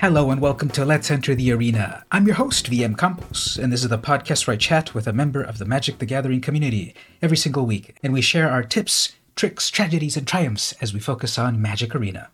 [0.00, 2.04] Hello and welcome to Let's Enter the Arena.
[2.12, 5.12] I'm your host, VM Campos, and this is the podcast where I chat with a
[5.12, 9.16] member of the Magic the Gathering community every single week, and we share our tips,
[9.34, 12.30] tricks, tragedies, and triumphs as we focus on Magic Arena.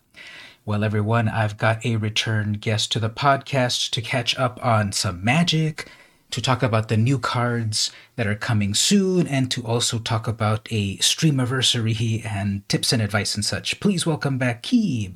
[0.63, 5.25] Well, everyone, I've got a return guest to the podcast to catch up on some
[5.25, 5.89] magic,
[6.29, 10.67] to talk about the new cards that are coming soon, and to also talk about
[10.69, 13.79] a streamiversary and tips and advice and such.
[13.79, 15.15] Please welcome back Keeb.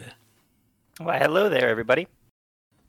[0.98, 2.08] Why, hello there, everybody.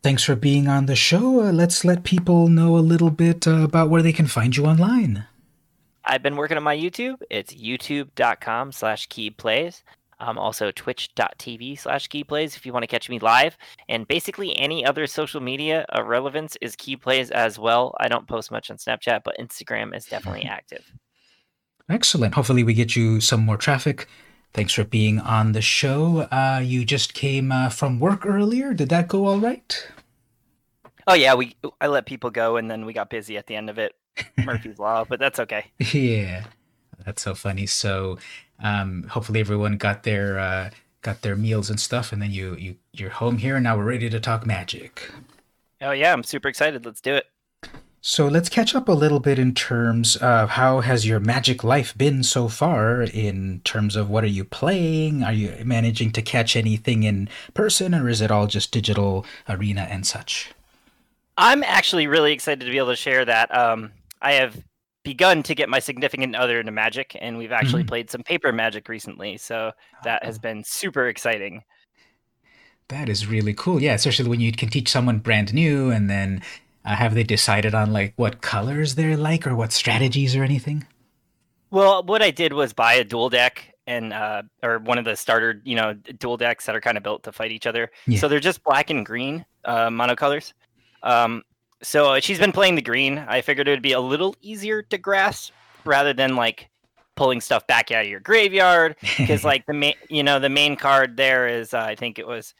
[0.02, 1.42] Thanks for being on the show.
[1.42, 4.64] Uh, let's let people know a little bit uh, about where they can find you
[4.64, 5.26] online.
[6.04, 7.16] I've been working on my YouTube.
[7.28, 9.82] It's youtube.com slash keebplays.
[10.18, 13.56] Um, also twitch.tv slash keebplays if you want to catch me live.
[13.88, 17.94] And basically any other social media of relevance is keebplays as well.
[18.00, 20.92] I don't post much on Snapchat, but Instagram is definitely active.
[21.88, 22.34] Excellent.
[22.34, 24.06] Hopefully we get you some more traffic.
[24.52, 26.28] Thanks for being on the show.
[26.32, 28.74] Uh, you just came uh, from work earlier.
[28.74, 29.86] Did that go all right?
[31.10, 33.68] Oh yeah, we I let people go and then we got busy at the end
[33.68, 33.96] of it.
[34.44, 35.72] Murphy's law, but that's okay.
[35.92, 36.44] Yeah,
[37.04, 37.66] that's so funny.
[37.66, 38.18] So,
[38.62, 40.70] um, hopefully everyone got their uh,
[41.02, 43.86] got their meals and stuff, and then you you you're home here, and now we're
[43.86, 45.10] ready to talk magic.
[45.80, 46.86] Oh yeah, I'm super excited.
[46.86, 47.26] Let's do it.
[48.00, 51.98] So let's catch up a little bit in terms of how has your magic life
[51.98, 55.24] been so far in terms of what are you playing?
[55.24, 59.82] Are you managing to catch anything in person or is it all just digital arena
[59.82, 60.50] and such?
[61.40, 63.56] I'm actually really excited to be able to share that.
[63.56, 64.62] Um, I have
[65.04, 67.88] begun to get my significant other into magic and we've actually mm-hmm.
[67.88, 69.38] played some paper magic recently.
[69.38, 69.72] So
[70.04, 71.64] that has been super exciting.
[72.88, 73.80] That is really cool.
[73.80, 76.42] Yeah, especially when you can teach someone brand new and then
[76.84, 80.86] uh, have they decided on like what colors they're like or what strategies or anything?
[81.70, 85.16] Well, what I did was buy a dual deck and uh, or one of the
[85.16, 87.90] starter, you know, dual decks that are kind of built to fight each other.
[88.06, 88.18] Yeah.
[88.18, 90.52] So they're just black and green uh, monocolors.
[91.02, 91.42] Um,
[91.82, 93.18] so she's been playing the green.
[93.18, 95.52] I figured it would be a little easier to grasp
[95.84, 96.68] rather than like
[97.16, 100.76] pulling stuff back out of your graveyard because like the main, you know, the main
[100.76, 102.54] card there is uh, I think it was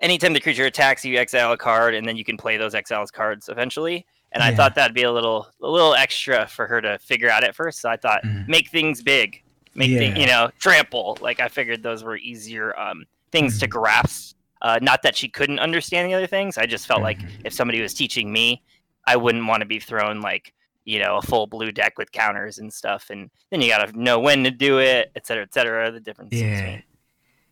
[0.00, 3.10] anytime the creature attacks, you exile a card, and then you can play those exiles
[3.10, 4.06] cards eventually.
[4.32, 4.48] And yeah.
[4.48, 7.54] I thought that'd be a little a little extra for her to figure out at
[7.54, 7.80] first.
[7.80, 8.46] So I thought mm.
[8.46, 9.42] make things big,
[9.74, 10.16] make yeah.
[10.16, 11.18] you know trample.
[11.20, 13.60] Like I figured those were easier um, things mm.
[13.60, 14.36] to grasp.
[14.60, 16.58] Uh, not that she couldn't understand the other things.
[16.58, 17.46] I just felt like mm-hmm.
[17.46, 18.62] if somebody was teaching me,
[19.06, 20.52] I wouldn't want to be thrown like
[20.84, 24.00] you know a full blue deck with counters and stuff, and then you got to
[24.00, 25.90] know when to do it, et cetera, et cetera.
[25.90, 26.60] The difference yeah.
[26.60, 26.82] between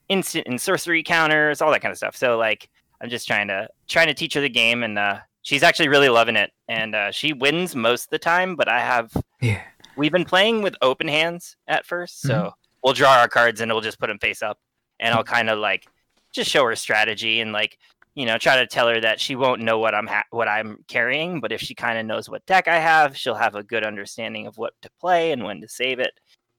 [0.09, 2.17] instant and sorcery counters, all that kind of stuff.
[2.17, 2.69] So like
[3.00, 6.09] I'm just trying to trying to teach her the game, and uh, she's actually really
[6.09, 6.50] loving it.
[6.69, 9.62] And uh, she wins most of the time, but I have yeah.
[9.97, 12.49] We've been playing with open hands at first, so mm-hmm.
[12.83, 14.59] we'll draw our cards and we'll just put them face up,
[15.00, 15.87] and I'll kind of like
[16.36, 17.78] just show her strategy and like
[18.14, 20.84] you know try to tell her that she won't know what I'm ha- what I'm
[20.88, 23.84] carrying, but if she kind of knows what deck I have, she'll have a good
[23.84, 26.12] understanding of what to play and when to save it.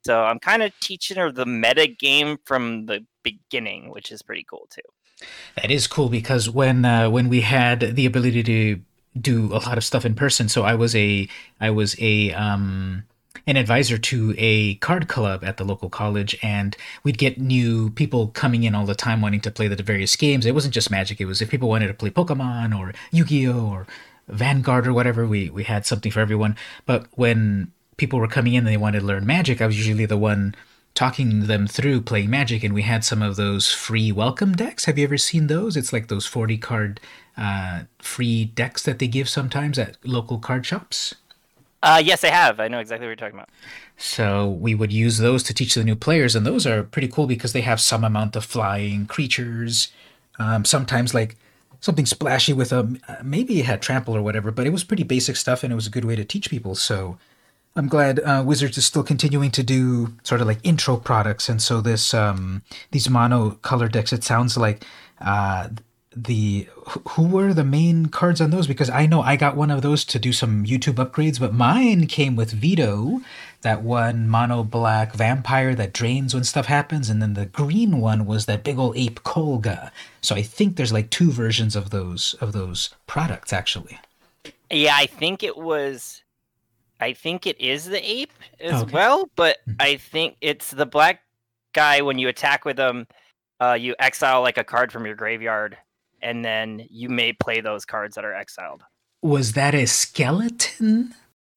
[0.06, 4.46] So I'm kind of teaching her the meta game from the beginning, which is pretty
[4.50, 5.26] cool too.
[5.56, 8.82] That is cool because when uh, when we had the ability to
[9.20, 11.28] do a lot of stuff in person, so I was a
[11.60, 13.04] I was a um,
[13.46, 18.28] an advisor to a card club at the local college, and we'd get new people
[18.28, 20.46] coming in all the time wanting to play the various games.
[20.46, 23.48] It wasn't just Magic; it was if people wanted to play Pokemon or Yu Gi
[23.48, 23.88] Oh or
[24.28, 25.28] Vanguard or whatever.
[25.28, 26.56] We we had something for everyone.
[26.86, 30.06] But when people were coming in and they wanted to learn magic, I was usually
[30.06, 30.56] the one
[30.98, 34.86] talking them through playing magic, and we had some of those free welcome decks.
[34.86, 35.78] Have you ever seen those?
[35.78, 37.00] It's like those 40 card
[37.38, 41.14] uh, free decks that they give sometimes at local card shops.
[41.84, 42.60] Uh, yes, I have.
[42.60, 43.50] I know exactly what you're talking about.
[43.98, 47.28] So we would use those to teach the new players, and those are pretty cool
[47.28, 49.92] because they have some amount of flying creatures.
[50.40, 51.36] Um, sometimes like
[51.80, 55.36] something splashy with a maybe it had trample or whatever, but it was pretty basic
[55.36, 56.74] stuff, and it was a good way to teach people.
[56.76, 57.18] So
[57.76, 61.62] I'm glad uh, Wizards is still continuing to do sort of like intro products, and
[61.62, 64.12] so this um, these mono color decks.
[64.12, 64.84] It sounds like
[65.22, 65.70] uh,
[66.24, 66.68] the
[67.10, 70.04] who were the main cards on those because I know I got one of those
[70.06, 73.22] to do some YouTube upgrades, but mine came with Vito,
[73.62, 78.26] that one mono black vampire that drains when stuff happens, and then the green one
[78.26, 79.92] was that big old ape Kogla.
[80.22, 84.00] So I think there's like two versions of those of those products actually.
[84.72, 86.24] Yeah, I think it was
[87.00, 88.92] I think it is the ape as okay.
[88.92, 89.74] well, but hmm.
[89.80, 91.22] I think it's the black
[91.74, 93.08] guy when you attack with him,
[93.60, 95.78] uh, you exile like a card from your graveyard,
[96.22, 98.84] and then you may play those cards that are exiled.
[99.22, 101.14] Was that a skeleton?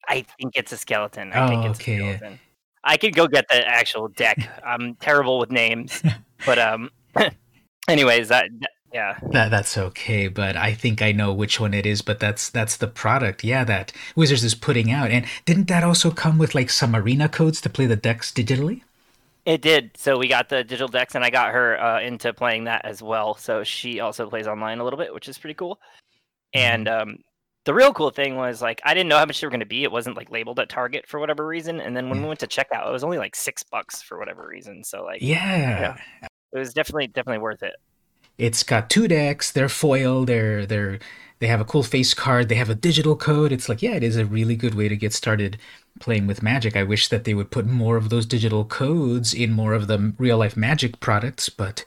[0.08, 1.32] I think it's a skeleton.
[1.32, 1.94] I oh, think it's okay.
[1.96, 2.38] a skeleton.
[2.82, 4.38] I could go get the actual deck.
[4.64, 6.02] I'm terrible with names,
[6.46, 6.90] but um,
[7.88, 8.48] anyways, that
[8.92, 9.18] Yeah.
[9.30, 12.76] That that's okay, but I think I know which one it is, but that's that's
[12.76, 13.44] the product.
[13.44, 15.10] Yeah, that Wizards is putting out.
[15.10, 18.82] And didn't that also come with like some arena codes to play the decks digitally?
[19.46, 19.96] It did.
[19.96, 23.02] So we got the digital decks and I got her uh, into playing that as
[23.02, 23.34] well.
[23.36, 25.80] So she also plays online a little bit, which is pretty cool.
[26.52, 27.10] And mm-hmm.
[27.10, 27.18] um,
[27.64, 29.66] the real cool thing was like I didn't know how much they were going to
[29.66, 29.82] be.
[29.84, 31.80] It wasn't like labeled at Target for whatever reason.
[31.80, 34.46] And then when we went to checkout, it was only like six bucks for whatever
[34.46, 34.84] reason.
[34.84, 37.74] So like yeah, yeah it was definitely definitely worth it.
[38.38, 39.52] It's got two decks.
[39.52, 40.24] They're foil.
[40.24, 40.98] They're they're
[41.40, 42.48] they have a cool face card.
[42.48, 43.52] They have a digital code.
[43.52, 45.58] It's like yeah, it is a really good way to get started
[45.98, 46.76] playing with Magic.
[46.76, 50.14] I wish that they would put more of those digital codes in more of the
[50.18, 51.84] real life Magic products, but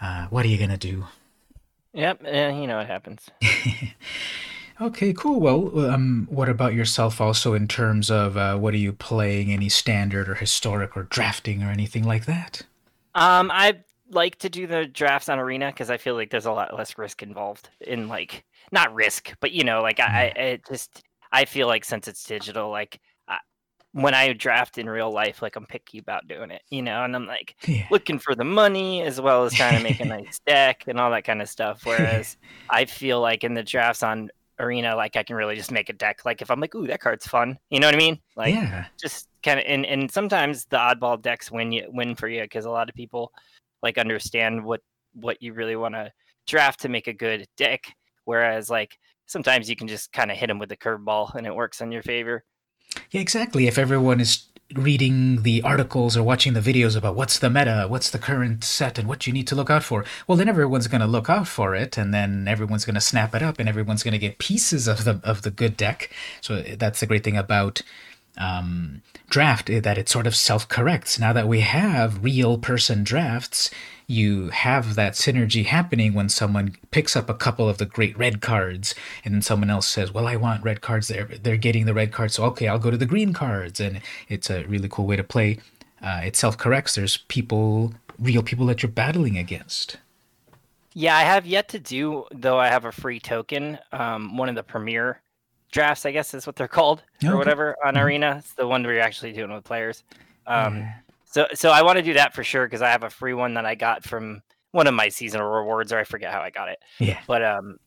[0.00, 1.04] uh, what are you gonna do?
[1.92, 3.28] Yep, uh, you know what happens.
[4.80, 5.38] Okay, cool.
[5.38, 9.52] Well, um, what about yourself also in terms of uh, what are you playing?
[9.52, 12.62] Any standard or historic or drafting or anything like that?
[13.14, 13.78] Um, I
[14.10, 16.98] like to do the drafts on Arena because I feel like there's a lot less
[16.98, 20.42] risk involved in like not risk, but you know, like I, mm.
[20.42, 23.38] I just I feel like since it's digital, like I,
[23.92, 27.14] when I draft in real life, like I'm picky about doing it, you know, and
[27.14, 27.86] I'm like yeah.
[27.90, 31.10] looking for the money as well as trying to make a nice deck and all
[31.10, 31.82] that kind of stuff.
[31.84, 32.36] Whereas
[32.70, 34.30] I feel like in the drafts on
[34.60, 37.00] arena like i can really just make a deck like if i'm like ooh that
[37.00, 38.84] card's fun you know what i mean like yeah.
[39.00, 42.64] just kind of and, and sometimes the oddball decks win you win for you because
[42.64, 43.32] a lot of people
[43.82, 44.80] like understand what
[45.14, 46.12] what you really want to
[46.46, 47.92] draft to make a good deck
[48.24, 51.54] whereas like sometimes you can just kind of hit them with the curveball and it
[51.54, 52.44] works in your favor
[53.10, 57.50] yeah exactly if everyone is reading the articles or watching the videos about what's the
[57.50, 60.48] meta, what's the current set, and what you need to look out for, well, then
[60.48, 63.58] everyone's going to look out for it, and then everyone's going to snap it up,
[63.58, 66.10] and everyone's going to get pieces of the of the good deck.
[66.40, 67.82] So that's the great thing about
[68.38, 71.18] um, draft eh, that it sort of self corrects.
[71.18, 73.70] Now that we have real person drafts,
[74.06, 78.40] you have that synergy happening when someone picks up a couple of the great red
[78.40, 78.94] cards
[79.24, 81.08] and then someone else says well i want red cards.
[81.08, 82.34] They're, they're getting the red cards.
[82.34, 83.80] So okay i'll go to the green cards.
[83.80, 85.58] And it's a really cool way to play.
[86.02, 86.94] Uh, it self-corrects.
[86.94, 89.96] There's people real people that you're battling against.
[90.94, 94.54] Yeah i have yet to do though i have a free token um, one of
[94.54, 95.20] the premier
[95.72, 98.04] drafts i guess is what they're called or whatever on mm-hmm.
[98.04, 100.04] arena it's the one where you're actually doing with players
[100.46, 100.92] um, yeah.
[101.32, 103.54] So so I want to do that for sure because I have a free one
[103.54, 104.42] that I got from
[104.72, 106.78] one of my seasonal rewards, or I forget how I got it.
[106.98, 107.20] Yeah.
[107.26, 107.78] But um,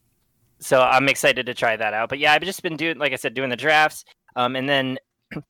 [0.60, 2.10] so I'm excited to try that out.
[2.10, 4.04] But yeah, I've just been doing, like I said, doing the drafts.
[4.36, 4.98] Um, and then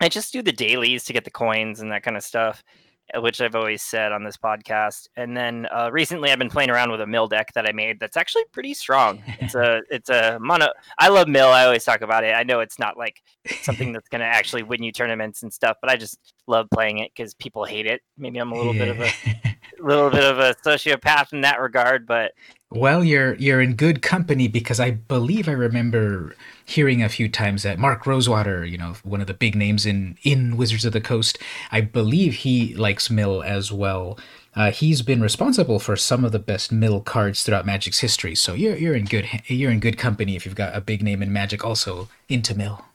[0.00, 2.64] I just do the dailies to get the coins and that kind of stuff.
[3.14, 5.08] Which I've always said on this podcast.
[5.16, 8.00] And then uh, recently, I've been playing around with a mill deck that I made
[8.00, 9.22] that's actually pretty strong.
[9.40, 10.68] It's a it's a mono.
[10.98, 11.48] I love mill.
[11.48, 12.32] I always talk about it.
[12.32, 13.20] I know it's not like
[13.62, 16.98] something that's going to actually win you tournaments and stuff, but I just love playing
[16.98, 18.00] it because people hate it.
[18.16, 18.84] Maybe I'm a little yeah.
[18.84, 19.51] bit of a
[19.86, 22.32] little bit of a sociopath in that regard, but
[22.74, 26.34] well, you're you're in good company because I believe I remember
[26.64, 30.16] hearing a few times that Mark Rosewater, you know, one of the big names in
[30.22, 31.38] in Wizards of the Coast,
[31.70, 34.18] I believe he likes Mill as well.
[34.54, 38.34] Uh, he's been responsible for some of the best Mill cards throughout Magic's history.
[38.34, 41.22] So you're you're in good you're in good company if you've got a big name
[41.22, 42.86] in Magic also into Mill.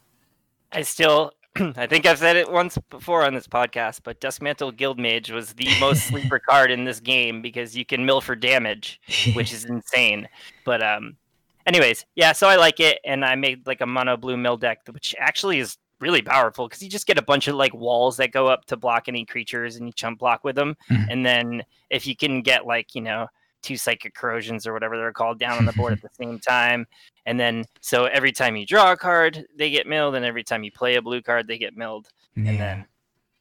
[0.72, 1.34] I still
[1.78, 5.70] I think I've said it once before on this podcast, but Duskmantle Guildmage was the
[5.80, 9.00] most sleeper card in this game because you can mill for damage,
[9.34, 10.28] which is insane.
[10.66, 11.18] But um,
[11.66, 12.32] anyways, yeah.
[12.32, 15.60] So I like it, and I made like a mono blue mill deck, which actually
[15.60, 18.66] is really powerful because you just get a bunch of like walls that go up
[18.66, 20.76] to block any creatures, and you chump block with them.
[20.90, 21.10] Mm-hmm.
[21.10, 23.28] And then if you can get like you know
[23.64, 26.86] two psychic corrosions or whatever they're called down on the board at the same time.
[27.26, 30.64] And then so every time you draw a card, they get milled, and every time
[30.64, 32.08] you play a blue card, they get milled.
[32.36, 32.52] Yeah.
[32.52, 32.86] And then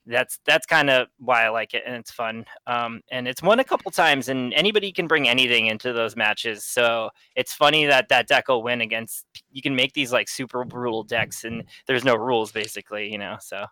[0.07, 2.45] that's that's kind of why I like it, and it's fun.
[2.67, 6.65] Um, and it's won a couple times, and anybody can bring anything into those matches.
[6.65, 9.27] So it's funny that that deck will win against.
[9.51, 13.37] You can make these like super brutal decks, and there's no rules basically, you know.
[13.41, 13.67] So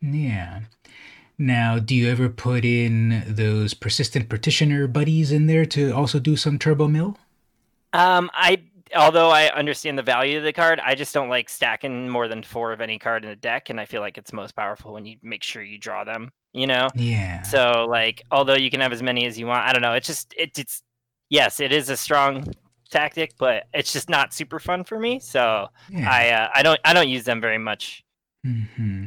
[0.00, 0.60] yeah.
[1.38, 6.36] Now, do you ever put in those persistent petitioner buddies in there to also do
[6.36, 7.18] some turbo mill?
[7.92, 8.62] Um, I
[8.94, 12.42] although I understand the value of the card, I just don't like stacking more than
[12.42, 15.04] four of any card in a deck, and I feel like it's most powerful when
[15.04, 16.32] you make sure you draw them.
[16.52, 16.88] You know?
[16.94, 17.42] Yeah.
[17.42, 19.92] So like, although you can have as many as you want, I don't know.
[19.92, 20.82] It's just it, it's
[21.28, 22.46] yes, it is a strong
[22.90, 25.18] tactic, but it's just not super fun for me.
[25.18, 26.10] So yeah.
[26.10, 28.04] I uh, I don't I don't use them very much.
[28.46, 29.06] Mm-hmm.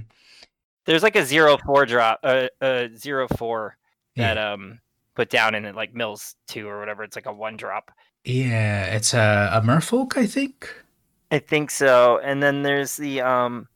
[0.89, 3.77] There's like a zero four drop, uh, uh zero four
[4.15, 4.53] that yeah.
[4.53, 4.79] um
[5.13, 7.03] put down in it like Mills two or whatever.
[7.03, 7.91] It's like a one drop.
[8.23, 10.73] Yeah, it's a a Merfolk, I think.
[11.29, 12.19] I think so.
[12.23, 13.67] And then there's the um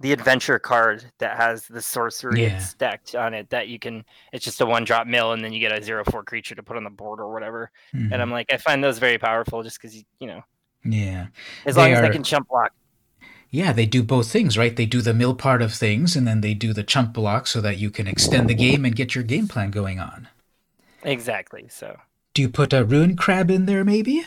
[0.00, 2.58] the adventure card that has the sorcery yeah.
[2.58, 5.60] stacked on it that you can it's just a one drop mill and then you
[5.60, 8.10] get a zero four creature to put on the board or whatever mm-hmm.
[8.10, 10.42] and i'm like i find those very powerful just because you, you know
[10.86, 11.26] yeah
[11.66, 12.72] as they long as they can chump block
[13.50, 16.40] yeah they do both things right they do the mill part of things and then
[16.40, 19.24] they do the chump block so that you can extend the game and get your
[19.24, 20.28] game plan going on
[21.02, 21.98] exactly so
[22.34, 24.24] do you put a ruin crab in there maybe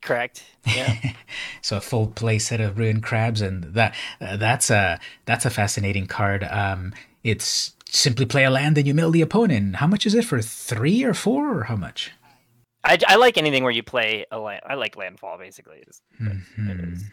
[0.00, 0.44] Correct.
[0.66, 0.96] Yeah.
[1.62, 5.50] so a full play set of ruined crabs, and that uh, that's a that's a
[5.50, 6.44] fascinating card.
[6.44, 6.92] Um,
[7.24, 9.76] it's simply play a land and you mill the opponent.
[9.76, 12.12] How much is it for three or four, or how much?
[12.84, 14.62] I, I like anything where you play a land.
[14.66, 15.82] I like landfall basically.
[15.88, 16.94] Is, mm-hmm.
[16.94, 17.04] is.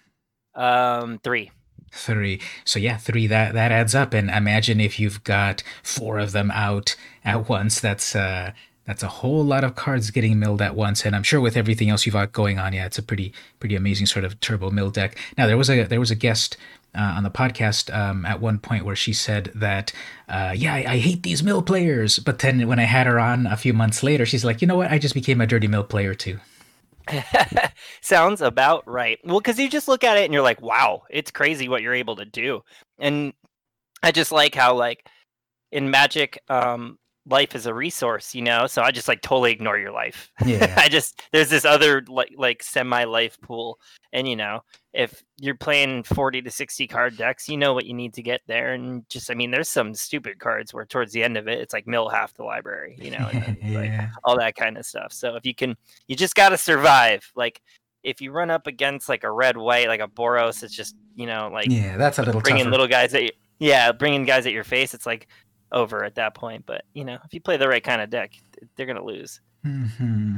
[0.56, 1.52] Um, three.
[1.92, 2.42] Three.
[2.66, 3.28] So yeah, three.
[3.28, 4.14] That that adds up.
[4.14, 7.80] And imagine if you've got four of them out at once.
[7.80, 8.52] That's uh
[8.86, 11.90] that's a whole lot of cards getting milled at once, and I'm sure with everything
[11.90, 14.92] else you've got going on, yeah, it's a pretty pretty amazing sort of turbo mill
[14.92, 15.18] deck.
[15.38, 16.58] Now there was a there was a guest
[16.96, 19.92] uh, on the podcast um, at one point where she said that,
[20.30, 23.48] uh, yeah, I, I, hate these mill players, but then when I had her on
[23.48, 25.84] a few months later, she's like, you know what, I just became a dirty mill
[25.84, 26.40] player too.
[28.02, 29.20] Sounds about right.
[29.24, 31.94] Well, because you just look at it and you're like, wow, it's crazy what you're
[31.94, 32.62] able to do,
[33.00, 33.34] and
[34.04, 35.08] I just like how like
[35.72, 36.98] in Magic, um,
[37.28, 38.68] life is a resource, you know.
[38.68, 40.32] So I just like totally ignore your life.
[40.46, 40.76] Yeah.
[40.78, 43.80] I just there's this other like like semi life pool,
[44.14, 44.62] and you know
[44.94, 48.42] if you're playing forty to sixty card decks, you know what you need to get
[48.48, 51.60] there, and just I mean there's some stupid cards where towards the end of it
[51.60, 53.80] it's like mill half the library, you know, then, yeah.
[53.80, 55.12] like all that kind of stuff.
[55.12, 55.76] So if you can,
[56.08, 57.32] you just got to survive.
[57.36, 57.62] Like
[58.04, 61.26] if you run up against like a red white like a Boros, it's just you
[61.26, 62.72] know like yeah, that's a little bringing tougher.
[62.72, 63.32] little guys at you.
[63.58, 64.94] Yeah, bringing guys at your face.
[64.94, 65.28] It's like
[65.72, 66.66] over at that point.
[66.66, 68.34] But you know, if you play the right kind of deck,
[68.76, 69.42] they're gonna lose.
[69.66, 70.38] Mm-hmm.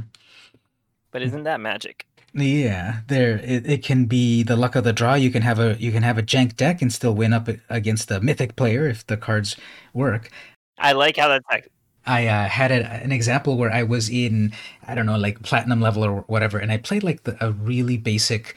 [1.12, 2.06] But isn't that magic?
[2.34, 5.16] Yeah, there it, it can be the luck of the draw.
[5.16, 8.12] You can have a you can have a jank deck and still win up against
[8.12, 9.56] a mythic player if the cards
[9.94, 10.30] work.
[10.78, 11.68] I like how that's.
[12.06, 14.54] I uh, had a, an example where I was in
[14.88, 17.98] I don't know like platinum level or whatever, and I played like the, a really
[17.98, 18.56] basic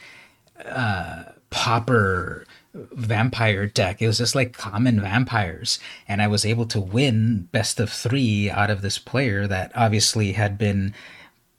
[0.65, 4.00] uh, pauper vampire deck.
[4.00, 5.79] It was just like common vampires.
[6.07, 10.33] And I was able to win best of three out of this player that obviously
[10.33, 10.95] had been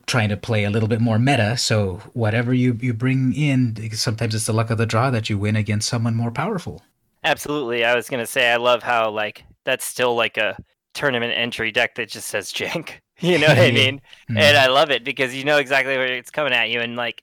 [0.08, 1.58] trying to play a little bit more meta.
[1.58, 5.38] So whatever you, you bring in, sometimes it's the luck of the draw that you
[5.38, 6.82] win against someone more powerful.
[7.24, 7.86] Absolutely.
[7.86, 10.58] I was going to say, I love how, like, that's still like a
[10.94, 12.94] tournament entry deck that just says jank.
[13.24, 13.98] You know what I mean?
[13.98, 14.38] mm-hmm.
[14.40, 16.80] And I love it because you know exactly where it's coming at you.
[16.80, 17.22] And, like,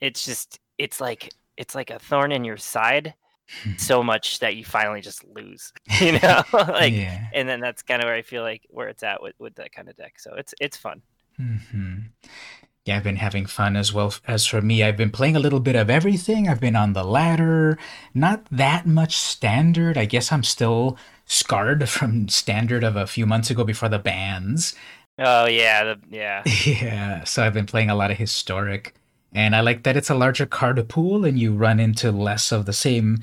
[0.00, 3.14] it's just, it's like it's like a thorn in your side
[3.76, 7.26] so much that you finally just lose you know like yeah.
[7.32, 9.72] and then that's kind of where i feel like where it's at with, with that
[9.72, 11.02] kind of deck so it's it's fun
[11.40, 11.98] mm-hmm.
[12.84, 15.60] yeah i've been having fun as well as for me i've been playing a little
[15.60, 17.78] bit of everything i've been on the ladder
[18.14, 23.50] not that much standard i guess i'm still scarred from standard of a few months
[23.50, 24.74] ago before the bans
[25.18, 28.94] oh yeah the, yeah yeah so i've been playing a lot of historic
[29.34, 32.66] and I like that it's a larger card pool and you run into less of
[32.66, 33.18] the same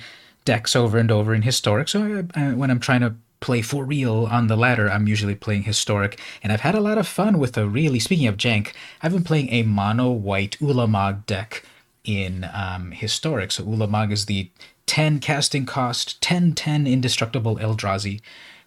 [0.46, 1.88] decks over and over in historic.
[1.88, 5.36] So I, I, when I'm trying to play for real on the ladder, I'm usually
[5.36, 6.20] playing historic.
[6.42, 9.24] And I've had a lot of fun with a really, speaking of jank, I've been
[9.24, 11.64] playing a mono white Ulamog deck
[12.04, 13.52] in um, historic.
[13.52, 14.50] So Ulamog is the
[14.86, 18.22] 10 casting cost, 10 10 indestructible Eldrazi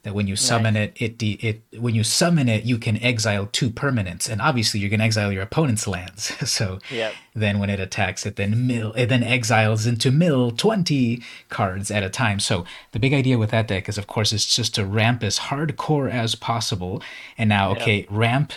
[0.07, 0.93] that when you summon right.
[0.95, 4.89] it, it it when you summon it, you can exile two permanents, and obviously you're
[4.89, 6.33] gonna exile your opponent's lands.
[6.49, 7.13] so yep.
[7.35, 12.05] then when it attacks, it then mill it then exiles into mill twenty cards at
[12.05, 12.39] a time.
[12.39, 15.41] So the big idea with that deck is, of course, it's just to ramp as
[15.41, 17.03] hardcore as possible.
[17.37, 17.83] And now, yep.
[17.83, 18.53] okay, ramp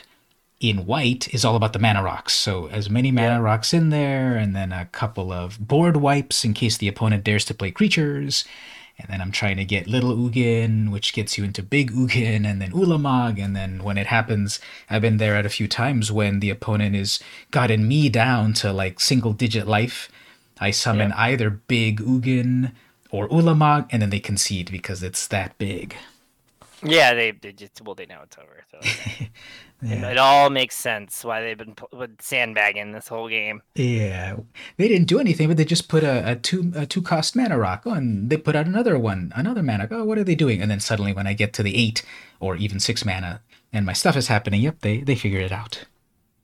[0.60, 2.34] in white is all about the mana rocks.
[2.34, 6.54] So as many mana rocks in there, and then a couple of board wipes in
[6.54, 8.46] case the opponent dares to play creatures
[9.00, 12.62] and then I'm trying to get Little Ugin, which gets you into Big Ugin, and
[12.62, 16.42] then Ulamog, and then when it happens, I've been there at a few times when
[16.42, 20.10] the opponent has gotten me down to like single digit life.
[20.60, 22.74] I summon either Big Ugin
[23.10, 25.96] or Ulamog, and then they concede because it's that big.
[26.84, 28.64] Yeah, they, they just well they know it's over.
[28.72, 28.80] So
[29.82, 30.10] yeah.
[30.10, 31.76] it all makes sense why they've been
[32.20, 33.62] sandbagging this whole game.
[33.76, 34.38] Yeah,
[34.78, 37.58] they didn't do anything, but they just put a, a two a two cost mana
[37.58, 37.98] rock on.
[37.98, 39.88] and they put out another one, another mana.
[39.92, 40.62] Oh, what are they doing?
[40.62, 42.04] And then suddenly, when I get to the eight
[42.40, 43.42] or even six mana,
[43.74, 45.86] and my stuff is happening, yep, they they figured it out.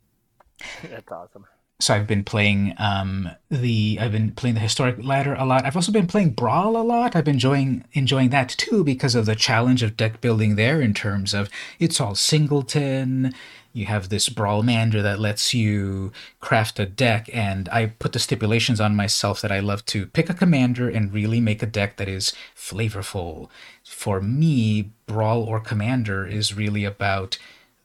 [0.89, 1.45] That's awesome
[1.79, 5.65] so I've been playing um, the I've been playing the historic ladder a lot.
[5.65, 7.15] I've also been playing brawl a lot.
[7.15, 10.93] I've been enjoying enjoying that too because of the challenge of deck building there in
[10.93, 13.33] terms of it's all singleton.
[13.73, 18.79] you have this Brawlmander that lets you craft a deck, and I put the stipulations
[18.79, 22.07] on myself that I love to pick a commander and really make a deck that
[22.07, 23.49] is flavorful.
[23.83, 27.37] For me, Brawl or Commander is really about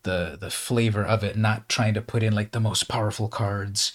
[0.03, 3.93] the the flavor of it, not trying to put in like the most powerful cards,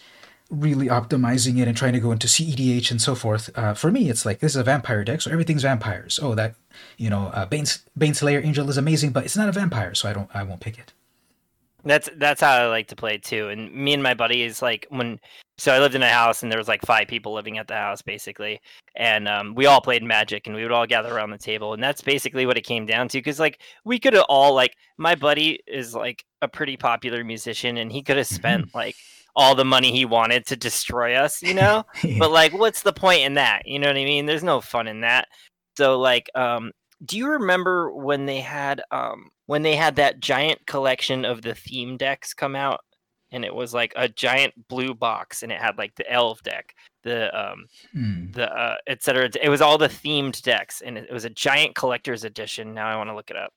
[0.49, 3.49] really optimizing it and trying to go into CEDH and so forth.
[3.55, 6.19] Uh, for me, it's like this is a vampire deck, so everything's vampires.
[6.21, 6.55] Oh, that
[6.97, 7.65] you know, uh, Bane
[7.97, 10.79] Baneslayer Angel is amazing, but it's not a vampire, so I don't I won't pick
[10.79, 10.93] it.
[11.85, 13.49] That's that's how I like to play too.
[13.49, 15.19] And me and my buddy is like when
[15.57, 17.75] so I lived in a house and there was like five people living at the
[17.75, 18.59] house basically,
[18.95, 21.83] and um, we all played Magic and we would all gather around the table and
[21.83, 25.15] that's basically what it came down to because like we could have all like my
[25.15, 28.77] buddy is like a pretty popular musician and he could have spent mm-hmm.
[28.77, 28.95] like
[29.35, 31.83] all the money he wanted to destroy us, you know.
[32.03, 32.17] yeah.
[32.19, 33.63] But like, what's the point in that?
[33.65, 34.25] You know what I mean?
[34.25, 35.27] There's no fun in that.
[35.77, 36.71] So like, um,
[37.03, 41.55] do you remember when they had um when they had that giant collection of the
[41.55, 42.81] theme decks come out
[43.31, 46.73] and it was like a giant blue box and it had like the elf deck
[47.03, 48.31] the um hmm.
[48.31, 52.23] the uh etc it was all the themed decks and it, was a giant collector's
[52.23, 52.73] edition.
[52.73, 53.53] Now i want to look it up.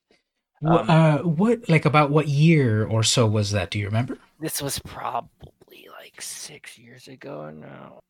[0.64, 3.70] Um, uh what like about what year or so was that?
[3.70, 4.18] Do you remember?
[4.40, 8.00] This was probably like six years ago now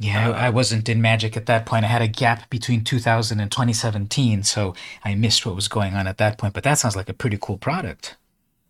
[0.00, 1.84] yeah, I wasn't in Magic at that point.
[1.84, 4.74] I had a gap between 2000 and 2017, so
[5.04, 6.54] I missed what was going on at that point.
[6.54, 8.16] But that sounds like a pretty cool product.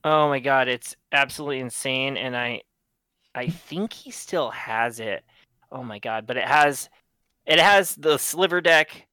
[0.05, 2.63] Oh my god, it's absolutely insane, and I,
[3.35, 5.23] I think he still has it.
[5.71, 6.89] Oh my god, but it has,
[7.45, 9.07] it has the sliver deck,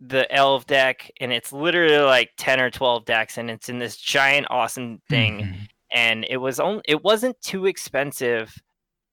[0.00, 3.98] the elf deck, and it's literally like 10 or 12 decks, and it's in this
[3.98, 5.40] giant awesome thing.
[5.40, 5.62] Mm-hmm.
[5.92, 8.54] And it was only, it wasn't too expensive.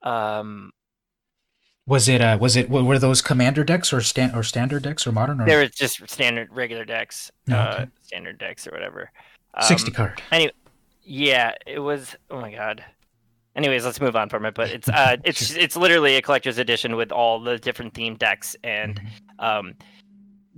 [0.04, 0.72] Um,
[1.88, 5.12] was it uh was it were those commander decks or stand or standard decks or
[5.12, 7.32] modern or they were just standard regular decks.
[7.50, 7.84] Oh, okay.
[7.84, 9.10] uh standard decks or whatever.
[9.54, 10.22] Um, 60 card.
[10.32, 10.52] Anyway,
[11.02, 12.84] yeah, it was oh my god.
[13.56, 16.98] Anyways, let's move on from it, but it's uh it's it's literally a collector's edition
[16.98, 19.46] with all the different theme decks and mm-hmm.
[19.46, 19.74] um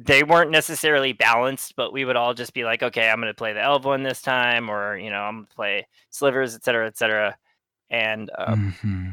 [0.02, 3.38] they weren't necessarily balanced, but we would all just be like, okay, I'm going to
[3.38, 6.88] play the elf one this time, or you know, I'm going to play slivers, etc.,
[6.88, 7.38] etc.
[7.89, 9.10] And um, mm-hmm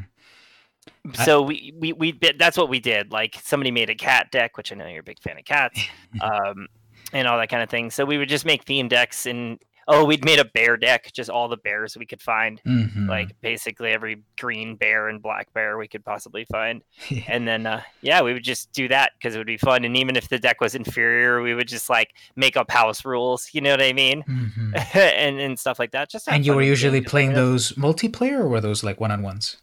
[1.25, 3.11] so we, we we that's what we did.
[3.11, 5.79] Like somebody made a cat deck which i know you're a big fan of cats
[6.21, 6.67] um,
[7.13, 7.91] and all that kind of thing.
[7.91, 11.29] So we would just make theme decks and oh we'd made a bear deck just
[11.29, 12.61] all the bears we could find.
[12.65, 13.09] Mm-hmm.
[13.09, 16.83] like basically every green bear and black bear we could possibly find.
[17.27, 19.85] And then uh, yeah we would just do that because it would be fun.
[19.85, 23.49] And even if the deck was inferior we would just like make up house rules
[23.53, 24.23] you know what i mean?
[24.23, 24.73] Mm-hmm.
[24.97, 26.09] and and stuff like that.
[26.09, 29.57] Just and you were usually playing those multiplayer or were those like one-on-ones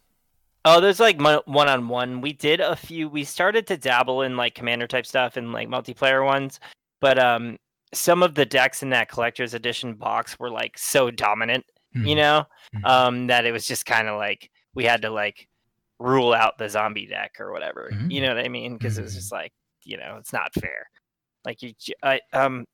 [0.66, 2.20] Oh, there's like one on one.
[2.22, 3.08] We did a few.
[3.08, 6.58] We started to dabble in like commander type stuff and like multiplayer ones,
[7.00, 7.58] but um,
[7.92, 12.06] some of the decks in that collector's edition box were like so dominant, mm-hmm.
[12.06, 12.84] you know, mm-hmm.
[12.86, 15.48] um, that it was just kind of like we had to like
[15.98, 17.90] rule out the zombie deck or whatever.
[17.92, 18.10] Mm-hmm.
[18.10, 18.78] You know what I mean?
[18.78, 19.18] Because it was mm-hmm.
[19.18, 19.52] just like
[19.84, 20.88] you know it's not fair.
[21.44, 22.64] Like you, I um,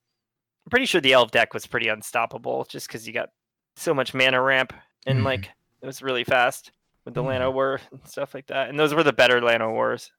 [0.67, 3.31] I'm pretty sure the elf deck was pretty unstoppable just because you got
[3.75, 4.73] so much mana ramp
[5.07, 5.27] and mm-hmm.
[5.27, 5.51] like
[5.83, 6.71] it was really fast
[7.05, 7.53] with the mm.
[7.53, 8.69] War and stuff like that.
[8.69, 10.11] And those were the better Llanowars.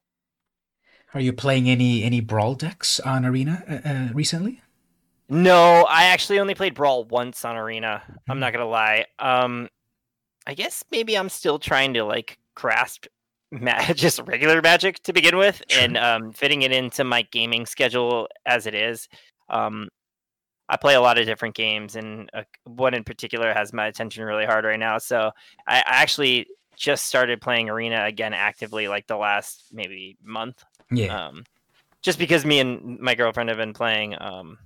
[1.14, 4.62] Are you playing any any brawl decks on Arena uh, uh, recently?
[5.28, 8.02] No, I actually only played Brawl once on Arena.
[8.06, 8.16] Mm.
[8.28, 9.06] I'm not gonna lie.
[9.18, 9.68] Um,
[10.46, 13.06] I guess maybe I'm still trying to like grasp
[13.50, 15.82] ma- just regular Magic to begin with, sure.
[15.82, 19.08] and um, fitting it into my gaming schedule as it is.
[19.48, 19.88] Um,
[20.68, 24.24] I play a lot of different games, and uh, one in particular has my attention
[24.24, 24.98] really hard right now.
[24.98, 25.30] So
[25.66, 30.64] I, I actually just started playing arena again actively like the last maybe month.
[30.90, 31.26] Yeah.
[31.26, 31.44] Um,
[32.02, 34.58] just because me and my girlfriend have been playing, um,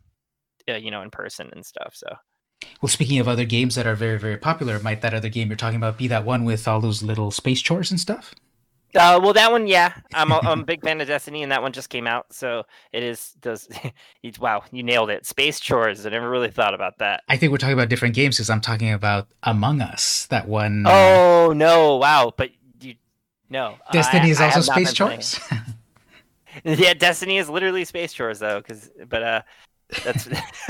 [0.69, 1.95] uh, you know, in person and stuff.
[1.95, 2.09] So.
[2.81, 5.57] Well, speaking of other games that are very, very popular, might that other game you're
[5.57, 8.35] talking about be that one with all those little space chores and stuff?
[8.97, 11.63] Uh, well, that one, yeah, I'm a, I'm a big fan of Destiny, and that
[11.63, 13.69] one just came out, so it is does.
[14.41, 15.27] wow, you nailed it.
[15.27, 16.07] Space chores.
[16.07, 17.23] I never really thought about that.
[17.29, 20.27] I think we're talking about different games because I'm talking about Among Us.
[20.27, 20.87] That one.
[20.87, 21.97] Uh, oh no!
[21.97, 22.95] Wow, but you
[23.51, 23.77] no.
[23.93, 25.39] Destiny I, is also space chores.
[26.65, 29.43] yeah, Destiny is literally space chores though, because but uh,
[30.05, 30.29] that's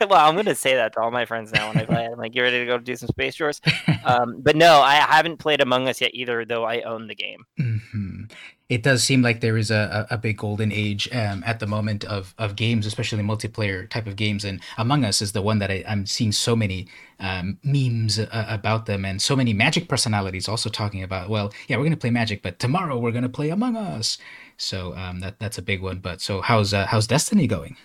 [0.00, 2.10] well, I'm gonna say that to all my friends now when I play it.
[2.12, 3.60] I'm like, you ready to go do some space chores?
[4.06, 7.46] Um, but no, I haven't played Among Us yet either, though I own the game.
[7.58, 8.24] Mm-hmm.
[8.68, 12.04] It does seem like there is a, a big golden age um, at the moment
[12.04, 14.44] of, of games, especially multiplayer type of games.
[14.44, 16.86] And Among Us is the one that I, am seeing so many
[17.18, 21.30] um, memes uh, about them and so many Magic personalities also talking about.
[21.30, 24.18] Well, yeah, we're gonna play Magic, but tomorrow we're gonna play Among Us.
[24.58, 25.98] So um, that that's a big one.
[25.98, 27.76] But so how's uh, how's Destiny going?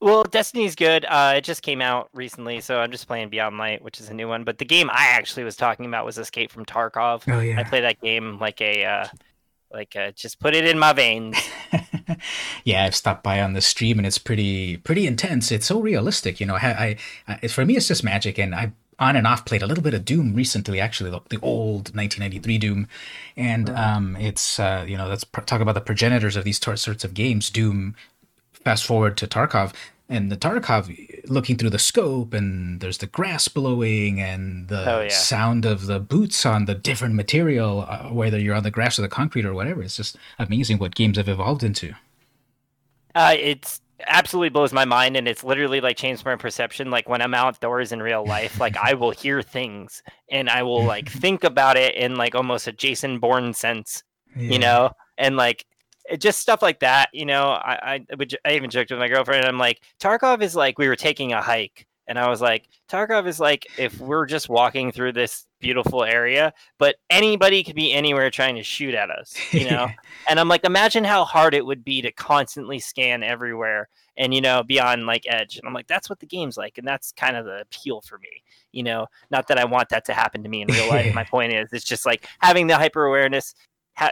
[0.00, 1.06] Well, Destiny's good.
[1.06, 4.14] Uh, it just came out recently, so I'm just playing Beyond Light, which is a
[4.14, 4.44] new one.
[4.44, 7.22] But the game I actually was talking about was Escape from Tarkov.
[7.32, 9.06] Oh yeah, I play that game like a, uh,
[9.72, 11.38] like a, just put it in my veins.
[12.64, 15.50] yeah, I've stopped by on the stream, and it's pretty pretty intense.
[15.50, 16.56] It's so realistic, you know.
[16.56, 19.66] I, I, I for me, it's just magic, and I on and off played a
[19.66, 22.88] little bit of Doom recently, actually, the, the old 1993 Doom,
[23.36, 26.76] and um, it's uh, you know let's pr- talk about the progenitors of these t-
[26.76, 27.50] sorts of games.
[27.50, 27.94] Doom.
[28.66, 29.72] Fast forward to Tarkov,
[30.08, 35.02] and the Tarkov looking through the scope, and there's the grass blowing, and the oh,
[35.02, 35.08] yeah.
[35.08, 39.02] sound of the boots on the different material, uh, whether you're on the grass or
[39.02, 39.84] the concrete or whatever.
[39.84, 41.94] It's just amazing what games have evolved into.
[43.14, 47.22] Uh, it's absolutely blows my mind and it's literally like changed my perception like when
[47.22, 51.42] i'm outdoors in real life like i will hear things and i will like think
[51.42, 54.02] about it in like almost a jason bourne sense
[54.36, 54.50] yeah.
[54.50, 55.64] you know and like
[56.08, 59.08] it, just stuff like that you know i i would i even joked with my
[59.08, 62.68] girlfriend i'm like tarkov is like we were taking a hike and I was like,
[62.88, 67.92] Tarkov is like if we're just walking through this beautiful area, but anybody could be
[67.92, 69.88] anywhere trying to shoot at us, you know?
[70.28, 74.40] and I'm like, imagine how hard it would be to constantly scan everywhere and, you
[74.40, 75.56] know, be on like edge.
[75.56, 76.78] And I'm like, that's what the game's like.
[76.78, 78.42] And that's kind of the appeal for me,
[78.72, 79.06] you know?
[79.30, 81.12] Not that I want that to happen to me in real life.
[81.12, 83.54] My point is, it's just like having the hyper awareness.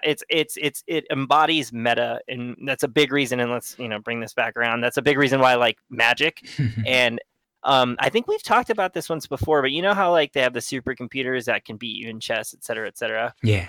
[0.03, 3.41] It's it's it's it embodies meta, and that's a big reason.
[3.41, 4.81] And let's you know bring this back around.
[4.81, 6.49] That's a big reason why I like Magic,
[6.87, 7.21] and
[7.65, 10.43] um, I think we've talked about this once before, but you know how like they
[10.43, 13.35] have the supercomputers that can beat you in chess, et cetera, et cetera.
[13.43, 13.69] Yeah.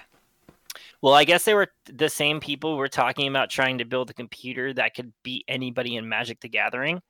[1.02, 4.14] Well, I guess they were the same people were talking about trying to build a
[4.14, 7.02] computer that could beat anybody in Magic the Gathering.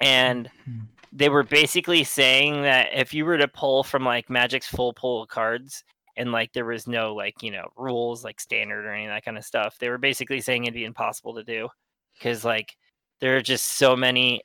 [0.00, 0.84] And mm-hmm.
[1.12, 5.22] they were basically saying that if you were to pull from like Magic's full pool
[5.22, 5.84] of cards
[6.20, 9.24] and like there was no like, you know, rules like standard or any of that
[9.24, 11.68] kind of stuff, they were basically saying it'd be impossible to do
[12.14, 12.76] because like
[13.20, 14.42] there are just so many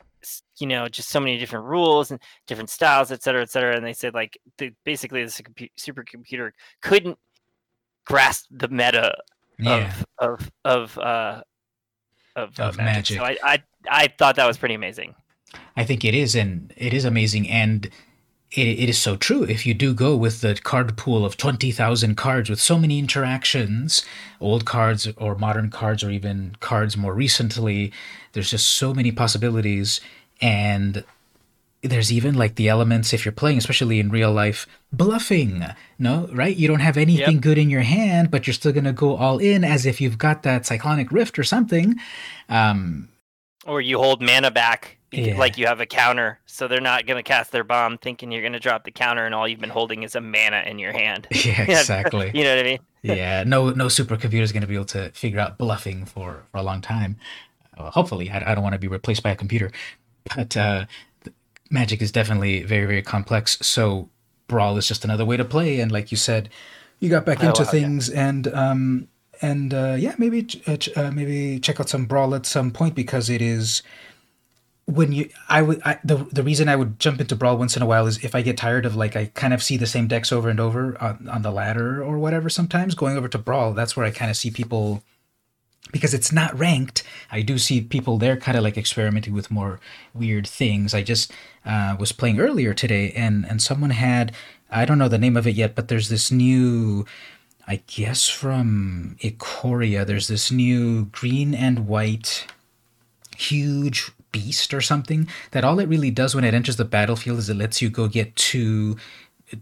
[0.57, 3.85] you know just so many different rules and different styles et cetera et cetera and
[3.85, 5.39] they said like the, basically this
[5.79, 6.49] supercomputer
[6.81, 7.15] couldn't
[8.05, 9.15] grasp the meta
[9.59, 9.93] yeah.
[10.17, 11.41] of of of uh
[12.35, 13.17] of, of magic.
[13.17, 13.17] magic.
[13.17, 15.15] So I, I I thought that was pretty amazing.
[15.77, 17.89] I think it is, and it is amazing, and
[18.55, 19.43] it, it is so true.
[19.43, 22.99] If you do go with the card pool of twenty thousand cards with so many
[22.99, 24.05] interactions,
[24.39, 27.91] old cards or modern cards, or even cards more recently,
[28.33, 30.01] there's just so many possibilities,
[30.41, 31.03] and
[31.89, 35.63] there's even like the elements if you're playing especially in real life bluffing
[35.99, 37.41] no right you don't have anything yep.
[37.41, 40.17] good in your hand but you're still going to go all in as if you've
[40.17, 41.95] got that cyclonic rift or something
[42.49, 43.07] um
[43.65, 45.37] or you hold mana back yeah.
[45.37, 48.41] like you have a counter so they're not going to cast their bomb thinking you're
[48.41, 50.91] going to drop the counter and all you've been holding is a mana in your
[50.91, 54.67] hand yeah exactly you know what i mean yeah no no supercomputer is going to
[54.67, 57.17] be able to figure out bluffing for for a long time
[57.77, 59.71] well, hopefully I, I don't want to be replaced by a computer
[60.35, 60.85] but uh
[61.69, 63.57] Magic is definitely very very complex.
[63.61, 64.09] So
[64.47, 66.49] Brawl is just another way to play, and like you said,
[66.99, 68.27] you got back oh, into wow, things yeah.
[68.27, 69.07] and um
[69.41, 73.29] and uh, yeah maybe uh, uh, maybe check out some Brawl at some point because
[73.29, 73.81] it is
[74.85, 77.81] when you I would I, the the reason I would jump into Brawl once in
[77.81, 80.07] a while is if I get tired of like I kind of see the same
[80.07, 82.49] decks over and over on, on the ladder or whatever.
[82.49, 85.03] Sometimes going over to Brawl, that's where I kind of see people
[85.91, 87.03] because it's not ranked.
[87.31, 89.79] I do see people there kind of like experimenting with more
[90.13, 90.93] weird things.
[90.93, 91.31] I just
[91.65, 94.33] uh, was playing earlier today, and and someone had
[94.69, 97.05] I don't know the name of it yet, but there's this new.
[97.67, 102.45] I guess from Ikoria, there's this new green and white
[103.35, 107.49] huge beast or something that all it really does when it enters the battlefield is
[107.49, 108.97] it lets you go get two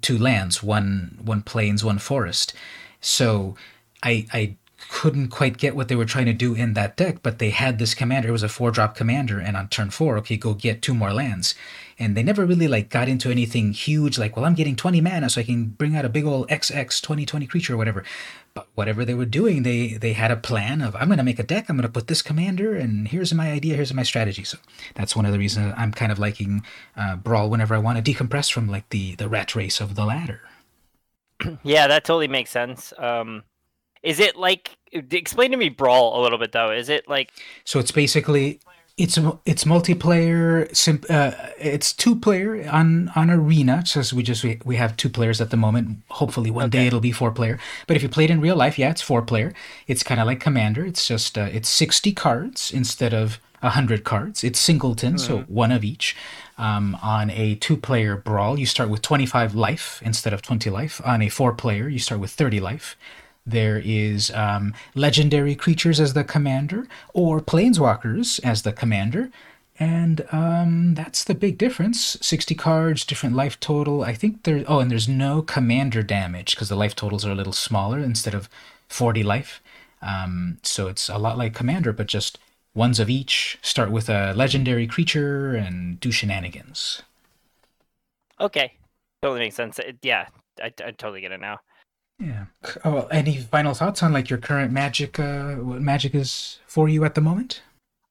[0.01, 2.53] two lands, one one plains, one forest.
[3.01, 3.55] So
[4.01, 4.55] I I
[4.89, 7.77] couldn't quite get what they were trying to do in that deck, but they had
[7.77, 8.29] this commander.
[8.29, 11.13] It was a four drop commander, and on turn four, okay, go get two more
[11.13, 11.55] lands.
[11.99, 15.29] And they never really like got into anything huge, like, well, I'm getting 20 mana,
[15.29, 18.03] so I can bring out a big old XX 2020 creature or whatever.
[18.55, 21.43] But whatever they were doing, they they had a plan of I'm gonna make a
[21.43, 24.43] deck, I'm gonna put this commander, and here's my idea, here's my strategy.
[24.43, 24.59] So
[24.93, 26.63] that's one of the reasons I'm kind of liking
[26.95, 30.05] uh, Brawl whenever I want to decompress from like the the rat race of the
[30.05, 30.41] ladder.
[31.63, 32.93] Yeah, that totally makes sense.
[32.97, 33.43] Um,
[34.03, 36.71] is it like explain to me brawl a little bit though?
[36.71, 37.31] Is it like
[37.63, 37.79] so?
[37.79, 38.59] It's basically
[38.95, 40.67] it's it's multiplayer.
[41.09, 43.83] Uh, it's two player on on arena.
[43.85, 45.97] So we just we, we have two players at the moment.
[46.09, 46.79] Hopefully one okay.
[46.79, 47.59] day it'll be four player.
[47.87, 49.53] But if you play it in real life, yeah, it's four player.
[49.87, 50.85] It's kind of like Commander.
[50.85, 54.43] It's just uh, it's sixty cards instead of hundred cards.
[54.43, 55.25] It's singleton, mm-hmm.
[55.25, 56.15] so one of each.
[56.55, 61.01] Um, on a two player brawl, you start with 25 life instead of 20 life.
[61.03, 62.95] On a four player, you start with 30 life.
[63.45, 69.29] There is um, legendary creatures as the commander, or planeswalkers as the commander.
[69.79, 72.17] And um, that's the big difference.
[72.21, 74.03] 60 cards, different life total.
[74.03, 74.63] I think there.
[74.67, 78.33] Oh, and there's no commander damage because the life totals are a little smaller instead
[78.33, 78.49] of
[78.87, 79.61] 40 life.
[80.01, 82.37] Um, so it's a lot like commander, but just
[82.75, 83.57] ones of each.
[83.61, 87.01] Start with a legendary creature and do shenanigans.
[88.39, 88.73] Okay,
[89.21, 89.79] totally makes sense.
[89.79, 90.27] It, yeah,
[90.61, 91.59] I, I totally get it now.
[92.19, 92.45] Yeah.
[92.85, 95.19] Oh, any final thoughts on like your current magic?
[95.19, 97.61] Uh, what magic is for you at the moment?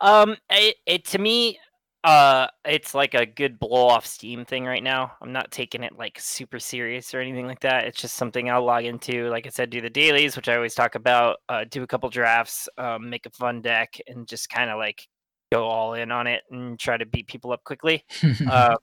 [0.00, 1.58] Um, it, it to me,
[2.04, 5.12] uh, it's like a good blow off steam thing right now.
[5.22, 7.84] I'm not taking it like super serious or anything like that.
[7.84, 9.28] It's just something I'll log into.
[9.30, 11.38] Like I said, do the dailies, which I always talk about.
[11.48, 15.06] Uh, do a couple drafts, um, make a fun deck, and just kind of like
[15.52, 18.04] go all in on it and try to beat people up quickly.
[18.50, 18.76] um,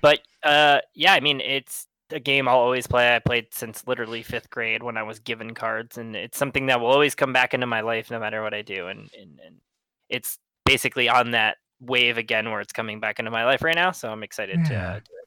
[0.00, 3.14] but uh, yeah, I mean, it's a game I'll always play.
[3.14, 6.80] I played since literally fifth grade when I was given cards, and it's something that
[6.80, 8.88] will always come back into my life no matter what I do.
[8.88, 9.56] And and, and
[10.08, 13.92] it's basically on that wave again where it's coming back into my life right now.
[13.92, 14.68] So I'm excited yeah.
[14.68, 15.26] to uh, do it.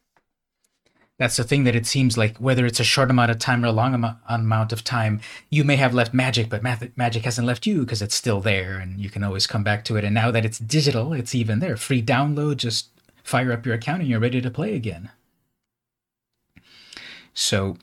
[1.17, 3.67] That's the thing that it seems like whether it's a short amount of time or
[3.67, 7.45] a long am- amount of time, you may have left magic, but math- magic hasn't
[7.45, 10.05] left you because it's still there and you can always come back to it.
[10.05, 11.75] And now that it's digital, it's even there.
[11.75, 12.87] Free download, just
[13.21, 15.09] fire up your account and you're ready to play again.
[17.39, 17.77] So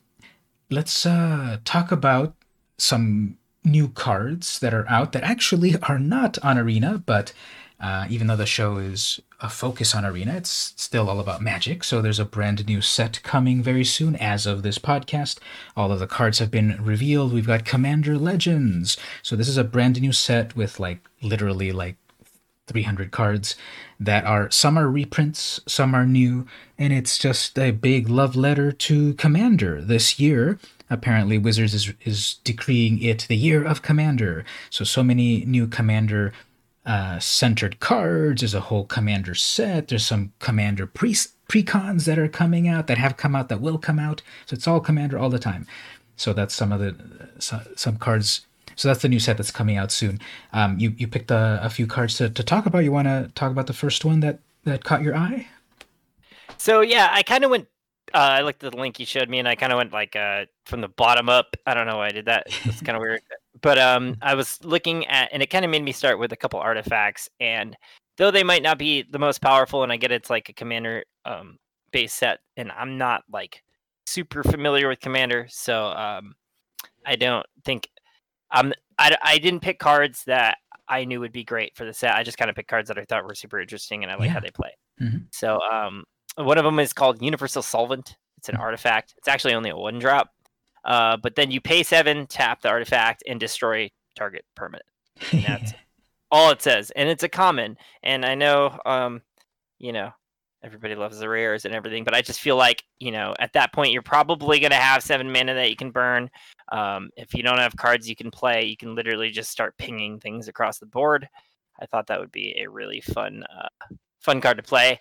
[0.69, 2.35] let's uh, talk about
[2.77, 7.33] some new cards that are out that actually are not on Arena, but
[7.79, 11.83] uh, even though the show is a focus on Arena, it's still all about Magic.
[11.83, 15.39] So there's a brand new set coming very soon as of this podcast.
[15.75, 17.33] All of the cards have been revealed.
[17.33, 18.95] We've got Commander Legends.
[19.23, 21.97] So this is a brand new set with like literally like
[22.67, 23.55] 300 cards
[23.99, 26.45] that are some are reprints, some are new,
[26.77, 30.59] and it's just a big love letter to Commander this year.
[30.89, 34.45] Apparently, Wizards is, is decreeing it the year of Commander.
[34.69, 36.33] So, so many new Commander
[36.87, 38.41] uh, centered cards.
[38.41, 39.89] There's a whole commander set.
[39.89, 41.13] There's some commander pre
[41.49, 44.21] precons that are coming out that have come out that will come out.
[44.45, 45.67] So it's all commander all the time.
[46.15, 46.95] So that's some of the
[47.53, 48.47] uh, some cards.
[48.77, 50.19] So that's the new set that's coming out soon.
[50.53, 52.85] Um, you you picked a, a few cards to, to talk about.
[52.85, 55.47] You want to talk about the first one that that caught your eye?
[56.57, 57.67] So yeah, I kind of went.
[58.13, 60.15] Uh, I looked at the link you showed me, and I kind of went like
[60.15, 61.57] uh, from the bottom up.
[61.65, 62.47] I don't know why I did that.
[62.63, 63.21] It's kind of weird
[63.61, 66.37] but um, I was looking at, and it kind of made me start with a
[66.37, 67.29] couple artifacts.
[67.39, 67.75] And
[68.17, 71.03] though they might not be the most powerful, and I get it's like a commander
[71.25, 71.57] um,
[71.91, 73.63] base set, and I'm not like
[74.05, 76.35] super familiar with commander, so um,
[77.05, 77.89] I don't think
[78.51, 80.57] um I, I didn't pick cards that
[80.87, 82.15] I knew would be great for the set.
[82.15, 84.27] I just kind of picked cards that I thought were super interesting, and I like
[84.27, 84.33] yeah.
[84.33, 84.71] how they play.
[85.01, 85.17] Mm-hmm.
[85.31, 86.05] So um,
[86.35, 88.17] one of them is called Universal Solvent.
[88.37, 88.61] It's an mm.
[88.61, 89.13] artifact.
[89.17, 90.33] It's actually only a one drop,
[90.85, 94.85] uh, but then you pay seven, tap the artifact, and destroy target permanent.
[95.31, 95.73] And that's
[96.31, 97.77] all it says, and it's a common.
[98.03, 99.21] And I know, um,
[99.79, 100.11] you know,
[100.67, 103.73] everybody loves the rares and everything, but I just feel like you know at that
[103.73, 106.29] point you're probably going to have seven mana that you can burn.
[106.71, 110.19] Um, if you don't have cards you can play, you can literally just start pinging
[110.19, 111.27] things across the board.
[111.81, 114.99] I thought that would be a really fun, uh, fun card to play,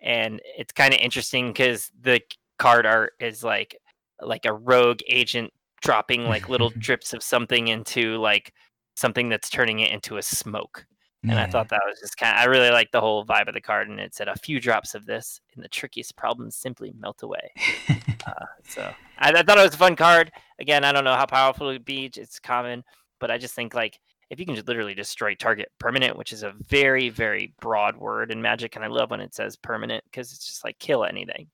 [0.00, 2.20] and it's kind of interesting because the
[2.58, 3.76] card art is like
[4.20, 8.52] like a rogue agent dropping like little drips of something into like
[8.96, 10.86] something that's turning it into a smoke.
[11.22, 11.44] And yeah.
[11.44, 13.60] I thought that was just kind of, I really like the whole vibe of the
[13.60, 13.88] card.
[13.88, 17.52] And it said a few drops of this and the trickiest problems simply melt away.
[18.26, 20.32] uh, so I, I, thought it was a fun card.
[20.58, 22.10] Again, I don't know how powerful it would be.
[22.16, 22.82] It's common,
[23.20, 26.42] but I just think like if you can just literally destroy target permanent, which is
[26.42, 28.74] a very, very broad word in magic.
[28.74, 31.46] And I love when it says permanent because it's just like kill anything.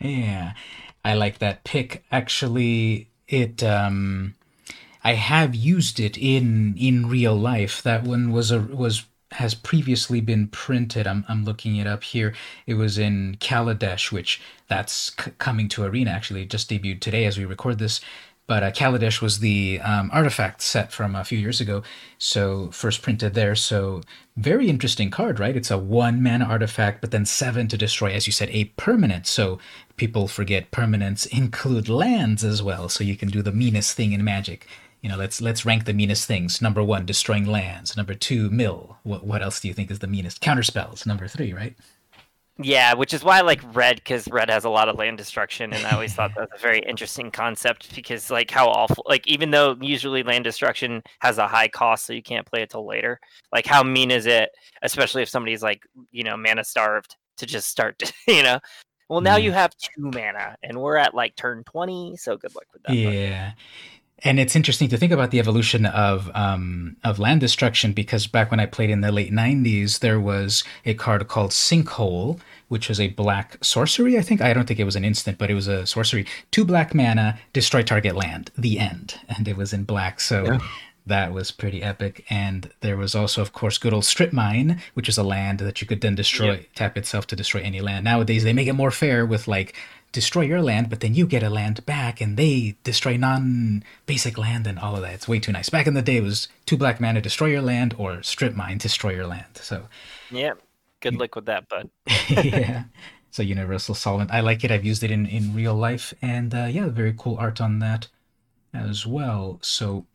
[0.00, 0.52] Yeah.
[1.02, 2.04] I like that pick.
[2.12, 4.34] Actually, it um
[5.02, 7.82] I have used it in in real life.
[7.82, 9.04] That one was a was
[9.34, 11.06] has previously been printed.
[11.06, 12.34] I'm I'm looking it up here.
[12.66, 16.10] It was in Kaladesh, which that's c- coming to Arena.
[16.10, 18.00] Actually, it just debuted today as we record this.
[18.46, 21.82] But uh, Kaladesh was the um, artifact set from a few years ago,
[22.18, 23.54] so first printed there.
[23.54, 24.02] So
[24.36, 25.56] very interesting card, right?
[25.56, 29.26] It's a one mana artifact, but then seven to destroy, as you said, a permanent.
[29.26, 29.58] So
[29.96, 32.90] people forget permanents include lands as well.
[32.90, 34.66] So you can do the meanest thing in Magic.
[35.04, 36.62] You know, let's let's rank the meanest things.
[36.62, 37.94] Number one, destroying lands.
[37.94, 38.96] Number two, mill.
[39.02, 40.40] What what else do you think is the meanest?
[40.40, 41.04] Counterspells.
[41.04, 41.76] Number three, right?
[42.56, 45.74] Yeah, which is why I like red because red has a lot of land destruction,
[45.74, 49.26] and I always thought that was a very interesting concept because like how awful, like
[49.26, 52.86] even though usually land destruction has a high cost, so you can't play it till
[52.86, 53.20] later.
[53.52, 57.68] Like how mean is it, especially if somebody's like you know mana starved to just
[57.68, 58.58] start, to, you know.
[59.10, 59.54] Well, now you mm.
[59.54, 62.94] have two mana, and we're at like turn twenty, so good luck with that.
[62.94, 63.52] Yeah.
[64.24, 68.50] And it's interesting to think about the evolution of um, of land destruction because back
[68.50, 72.98] when I played in the late '90s, there was a card called Sinkhole, which was
[72.98, 74.18] a black sorcery.
[74.18, 76.26] I think I don't think it was an instant, but it was a sorcery.
[76.50, 78.50] Two black mana, destroy target land.
[78.56, 80.20] The end, and it was in black.
[80.20, 80.44] So.
[80.44, 80.58] Yeah.
[81.06, 82.24] That was pretty epic.
[82.30, 85.82] And there was also, of course, good old Strip Mine, which is a land that
[85.82, 86.66] you could then destroy, yep.
[86.74, 88.06] tap itself to destroy any land.
[88.06, 89.74] Nowadays, they make it more fair with like
[90.14, 94.38] destroy your land, but then you get a land back and they destroy non basic
[94.38, 95.12] land and all of that.
[95.12, 95.68] It's way too nice.
[95.68, 98.78] Back in the day, it was two black mana, destroy your land, or strip mine,
[98.78, 99.56] destroy your land.
[99.56, 99.88] So,
[100.30, 100.54] yeah,
[101.00, 101.90] good luck with that, bud.
[102.28, 102.84] yeah.
[103.32, 104.30] So, universal solvent.
[104.30, 104.70] I like it.
[104.70, 106.14] I've used it in, in real life.
[106.22, 108.06] And uh, yeah, very cool art on that
[108.72, 109.58] as well.
[109.60, 110.06] So,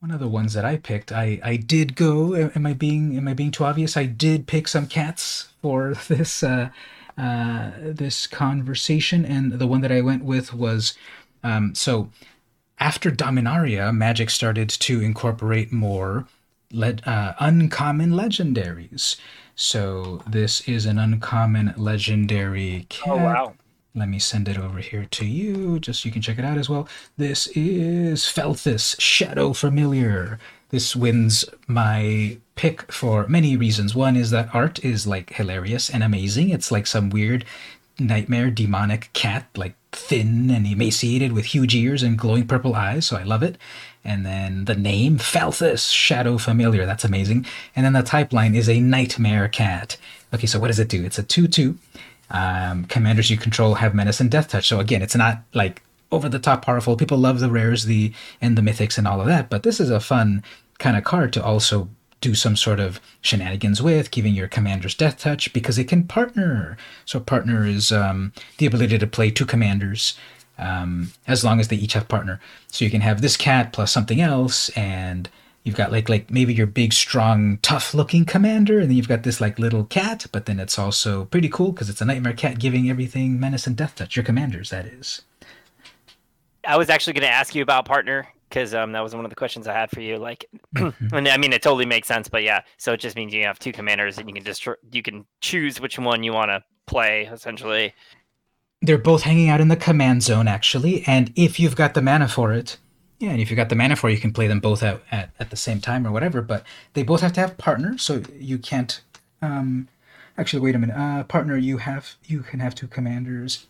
[0.00, 2.34] one of the ones that I picked, I, I did go.
[2.34, 3.96] Am I being am I being too obvious?
[3.96, 6.70] I did pick some cats for this uh,
[7.18, 10.94] uh, this conversation, and the one that I went with was
[11.42, 12.10] um, so
[12.78, 16.26] after Dominaria, Magic started to incorporate more
[16.72, 19.16] le- uh, uncommon legendaries.
[19.54, 23.08] So this is an uncommon legendary cat.
[23.08, 23.54] Oh wow!
[23.94, 26.58] Let me send it over here to you, just so you can check it out
[26.58, 26.86] as well.
[27.16, 30.38] This is Falthis Shadow Familiar.
[30.70, 33.94] This wins my pick for many reasons.
[33.94, 36.50] One is that art is like hilarious and amazing.
[36.50, 37.44] It's like some weird
[37.98, 43.06] nightmare demonic cat, like thin and emaciated with huge ears and glowing purple eyes.
[43.06, 43.56] So I love it.
[44.04, 46.86] And then the name, Falthis, Shadow Familiar.
[46.86, 47.46] That's amazing.
[47.74, 49.96] And then the type line is a nightmare cat.
[50.34, 51.04] Okay, so what does it do?
[51.04, 51.78] It's a 2 2.
[52.28, 54.68] Um, commanders you control have menace and death touch.
[54.68, 56.96] So again, it's not like over the top powerful.
[56.96, 59.90] People love the rares, the and the mythics and all of that, but this is
[59.90, 60.42] a fun
[60.78, 61.88] kind of card to also
[62.20, 66.76] do some sort of shenanigans with, giving your commander's death touch because it can partner.
[67.04, 70.18] So partner is um, the ability to play two commanders
[70.58, 72.40] um, as long as they each have partner.
[72.68, 75.28] So you can have this cat plus something else, and
[75.62, 79.40] you've got like like maybe your big, strong, tough-looking commander, and then you've got this
[79.40, 80.26] like little cat.
[80.32, 83.76] But then it's also pretty cool because it's a nightmare cat giving everything menace and
[83.76, 84.16] death touch.
[84.16, 85.22] Your commanders, that is.
[86.66, 89.30] I was actually going to ask you about partner because um, that was one of
[89.30, 90.18] the questions I had for you.
[90.18, 92.62] Like, and I mean, it totally makes sense, but yeah.
[92.76, 95.80] So it just means you have two commanders, and you can just you can choose
[95.80, 97.26] which one you want to play.
[97.26, 97.94] Essentially,
[98.82, 101.04] they're both hanging out in the command zone, actually.
[101.06, 102.78] And if you've got the mana for it,
[103.18, 105.02] yeah, and if you've got the mana for it, you can play them both out
[105.10, 106.42] at, at the same time or whatever.
[106.42, 109.00] But they both have to have partners, so you can't.
[109.42, 109.88] Um,
[110.38, 110.96] actually, wait a minute.
[110.96, 113.66] Uh, partner, you have you can have two commanders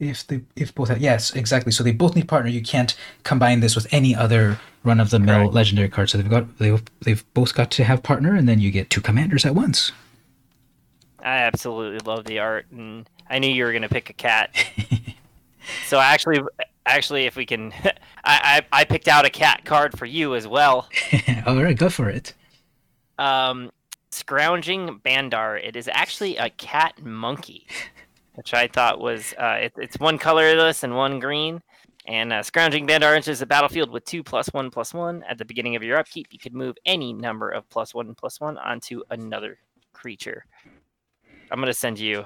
[0.00, 1.70] if they if both have, yes exactly.
[1.70, 2.50] So they both need partner.
[2.50, 6.10] You can't combine this with any other run of the mill legendary card.
[6.10, 9.02] So they've got they've, they've both got to have partner and then you get two
[9.02, 9.92] commanders at once.
[11.22, 14.50] I absolutely love the art and i knew you were going to pick a cat.
[15.86, 16.40] So actually
[16.86, 17.72] actually if we can
[18.24, 20.88] I, I i picked out a cat card for you as well.
[21.46, 22.34] All right go for it.
[23.18, 23.70] Um
[24.10, 25.58] scrounging bandar.
[25.58, 27.66] It is actually a cat monkey
[28.34, 31.60] which I thought was uh, it, it's one colorless and one green.
[32.06, 35.22] And uh, Scrounging Bandar enters the battlefield with two plus one plus one.
[35.28, 38.40] At the beginning of your upkeep, you could move any number of plus one plus
[38.40, 39.58] one onto another
[39.92, 40.44] creature.
[41.50, 42.24] I'm gonna send you.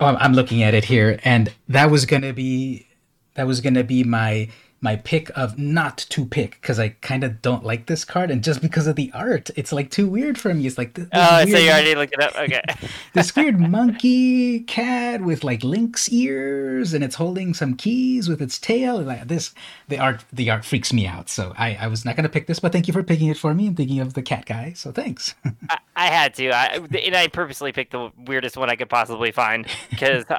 [0.00, 2.88] Oh, I'm looking at it here, and that was gonna be
[3.34, 4.48] that was gonna be my
[4.84, 8.44] my pick of not to pick because I kind of don't like this card, and
[8.44, 10.66] just because of the art, it's like too weird for me.
[10.66, 12.36] It's like this, oh, weird, so you already looked it up.
[12.36, 12.60] Okay,
[13.14, 18.58] this weird monkey cat with like lynx ears, and it's holding some keys with its
[18.58, 19.00] tail.
[19.00, 19.54] Like this,
[19.88, 21.30] the art the art freaks me out.
[21.30, 23.54] So I I was not gonna pick this, but thank you for picking it for
[23.54, 24.74] me and thinking of the cat guy.
[24.74, 25.34] So thanks.
[25.70, 26.50] I, I had to.
[26.50, 30.24] I and I purposely picked the weirdest one I could possibly find because.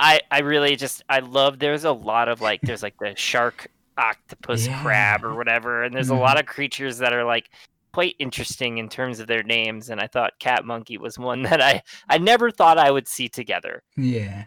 [0.00, 3.66] I, I really just I love there's a lot of like there's like the shark
[3.98, 4.82] octopus yeah.
[4.82, 5.82] crab or whatever.
[5.82, 6.12] And there's mm.
[6.12, 6.22] a mm-hmm.
[6.22, 7.50] lot of creatures that are like
[7.92, 9.90] quite interesting in terms of their names.
[9.90, 13.28] And I thought cat monkey was one that I I never thought I would see
[13.28, 13.82] together.
[13.96, 14.44] Yeah.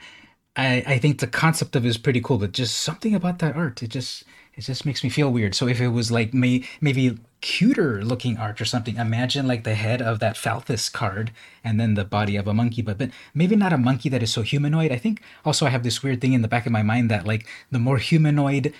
[0.55, 3.55] I, I think the concept of it is pretty cool, but just something about that
[3.55, 5.55] art, it just it just makes me feel weird.
[5.55, 9.75] So if it was like may, maybe cuter looking art or something, imagine like the
[9.75, 11.31] head of that Falthis card
[11.63, 14.31] and then the body of a monkey, but, but maybe not a monkey that is
[14.31, 14.91] so humanoid.
[14.91, 17.25] I think also I have this weird thing in the back of my mind that
[17.25, 18.73] like the more humanoid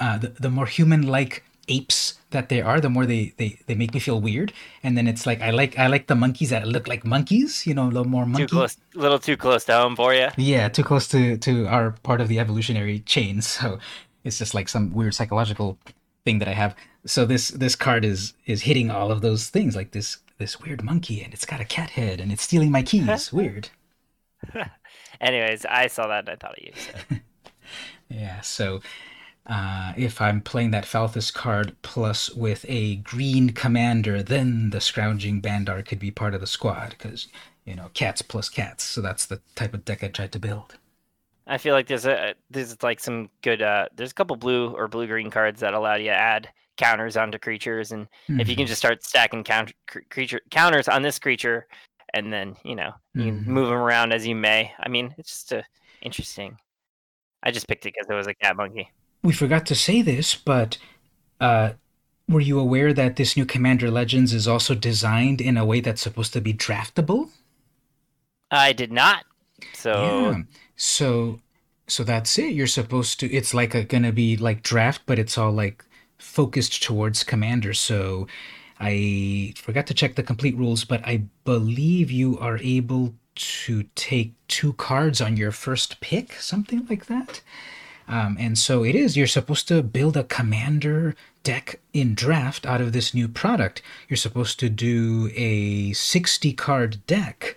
[0.00, 3.94] uh, the, the more human-like apes that they are, the more they, they they make
[3.94, 4.52] me feel weird.
[4.82, 7.74] And then it's like I like I like the monkeys that look like monkeys, you
[7.74, 8.46] know, a little more monkey.
[8.46, 10.28] Too close, little too close to home for you.
[10.36, 13.42] Yeah, too close to to our part of the evolutionary chain.
[13.58, 13.78] So
[14.24, 15.78] it's just like some weird psychological
[16.24, 16.74] thing that I have.
[17.06, 20.82] So this this card is is hitting all of those things, like this this weird
[20.84, 23.32] monkey, and it's got a cat head, and it's stealing my keys.
[23.40, 23.70] weird.
[25.20, 26.72] Anyways, I saw that and I thought of you.
[26.76, 27.16] So.
[28.08, 28.40] yeah.
[28.40, 28.80] So
[29.48, 35.40] uh, if I'm playing that Falthis card plus with a green commander, then the Scrounging
[35.40, 37.28] Bandar could be part of the squad because
[37.64, 38.84] you know cats plus cats.
[38.84, 40.76] So that's the type of deck I tried to build.
[41.46, 44.86] I feel like there's a there's like some good uh there's a couple blue or
[44.86, 48.40] blue green cards that allow you to add counters onto creatures and mm-hmm.
[48.40, 48.68] if you can mm-hmm.
[48.68, 49.72] just start stacking counter
[50.10, 51.66] creature counters on this creature
[52.14, 53.50] and then you know you mm-hmm.
[53.50, 54.72] move them around as you may.
[54.78, 55.62] I mean, it's just uh,
[56.02, 56.58] interesting.
[57.42, 58.90] I just picked it because it was a cat monkey
[59.22, 60.78] we forgot to say this, but
[61.40, 61.72] uh,
[62.28, 66.02] were you aware that this new Commander Legends is also designed in a way that's
[66.02, 67.30] supposed to be draftable?
[68.50, 69.24] I did not.
[69.74, 70.42] So yeah.
[70.76, 71.40] so
[71.86, 72.52] so that's it.
[72.52, 73.32] You're supposed to.
[73.32, 75.84] It's like a, gonna be like draft, but it's all like
[76.18, 77.74] focused towards Commander.
[77.74, 78.26] So
[78.78, 84.34] I forgot to check the complete rules, but I believe you are able to take
[84.48, 87.40] two cards on your first pick, something like that.
[88.08, 92.80] Um, and so it is, you're supposed to build a commander deck in draft out
[92.80, 93.82] of this new product.
[94.08, 97.56] You're supposed to do a 60 card deck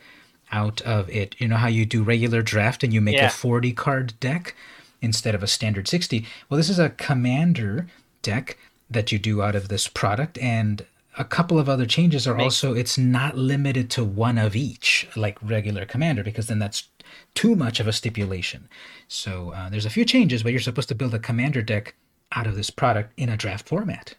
[0.51, 1.35] out of it.
[1.39, 3.27] You know how you do regular draft and you make yeah.
[3.27, 4.55] a 40 card deck
[5.01, 6.25] instead of a standard 60?
[6.49, 7.87] Well, this is a commander
[8.21, 8.57] deck
[8.89, 10.37] that you do out of this product.
[10.39, 10.85] And
[11.17, 15.37] a couple of other changes are also it's not limited to one of each like
[15.41, 16.87] regular commander because then that's
[17.33, 18.67] too much of a stipulation.
[19.07, 21.95] So uh, there's a few changes, but you're supposed to build a commander deck
[22.31, 24.15] out of this product in a draft format.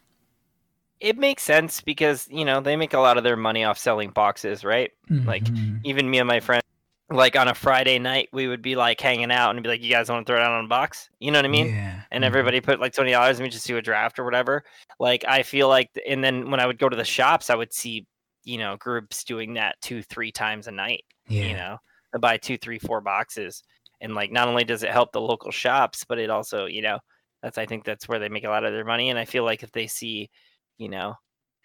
[1.00, 4.10] It makes sense because you know they make a lot of their money off selling
[4.10, 4.92] boxes, right?
[5.10, 5.26] Mm-hmm.
[5.26, 5.48] Like
[5.84, 6.62] even me and my friend,
[7.10, 9.90] like on a Friday night, we would be like hanging out and be like, "You
[9.90, 11.68] guys want to throw it out on a box?" You know what I mean?
[11.68, 12.02] Yeah.
[12.12, 12.28] And mm-hmm.
[12.28, 14.62] everybody put like twenty dollars and we just do a draft or whatever.
[15.00, 17.72] Like I feel like, and then when I would go to the shops, I would
[17.72, 18.06] see
[18.44, 21.04] you know groups doing that two, three times a night.
[21.26, 21.46] Yeah.
[21.46, 21.78] You know,
[22.12, 23.62] to buy two, three, four boxes.
[24.00, 26.98] And like, not only does it help the local shops, but it also, you know,
[27.42, 29.10] that's I think that's where they make a lot of their money.
[29.10, 30.30] And I feel like if they see,
[30.78, 31.14] you know,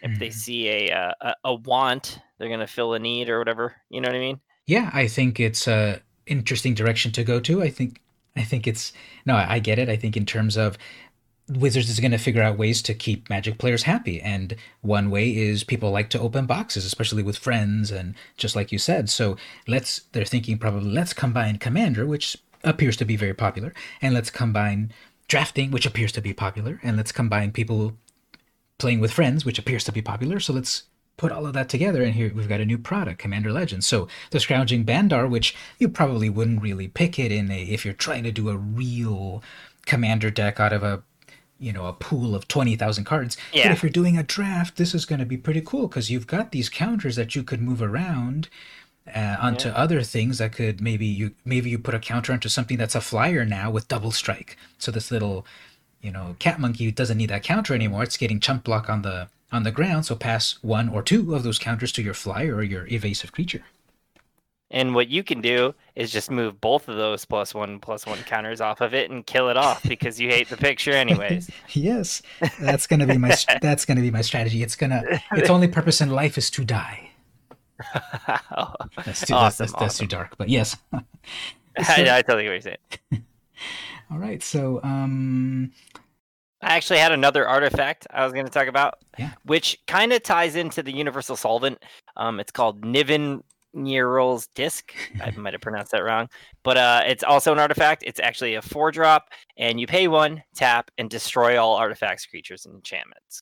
[0.02, 0.20] if mm-hmm.
[0.20, 3.76] they see a, uh, a a want, they're gonna fill a need or whatever.
[3.90, 4.40] You know what I mean?
[4.66, 7.64] Yeah, I think it's a interesting direction to go to.
[7.64, 8.02] I think
[8.36, 8.94] I think it's
[9.26, 9.90] no, I get it.
[9.90, 10.78] I think in terms of
[11.50, 14.22] Wizards is going to figure out ways to keep Magic players happy.
[14.22, 18.72] And one way is people like to open boxes, especially with friends and just like
[18.72, 19.10] you said.
[19.10, 19.38] So
[19.68, 24.30] let's, they're thinking probably let's combine Commander, which appears to be very popular, and let's
[24.30, 24.92] combine
[25.28, 27.94] drafting, which appears to be popular, and let's combine people
[28.78, 30.40] playing with friends, which appears to be popular.
[30.40, 30.84] So let's
[31.18, 33.88] put all of that together, and here we've got a new product, Commander Legends.
[33.88, 37.94] So the Scrounging Bandar, which you probably wouldn't really pick it in a if you're
[37.94, 39.42] trying to do a real
[39.86, 41.04] Commander deck out of a
[41.60, 43.38] you know a pool of 20,000 cards.
[43.54, 43.64] Yeah.
[43.64, 46.28] But if you're doing a draft, this is going to be pretty cool because you've
[46.28, 48.50] got these counters that you could move around
[49.14, 49.76] uh, onto yeah.
[49.76, 53.02] other things that could maybe you maybe you put a counter onto something that's a
[53.02, 54.58] flyer now with double strike.
[54.78, 55.46] So this little
[56.02, 58.04] you know cat monkey doesn't need that counter anymore.
[58.04, 60.06] It's getting chump block on the on the ground.
[60.06, 63.64] So pass one or two of those counters to your flyer or your evasive creature.
[64.70, 68.18] And what you can do is just move both of those plus one plus one
[68.20, 71.50] counters off of it and kill it off because you hate the picture anyways.
[71.72, 72.22] yes,
[72.60, 74.62] that's gonna be my that's gonna be my strategy.
[74.62, 77.12] It's gonna its only purpose in life is to die.
[79.06, 79.80] that's, too, awesome, that's, that's, awesome.
[79.80, 80.76] that's, too dark, but yes.
[80.92, 81.00] so,
[81.78, 82.78] I, I totally get what you're saying.
[84.12, 85.72] All right, so um,
[86.62, 89.34] I actually had another artifact I was going to talk about, yeah.
[89.44, 91.84] which kind of ties into the Universal Solvent.
[92.16, 93.44] Um, it's called Niven
[93.76, 94.94] Niral's disc.
[95.24, 96.30] I might have pronounced that wrong,
[96.64, 98.04] but uh, it's also an artifact.
[98.06, 102.66] It's actually a four drop, and you pay one, tap, and destroy all artifacts, creatures,
[102.66, 103.42] and enchantments.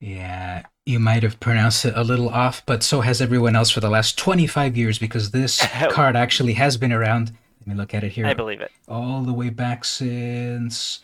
[0.00, 3.80] Yeah, you might have pronounced it a little off, but so has everyone else for
[3.80, 7.32] the last 25 years because this card actually has been around.
[7.60, 8.26] Let me look at it here.
[8.26, 8.70] I believe it.
[8.86, 11.00] All the way back since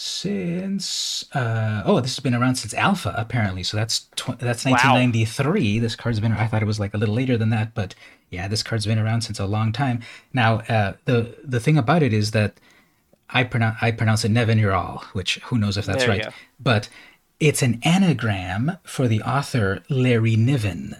[0.00, 3.64] since uh, oh this has been around since alpha apparently.
[3.64, 5.82] So that's tw- that's 1993 wow.
[5.82, 7.96] this card's been i thought it was like a little later than that but
[8.30, 10.00] yeah this card's been around since a long time.
[10.32, 12.60] Now uh, the the thing about it is that
[13.30, 16.32] i pronounce i pronounce it Nevinyrral which who knows if that's there right.
[16.60, 16.88] but
[17.40, 20.94] it's an anagram for the author larry niven.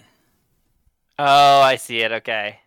[1.21, 2.11] Oh i see it.
[2.11, 2.59] Okay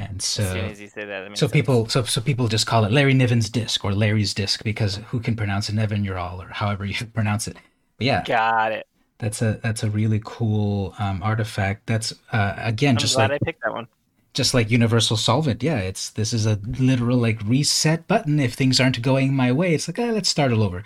[0.00, 1.52] and so, as soon as you say that, that so sense.
[1.52, 5.20] people, so so people just call it Larry Niven's disc or Larry's disc because who
[5.20, 7.56] can pronounce it Nevinyrral or however you pronounce it.
[7.98, 8.86] But yeah, got it.
[9.18, 11.86] That's a that's a really cool um, artifact.
[11.86, 13.88] That's uh, again I'm just like I picked that one.
[14.32, 15.78] Just like Universal Solvent, yeah.
[15.78, 18.40] It's this is a literal like reset button.
[18.40, 20.82] If things aren't going my way, it's like ah, let's start all over.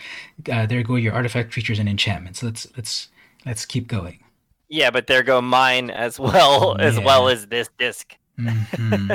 [0.50, 2.42] Uh, there go your artifact creatures and enchantments.
[2.42, 3.08] Let's let's
[3.46, 4.18] let's keep going.
[4.68, 6.86] Yeah, but there go mine as well, yeah.
[6.86, 8.16] as well as this disc.
[8.38, 9.12] Mm-hmm.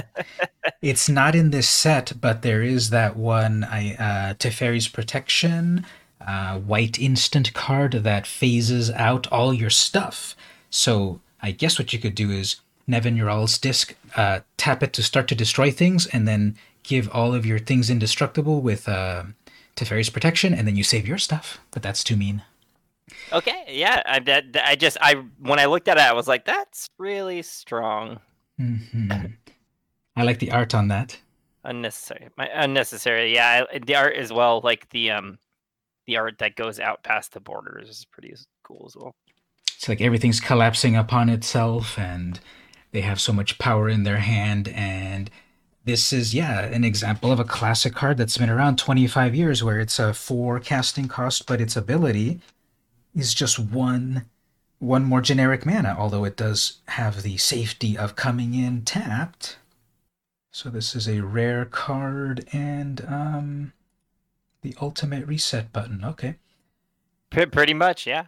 [0.81, 5.85] it's not in this set, but there is that one I uh, Teferi's Protection
[6.25, 10.35] uh, white instant card that phases out all your stuff.
[10.69, 12.57] So I guess what you could do is
[12.87, 17.45] Nevinyrral's disc, uh, tap it to start to destroy things, and then give all of
[17.45, 19.23] your things indestructible with uh,
[19.75, 21.59] Teferi's Protection, and then you save your stuff.
[21.71, 22.43] But that's too mean.
[23.31, 26.45] Okay, yeah, I, that, I just I when I looked at it, I was like,
[26.45, 28.19] that's really strong.
[28.59, 29.11] Mm-hmm.
[30.15, 31.17] I like the art on that.
[31.63, 33.33] Unnecessary, My, unnecessary.
[33.33, 34.61] Yeah, the art as well.
[34.63, 35.37] Like the um,
[36.07, 38.33] the art that goes out past the borders is pretty
[38.63, 39.15] cool as well.
[39.75, 42.39] It's like everything's collapsing upon itself, and
[42.91, 44.67] they have so much power in their hand.
[44.69, 45.29] And
[45.85, 49.79] this is, yeah, an example of a classic card that's been around 25 years, where
[49.79, 52.39] it's a four casting cost, but its ability
[53.15, 54.25] is just one
[54.79, 59.57] one more generic mana, although it does have the safety of coming in tapped.
[60.51, 63.73] So this is a rare card, and um,
[64.61, 66.03] the ultimate reset button.
[66.03, 66.35] Okay.
[67.29, 68.25] Pretty much, yeah.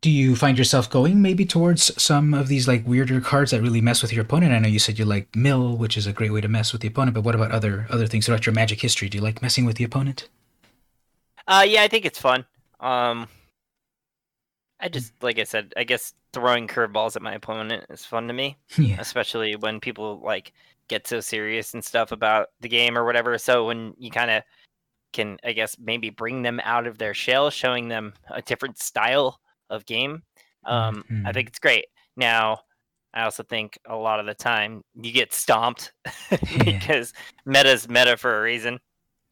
[0.00, 3.82] Do you find yourself going maybe towards some of these like weirder cards that really
[3.82, 4.52] mess with your opponent?
[4.52, 6.80] I know you said you like mill, which is a great way to mess with
[6.80, 9.10] the opponent, but what about other other things throughout your magic history?
[9.10, 10.28] Do you like messing with the opponent?
[11.46, 12.46] Uh yeah, I think it's fun.
[12.80, 13.28] Um
[14.80, 18.34] I just like I said, I guess throwing curveballs at my opponent is fun to
[18.34, 18.56] me.
[18.78, 18.96] Yeah.
[19.00, 20.52] Especially when people like
[20.88, 23.36] get so serious and stuff about the game or whatever.
[23.38, 24.42] So when you kind of
[25.12, 29.40] can I guess maybe bring them out of their shell, showing them a different style
[29.68, 30.22] of game.
[30.64, 31.26] Um, mm-hmm.
[31.26, 31.86] I think it's great.
[32.16, 32.60] Now,
[33.14, 35.92] I also think a lot of the time you get stomped
[36.64, 37.12] because
[37.44, 38.74] meta's meta for a reason,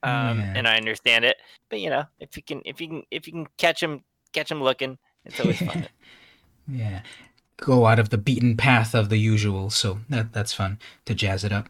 [0.03, 0.53] um, yeah.
[0.57, 1.37] and I understand it.
[1.71, 4.49] But you know, if you can, if you can, if you can catch them, catch
[4.49, 5.89] them looking, it's always fun.
[6.69, 7.03] yeah,
[7.57, 9.71] go out of the beaten path of the usual.
[9.71, 11.69] So that that's fun to jazz it up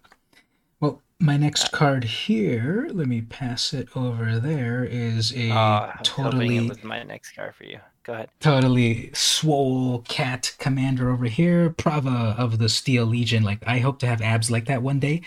[0.80, 6.58] Well, my next uh, card here, let me pass it over there, is a totally.
[6.58, 7.80] It was my next card for you.
[8.04, 8.30] Go ahead.
[8.40, 13.42] Totally swole cat commander over here, Prava of the Steel Legion.
[13.42, 15.20] Like, I hope to have abs like that one day.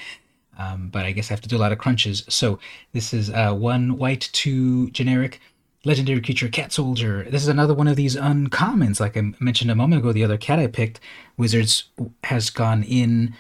[0.58, 2.24] Um, but I guess I have to do a lot of crunches.
[2.30, 2.60] So
[2.94, 5.40] this is uh, one white, two generic,
[5.84, 7.26] legendary creature, cat soldier.
[7.30, 9.00] This is another one of these uncommons.
[9.00, 11.00] Like I mentioned a moment ago, the other cat I picked,
[11.38, 11.86] Wizards
[12.24, 13.34] has gone in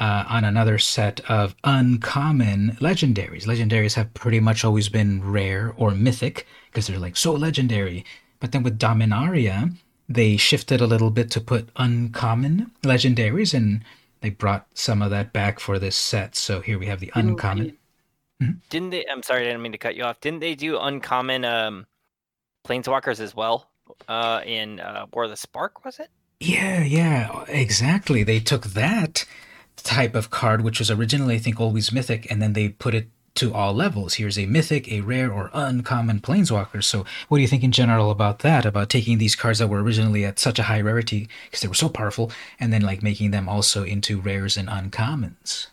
[0.00, 3.46] uh, on another set of uncommon legendaries.
[3.46, 8.04] Legendaries have pretty much always been rare or mythic because they're like so legendary.
[8.40, 9.74] But then with Dominaria,
[10.08, 13.82] they shifted a little bit to put uncommon legendaries and
[14.20, 16.34] they brought some of that back for this set.
[16.34, 17.76] So here we have the uncommon.
[18.42, 18.58] Mm-hmm.
[18.70, 19.04] Didn't they?
[19.10, 20.20] I'm sorry, I didn't mean to cut you off.
[20.20, 21.86] Didn't they do uncommon um,
[22.66, 23.68] planeswalkers as well
[24.06, 25.84] uh, in uh, War of the Spark?
[25.84, 26.08] Was it?
[26.40, 28.22] Yeah, yeah, exactly.
[28.22, 29.24] They took that
[29.76, 33.08] type of card, which was originally, I think, always mythic, and then they put it
[33.36, 34.14] to all levels.
[34.14, 36.82] Here's a mythic, a rare, or uncommon planeswalker.
[36.82, 38.64] So, what do you think in general about that?
[38.64, 41.74] About taking these cards that were originally at such a high rarity because they were
[41.74, 42.30] so powerful,
[42.60, 45.68] and then like making them also into rares and uncommons?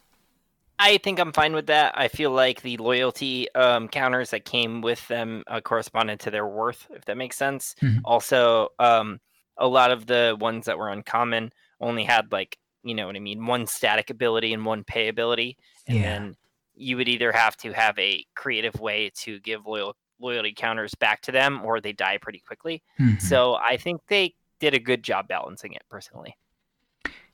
[0.77, 1.93] I think I'm fine with that.
[1.97, 6.47] I feel like the loyalty um, counters that came with them uh, corresponded to their
[6.47, 7.75] worth, if that makes sense.
[7.81, 7.99] Mm-hmm.
[8.03, 9.19] Also, um,
[9.57, 13.19] a lot of the ones that were uncommon only had like you know what I
[13.19, 15.57] mean, one static ability and one pay ability,
[15.87, 16.03] and yeah.
[16.03, 16.35] then
[16.75, 21.21] you would either have to have a creative way to give loyal loyalty counters back
[21.23, 22.83] to them, or they die pretty quickly.
[22.99, 23.17] Mm-hmm.
[23.17, 26.37] So I think they did a good job balancing it personally.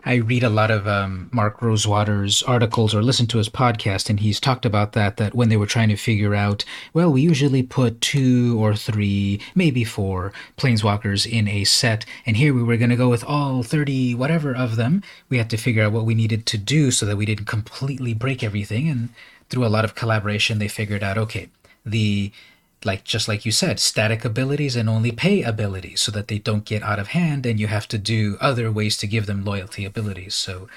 [0.03, 4.19] I read a lot of um, Mark Rosewater's articles or listen to his podcast, and
[4.19, 5.17] he's talked about that.
[5.17, 9.39] That when they were trying to figure out, well, we usually put two or three,
[9.53, 13.61] maybe four planeswalkers in a set, and here we were going to go with all
[13.61, 15.03] thirty, whatever of them.
[15.29, 18.13] We had to figure out what we needed to do so that we didn't completely
[18.13, 18.89] break everything.
[18.89, 19.09] And
[19.49, 21.49] through a lot of collaboration, they figured out, okay,
[21.85, 22.31] the
[22.83, 26.65] like just like you said, static abilities and only pay abilities so that they don't
[26.65, 29.85] get out of hand and you have to do other ways to give them loyalty
[29.85, 30.35] abilities.
[30.35, 30.67] So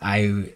[0.00, 0.52] I,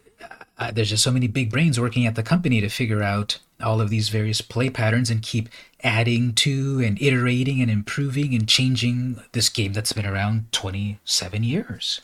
[0.59, 3.81] I there's just so many big brains working at the company to figure out all
[3.81, 5.49] of these various play patterns and keep
[5.83, 12.01] adding to and iterating and improving and changing this game that's been around 27 years.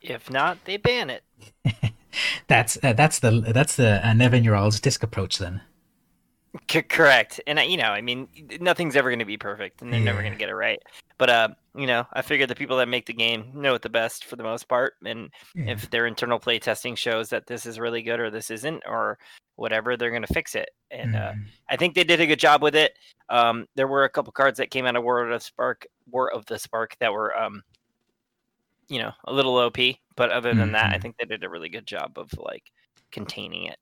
[0.00, 1.22] If not, they ban it.
[2.46, 5.60] that's uh, that's the that's the uh, Nevinyrral's disc approach then.
[6.70, 7.40] C- correct.
[7.46, 8.28] And, you know, I mean,
[8.60, 10.06] nothing's ever going to be perfect and they're yeah.
[10.06, 10.80] never going to get it right.
[11.18, 13.88] But, uh, you know, I figure the people that make the game know it the
[13.88, 14.94] best for the most part.
[15.04, 15.72] And yeah.
[15.72, 19.18] if their internal play testing shows that this is really good or this isn't or
[19.56, 20.70] whatever, they're going to fix it.
[20.90, 21.20] And mm.
[21.20, 21.42] uh, mm-hmm.
[21.68, 22.98] I think they did a good job with it.
[23.28, 26.32] Um, there were a couple cards that came out of War of the Spark, War
[26.32, 27.62] of the Spark that were, um,
[28.88, 29.78] you know, a little OP.
[30.16, 30.72] But other than mm-hmm.
[30.72, 31.02] that, I mm-hmm.
[31.02, 32.64] think they did a really good job of like
[33.10, 33.78] containing it.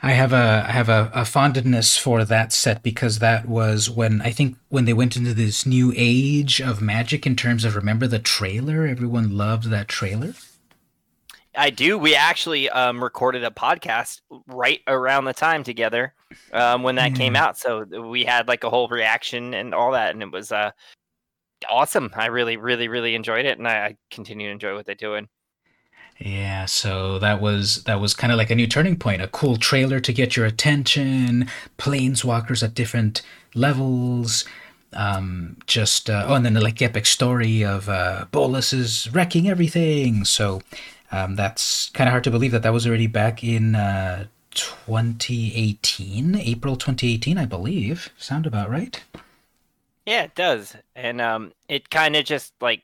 [0.00, 4.22] I have a I have a, a fondness for that set because that was when
[4.22, 8.06] I think when they went into this new age of magic in terms of remember
[8.06, 10.34] the trailer everyone loved that trailer.
[11.56, 11.98] I do.
[11.98, 16.14] We actually um, recorded a podcast right around the time together
[16.52, 17.58] um, when that came out.
[17.58, 20.70] So we had like a whole reaction and all that, and it was uh,
[21.68, 22.12] awesome.
[22.14, 25.28] I really, really, really enjoyed it, and I, I continue to enjoy what they're doing.
[26.18, 29.56] Yeah, so that was that was kind of like a new turning point, a cool
[29.56, 31.48] trailer to get your attention,
[31.78, 33.22] planeswalkers at different
[33.54, 34.44] levels,
[34.92, 39.48] um, just uh, oh, and then the like epic story of uh, Bolas is wrecking
[39.48, 40.24] everything.
[40.24, 40.60] So
[41.12, 46.34] um, that's kind of hard to believe that that was already back in uh, 2018,
[46.34, 48.10] April 2018, I believe.
[48.18, 49.02] Sound about right?
[50.04, 52.82] Yeah, it does, and um, it kind of just like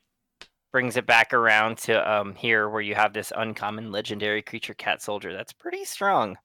[0.74, 5.00] brings it back around to um, here where you have this uncommon legendary creature cat
[5.00, 6.36] soldier that's pretty strong.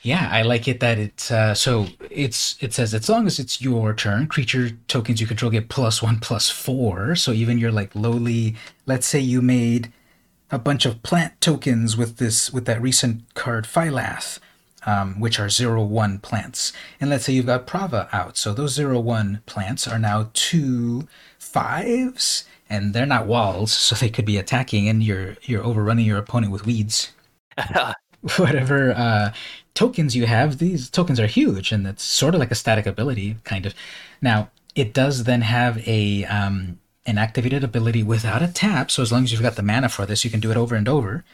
[0.00, 3.60] Yeah, I like it that it's uh, so it's it says as long as it's
[3.60, 7.14] your turn, creature tokens you control get plus one plus four.
[7.14, 9.92] So even your like lowly, let's say you made
[10.50, 14.38] a bunch of plant tokens with this with that recent card Phylath,
[14.86, 18.72] um, which are zero one plants, and let's say you've got Prava out, so those
[18.72, 21.06] zero one plants are now two
[21.38, 26.18] fives and they're not walls, so they could be attacking, and you're you're overrunning your
[26.18, 27.12] opponent with weeds.
[28.36, 29.32] Whatever uh,
[29.74, 33.36] tokens you have, these tokens are huge, and it's sort of like a static ability,
[33.44, 33.74] kind of.
[34.20, 39.12] Now it does then have a um, an activated ability without a tap, so as
[39.12, 41.24] long as you've got the mana for this, you can do it over and over.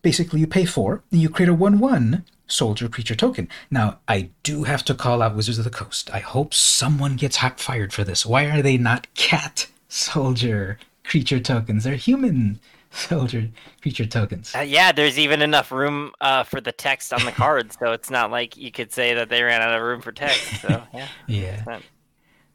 [0.00, 3.48] Basically, you pay four, and you create a one-one soldier creature token.
[3.70, 6.08] Now, I do have to call out Wizards of the Coast.
[6.14, 8.24] I hope someone gets hot fired for this.
[8.24, 11.84] Why are they not cat soldier creature tokens.
[11.84, 12.60] They're human
[12.90, 13.48] soldier
[13.82, 14.54] creature tokens.
[14.54, 18.10] Uh, yeah, there's even enough room uh, for the text on the card, so it's
[18.10, 20.60] not like you could say that they ran out of room for text.
[20.60, 21.80] So yeah, yeah,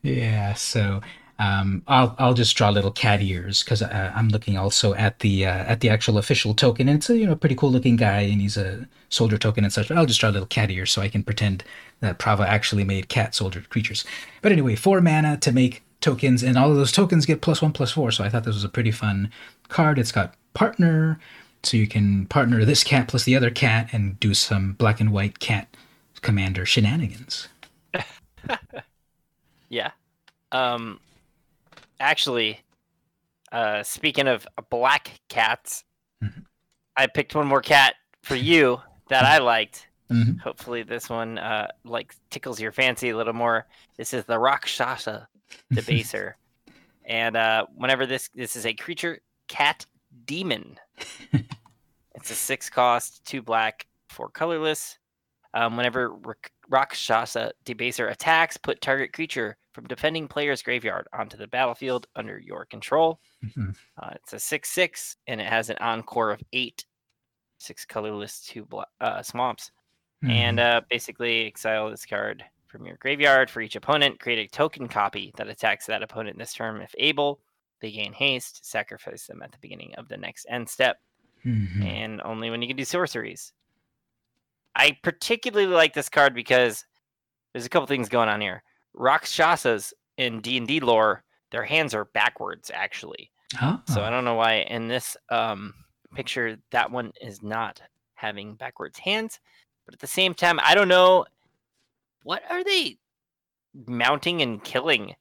[0.01, 0.53] yeah.
[0.53, 1.01] So
[1.39, 5.45] um, I'll I'll just draw little cat ears because uh, I'm looking also at the
[5.45, 8.21] uh, at the actual official token, and it's a you know pretty cool looking guy,
[8.21, 9.87] and he's a soldier token and such.
[9.87, 11.63] But I'll just draw little cat ears so I can pretend
[12.01, 14.05] that Prava actually made cat soldier creatures.
[14.41, 17.71] But anyway, four mana to make tokens, and all of those tokens get plus one,
[17.71, 18.11] plus four.
[18.11, 19.31] So I thought this was a pretty fun
[19.69, 19.97] card.
[19.97, 21.19] It's got partner,
[21.63, 25.11] so you can partner this cat plus the other cat and do some black and
[25.11, 25.75] white cat
[26.21, 27.47] commander shenanigans.
[29.69, 29.91] yeah.
[30.51, 30.99] Um,
[31.99, 32.59] actually,
[33.51, 35.83] uh, speaking of black cats,
[36.23, 36.41] mm-hmm.
[36.97, 39.87] I picked one more cat for you that I liked.
[40.11, 40.37] Mm-hmm.
[40.39, 43.65] Hopefully, this one uh, like tickles your fancy a little more.
[43.97, 45.27] This is the Rakshasa
[45.73, 46.33] debaser.
[47.05, 49.85] and uh, whenever this this is a creature cat
[50.25, 50.77] demon.
[52.15, 54.97] it's a six cost, two black, four colorless.
[55.55, 56.17] Um, whenever
[56.67, 62.65] Rakshasa Debaser attacks, put target creature from defending player's graveyard onto the battlefield under your
[62.65, 63.19] control.
[63.45, 63.71] Mm-hmm.
[64.01, 66.83] Uh, it's a 6 6, and it has an encore of eight,
[67.59, 69.71] six colorless, two bla- uh, swamps.
[70.23, 70.31] Mm-hmm.
[70.31, 72.43] And uh, basically, exile this card
[72.73, 74.19] from your graveyard for each opponent.
[74.19, 76.81] Create a token copy that attacks that opponent this turn.
[76.81, 77.39] If able,
[77.81, 78.65] they gain haste.
[78.65, 80.97] Sacrifice them at the beginning of the next end step,
[81.45, 81.83] mm-hmm.
[81.83, 83.53] and only when you can do sorceries.
[84.75, 86.83] I particularly like this card because
[87.53, 88.63] there's a couple things going on here.
[88.95, 93.29] Rakshasas in D and D lore, their hands are backwards actually.
[93.61, 93.79] Oh.
[93.87, 95.75] So I don't know why in this um,
[96.15, 97.81] picture that one is not
[98.15, 99.39] having backwards hands,
[99.85, 101.25] but at the same time, I don't know
[102.23, 102.97] what are they
[103.87, 105.15] mounting and killing?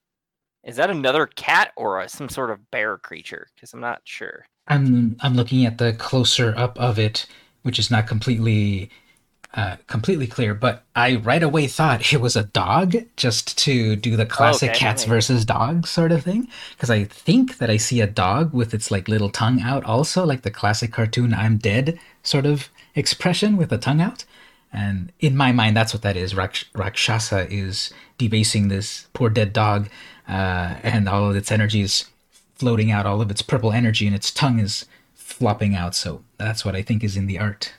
[0.63, 3.47] Is that another cat or a, some sort of bear creature?
[3.55, 4.45] Because I'm not sure.
[4.67, 7.25] I'm I'm looking at the closer up of it,
[7.63, 8.89] which is not completely
[9.55, 14.15] uh, completely clear, but I right away thought it was a dog just to do
[14.15, 14.79] the classic okay.
[14.79, 16.47] cats versus dogs sort of thing.
[16.71, 20.25] Because I think that I see a dog with its like little tongue out, also
[20.25, 24.25] like the classic cartoon "I'm dead" sort of expression with the tongue out.
[24.73, 26.35] And in my mind, that's what that is.
[26.35, 29.87] Rakshasa is debasing this poor dead dog,
[30.27, 32.09] uh, and all of its energy is
[32.55, 35.93] floating out, all of its purple energy, and its tongue is flopping out.
[35.93, 37.73] So that's what I think is in the art.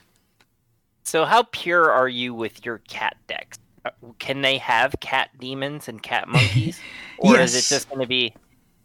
[1.03, 3.59] So, how pure are you with your cat decks?
[3.83, 6.79] Uh, can they have cat demons and cat monkeys?
[7.17, 7.53] Or yes.
[7.53, 8.33] is it just going to be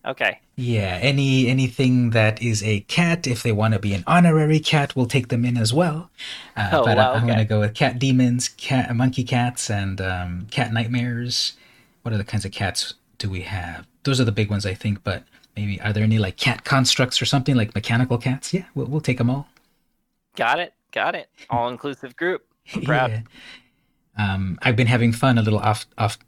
[0.05, 0.41] Okay.
[0.57, 4.97] Yeah, any anything that is a cat, if they want to be an honorary cat,
[4.97, 6.11] we'll take them in as well.
[6.57, 7.27] Uh, oh, but wow, I, am okay.
[7.27, 11.55] going to go with cat demons, cat monkey cats, and um, cat nightmares.
[12.03, 13.87] What other kinds of cats do we have?
[14.05, 15.05] Those are the big ones, I think.
[15.05, 15.25] But
[15.55, 18.55] maybe are there any like cat constructs or something like mechanical cats?
[18.55, 19.49] Yeah, we'll we'll take them all.
[20.37, 20.73] Got it.
[20.93, 21.29] got it.
[21.51, 22.47] All inclusive group.
[22.75, 23.11] I'm proud.
[23.11, 24.35] Yeah.
[24.35, 25.37] Um, I've been having fun.
[25.37, 26.19] A little off off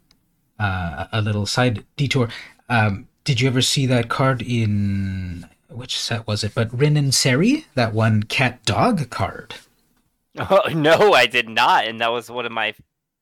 [0.59, 2.29] uh, a little side detour.
[2.69, 6.53] Um, did you ever see that card in which set was it?
[6.53, 9.55] But Rin and Seri, that one cat dog card.
[10.35, 12.73] Oh no, I did not, and that was one of my.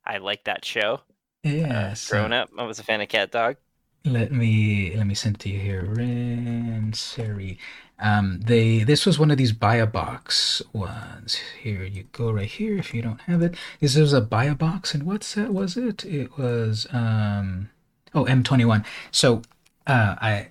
[0.06, 1.02] I like that show.
[1.44, 2.10] Yes.
[2.10, 3.58] Uh, growing up, I was a fan of Cat Dog.
[4.06, 5.84] Let me let me send it to you here.
[5.84, 7.60] Rin Seri.
[8.00, 11.40] Um, they this was one of these buy a box ones.
[11.62, 12.78] Here you go, right here.
[12.78, 15.78] If you don't have it, this was a buy a box, and what set was
[15.78, 16.06] it?
[16.06, 17.70] It was um,
[18.16, 18.86] oh M21.
[19.12, 19.44] So
[19.88, 20.48] uh, I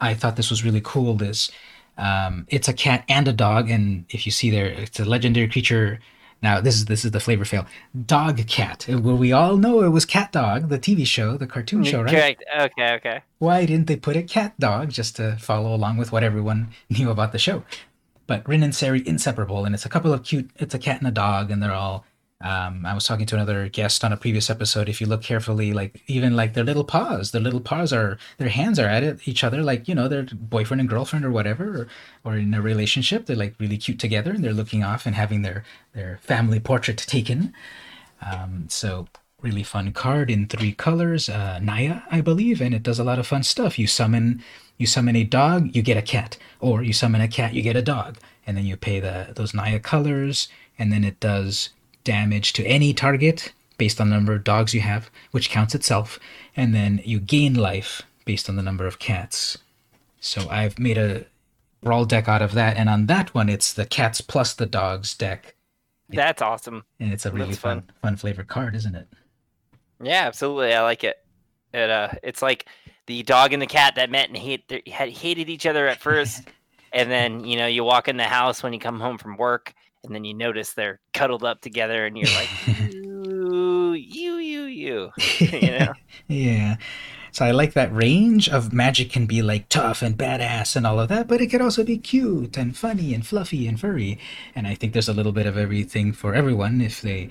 [0.00, 1.14] I thought this was really cool.
[1.14, 1.50] This
[1.98, 5.48] um, it's a cat and a dog, and if you see there, it's a legendary
[5.48, 6.00] creature
[6.42, 7.66] now this is this is the flavor fail.
[8.06, 8.86] Dog Cat.
[8.88, 12.10] Well, we all know it was Cat Dog, the TV show, the cartoon show, right?
[12.10, 12.44] Correct.
[12.58, 13.22] Okay, okay.
[13.38, 17.10] Why didn't they put it Cat Dog just to follow along with what everyone knew
[17.10, 17.62] about the show?
[18.26, 20.50] But Rin and Seri inseparable, and it's a couple of cute.
[20.56, 22.06] It's a cat and a dog, and they're all
[22.42, 24.88] um, I was talking to another guest on a previous episode.
[24.88, 28.48] If you look carefully, like even like their little paws, their little paws are their
[28.48, 31.82] hands are at it, each other, like you know, their boyfriend and girlfriend or whatever,
[32.24, 33.26] or, or in a relationship.
[33.26, 36.96] They're like really cute together, and they're looking off and having their their family portrait
[36.98, 37.52] taken.
[38.22, 39.08] Um, so
[39.42, 43.18] really fun card in three colors, uh, Naya, I believe, and it does a lot
[43.18, 43.78] of fun stuff.
[43.78, 44.42] You summon
[44.78, 47.76] you summon a dog, you get a cat, or you summon a cat, you get
[47.76, 48.16] a dog,
[48.46, 51.68] and then you pay the those Naya colors, and then it does
[52.04, 56.18] damage to any target based on the number of dogs you have, which counts itself,
[56.54, 59.56] and then you gain life based on the number of cats.
[60.20, 61.24] So I've made a
[61.82, 65.14] brawl deck out of that, and on that one it's the cats plus the dogs
[65.14, 65.54] deck.
[66.10, 66.84] That's awesome.
[66.98, 69.08] And it's a really fun, fun fun flavored card, isn't it?
[70.02, 70.74] Yeah, absolutely.
[70.74, 71.16] I like it.
[71.72, 72.66] It uh it's like
[73.06, 76.42] the dog and the cat that met and hate had hated each other at first.
[76.92, 79.74] and then, you know, you walk in the house when you come home from work
[80.04, 85.10] and then you notice they're cuddled up together and you're like you you you you
[85.38, 85.92] you know?
[86.28, 86.76] Yeah.
[87.32, 90.98] So i like that range of magic can be like tough and badass and all
[90.98, 94.18] of that but it could also be cute and funny and fluffy and furry.
[94.54, 97.30] And i think there's a little bit of everything for everyone if they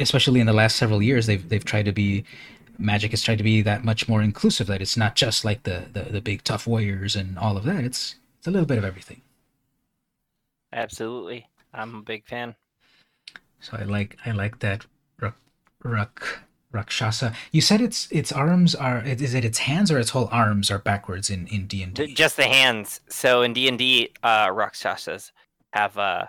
[0.00, 2.24] especially in the last several years they've they've tried to be
[2.78, 5.86] magic has tried to be that much more inclusive that it's not just like the
[5.92, 7.82] the, the big tough warriors and all of that.
[7.84, 9.22] It's it's a little bit of everything.
[10.72, 11.48] Absolutely
[11.78, 12.56] I'm a big fan.
[13.60, 14.84] So I like I like that
[15.20, 15.36] Rak
[15.82, 16.40] Rak
[16.72, 17.32] Rakshasa.
[17.52, 20.78] You said its its arms are is it its hands or its whole arms are
[20.78, 22.12] backwards in in D and D?
[22.14, 23.00] Just the hands.
[23.08, 25.32] So in D and D, uh, Rakshasas
[25.72, 26.26] have uh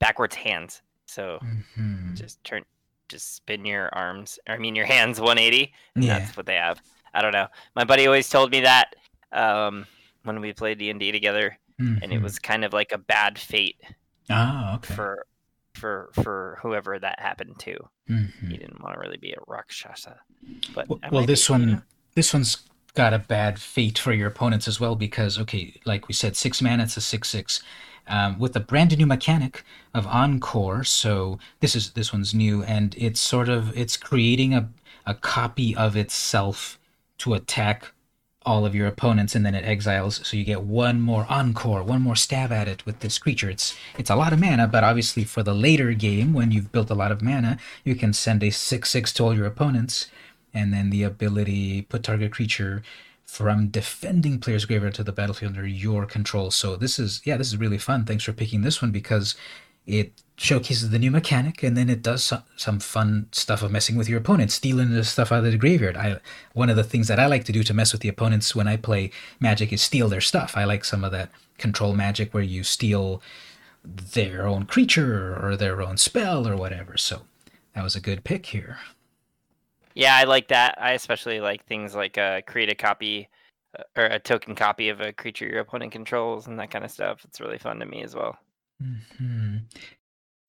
[0.00, 0.82] backwards hands.
[1.06, 2.14] So mm-hmm.
[2.14, 2.64] just turn,
[3.08, 4.38] just spin your arms.
[4.48, 5.72] I mean your hands 180.
[5.96, 6.18] yeah.
[6.18, 6.80] That's what they have.
[7.14, 7.48] I don't know.
[7.74, 8.94] My buddy always told me that
[9.32, 9.86] um,
[10.24, 12.02] when we played D and D together, mm-hmm.
[12.02, 12.24] and it mm-hmm.
[12.24, 13.76] was kind of like a bad fate
[14.30, 14.94] Ah, okay.
[14.94, 15.26] For
[15.74, 17.76] for for whoever that happened to.
[18.10, 18.50] Mm-hmm.
[18.50, 20.18] He didn't want to really be a Rakshasa.
[20.74, 21.82] But well, well this be, one, you know?
[22.14, 22.58] this one's
[22.94, 26.60] got a bad fate for your opponents as well because okay, like we said, six
[26.60, 27.62] mana, it's a six six.
[28.10, 32.94] Um, with a brand new mechanic of encore, so this is this one's new, and
[32.96, 34.68] it's sort of it's creating a
[35.06, 36.78] a copy of itself
[37.18, 37.92] to attack
[38.48, 42.00] all of your opponents and then it exiles so you get one more encore one
[42.00, 43.50] more stab at it with this creature.
[43.50, 46.90] It's it's a lot of mana but obviously for the later game when you've built
[46.90, 50.08] a lot of mana you can send a 6-6 to all your opponents
[50.54, 52.82] and then the ability put target creature
[53.26, 56.50] from defending player's graveyard to the battlefield under your control.
[56.50, 58.06] So this is yeah this is really fun.
[58.06, 59.36] Thanks for picking this one because
[59.86, 63.96] it showcases the new mechanic and then it does some, some fun stuff of messing
[63.96, 65.96] with your opponent stealing the stuff out of the graveyard.
[65.96, 66.20] I
[66.52, 68.68] one of the things that i like to do to mess with the opponents when
[68.68, 69.10] i play
[69.40, 70.56] magic is steal their stuff.
[70.56, 73.20] I like some of that control magic where you steal
[73.84, 76.96] their own creature or their own spell or whatever.
[76.96, 77.22] So
[77.74, 78.78] that was a good pick here.
[79.94, 80.78] Yeah i like that.
[80.80, 83.28] I especially like things like uh, create a copy
[83.76, 86.92] uh, or a token copy of a creature your opponent controls and that kind of
[86.92, 87.24] stuff.
[87.24, 88.38] It's really fun to me as well.
[88.80, 89.56] Mm-hmm.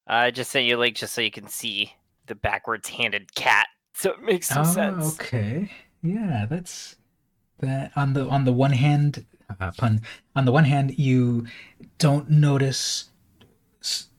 [0.10, 1.94] I just sent you a link just so you can see
[2.26, 3.68] the backwards handed cat.
[3.92, 5.20] So it makes some oh, sense.
[5.20, 5.70] Okay.
[6.02, 6.96] Yeah, that's
[7.60, 9.26] that on the on the one hand
[9.60, 10.02] uh, pun
[10.36, 11.46] on the one hand you
[11.98, 13.10] don't notice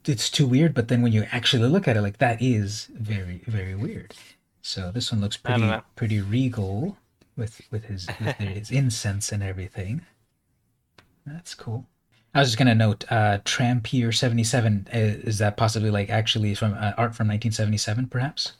[0.07, 3.43] it's too weird but then when you actually look at it like that is very
[3.47, 4.14] very weird
[4.62, 6.97] so this one looks pretty pretty regal
[7.36, 10.03] with with his with his incense and everything
[11.26, 11.86] that's cool
[12.35, 14.87] I was just gonna note, uh, Trampier seventy seven.
[14.95, 18.53] Uh, is that possibly like actually from uh, art from nineteen seventy seven, perhaps?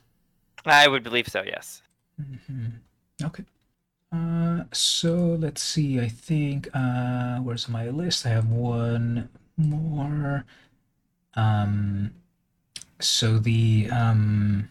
[0.67, 1.43] I would believe so.
[1.43, 1.83] Yes.
[2.21, 2.67] Mm-hmm.
[3.25, 3.45] Okay.
[4.13, 6.01] Uh, so let's see.
[6.01, 8.27] I think uh, where's my list?
[8.27, 10.45] I have one more.
[11.35, 12.13] Um,
[13.01, 14.69] So the um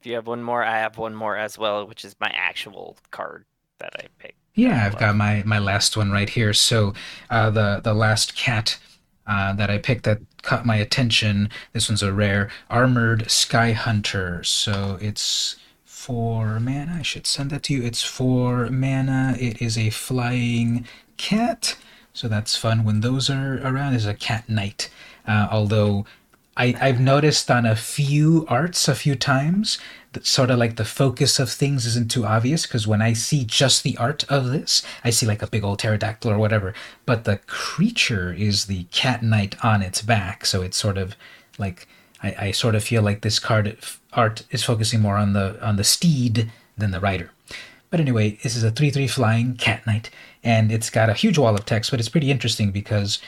[0.00, 2.96] if you have one more, I have one more as well, which is my actual
[3.10, 3.44] card
[3.78, 4.34] that I picked.
[4.54, 6.52] Yeah, I've got my my last one right here.
[6.52, 6.94] So
[7.30, 8.78] uh, the the last cat
[9.26, 11.50] uh, that I picked that caught my attention.
[11.72, 14.42] This one's a rare armored sky hunter.
[14.42, 16.96] So it's four mana.
[16.98, 17.82] I should send that to you.
[17.82, 19.36] It's four mana.
[19.38, 21.76] It is a flying cat.
[22.12, 23.94] So that's fun when those are around.
[23.94, 24.90] Is a cat knight.
[25.26, 26.06] Uh, although
[26.56, 29.78] I, I've noticed on a few arts a few times
[30.22, 33.82] sort of like the focus of things isn't too obvious because when I see just
[33.82, 36.74] the art of this, I see like a big old pterodactyl or whatever.
[37.06, 41.14] But the creature is the cat knight on its back, so it's sort of
[41.58, 41.86] like
[42.22, 43.76] I, I sort of feel like this card
[44.12, 47.30] art is focusing more on the on the steed than the rider.
[47.90, 50.10] But anyway, this is a 3 3 flying cat knight,
[50.44, 53.18] and it's got a huge wall of text, but it's pretty interesting because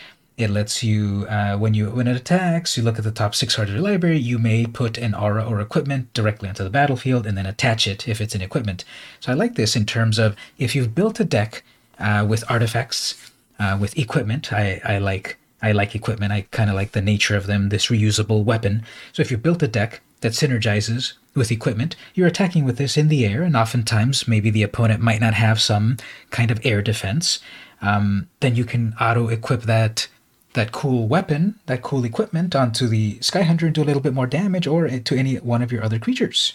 [0.40, 3.56] it lets you, uh, when you when it attacks, you look at the top six
[3.56, 4.18] cards of your library.
[4.18, 8.08] You may put an aura or equipment directly onto the battlefield and then attach it
[8.08, 8.84] if it's an equipment.
[9.20, 11.62] So I like this in terms of if you've built a deck
[11.98, 14.52] uh, with artifacts, uh, with equipment.
[14.52, 16.32] I, I like I like equipment.
[16.32, 17.68] I kind of like the nature of them.
[17.68, 18.82] This reusable weapon.
[19.12, 23.08] So if you built a deck that synergizes with equipment, you're attacking with this in
[23.08, 25.96] the air, and oftentimes maybe the opponent might not have some
[26.30, 27.40] kind of air defense.
[27.82, 30.08] Um, then you can auto equip that
[30.54, 34.14] that cool weapon, that cool equipment onto the Sky Hunter and do a little bit
[34.14, 36.54] more damage or to any one of your other creatures.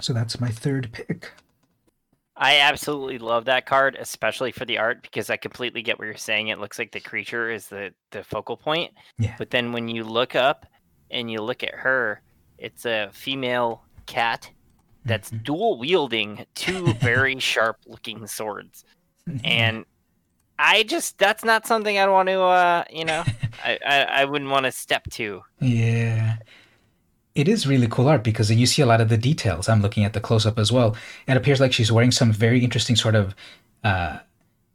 [0.00, 1.32] So that's my third pick.
[2.36, 6.16] I absolutely love that card, especially for the art, because I completely get what you're
[6.16, 6.48] saying.
[6.48, 8.94] It looks like the creature is the, the focal point.
[9.18, 9.34] Yeah.
[9.36, 10.64] But then when you look up
[11.10, 12.22] and you look at her,
[12.56, 14.50] it's a female cat
[15.04, 15.42] that's mm-hmm.
[15.42, 18.84] dual wielding two very sharp looking swords.
[19.44, 19.84] And
[20.60, 23.24] I just that's not something I want to uh you know
[23.64, 25.42] I, I, I wouldn't want to step to.
[25.60, 26.36] Yeah.
[27.34, 29.68] It is really cool art because you see a lot of the details.
[29.68, 30.96] I'm looking at the close up as well.
[31.28, 33.34] It appears like she's wearing some very interesting sort of
[33.84, 34.18] uh,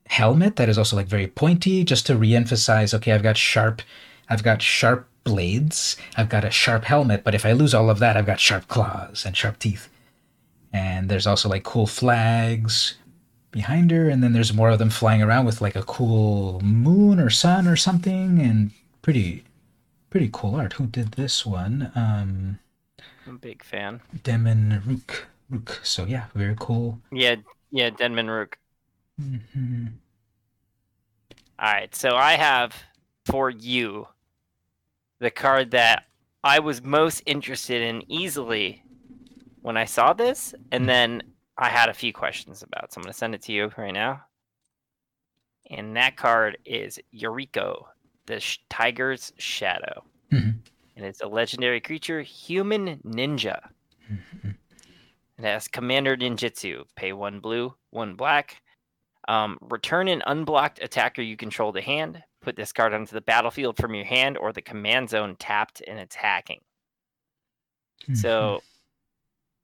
[0.07, 2.93] helmet that is also like very pointy, just to re-emphasize.
[2.93, 3.81] Okay, I've got sharp,
[4.29, 5.97] I've got sharp blades.
[6.15, 8.69] I've got a sharp helmet, but if I lose all of that, I've got sharp
[8.69, 9.89] claws and sharp teeth.
[10.71, 12.95] And there's also like cool flags,
[13.55, 17.21] behind her, and then there's more of them flying around with like a cool moon
[17.21, 19.45] or sun or something, and pretty,
[20.09, 20.73] pretty cool art.
[20.73, 21.89] Who did this one?
[21.95, 22.59] Um,
[23.25, 24.01] I'm a big fan.
[24.23, 25.27] Denman Rooke.
[25.49, 25.79] Rooke.
[25.83, 26.99] So yeah, very cool.
[27.13, 27.37] Yeah,
[27.71, 28.57] yeah, Denman Rooke.
[29.21, 29.85] Mm-hmm.
[31.57, 32.75] All right, so I have
[33.23, 34.09] for you
[35.19, 36.07] the card that
[36.43, 38.83] I was most interested in easily
[39.61, 40.87] when I saw this, and mm.
[40.87, 41.23] then
[41.57, 42.93] I had a few questions about.
[42.93, 44.23] So I'm going to send it to you right now.
[45.71, 47.85] And that card is Yuriko,
[48.25, 50.03] the sh- Tiger's Shadow.
[50.31, 50.59] Mm-hmm.
[50.97, 53.59] And it's a legendary creature, human ninja.
[54.11, 54.49] Mm-hmm.
[55.37, 56.83] It has Commander Ninjutsu.
[56.95, 58.61] Pay one blue, one black.
[59.27, 62.23] Um, return an unblocked attacker you control to hand.
[62.41, 65.99] Put this card onto the battlefield from your hand or the command zone tapped and
[65.99, 66.59] attacking.
[68.03, 68.15] Mm-hmm.
[68.15, 68.61] So,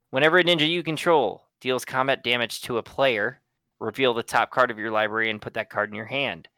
[0.09, 3.39] whenever a ninja you control deals combat damage to a player,
[3.79, 6.49] reveal the top card of your library and put that card in your hand.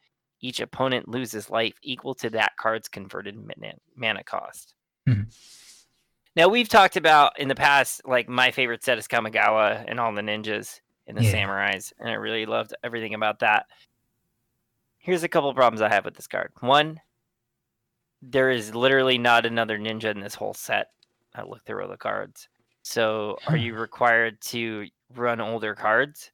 [0.42, 3.38] Each opponent loses life equal to that card's converted
[3.96, 4.74] mana cost.
[5.08, 5.30] Mm-hmm.
[6.36, 10.14] Now we've talked about in the past, like my favorite set is Kamigawa and all
[10.14, 11.34] the ninjas and the yeah.
[11.34, 13.68] samurais, and I really loved everything about that.
[14.98, 16.52] Here's a couple problems I have with this card.
[16.62, 17.00] One,
[18.22, 20.88] there is literally not another ninja in this whole set.
[21.36, 22.48] I looked through all the cards.
[22.84, 26.32] So are you required to run older cards?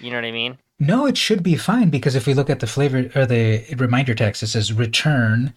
[0.00, 0.58] You know what I mean?
[0.80, 4.14] No, it should be fine because if we look at the flavor or the reminder
[4.14, 5.52] text, it says return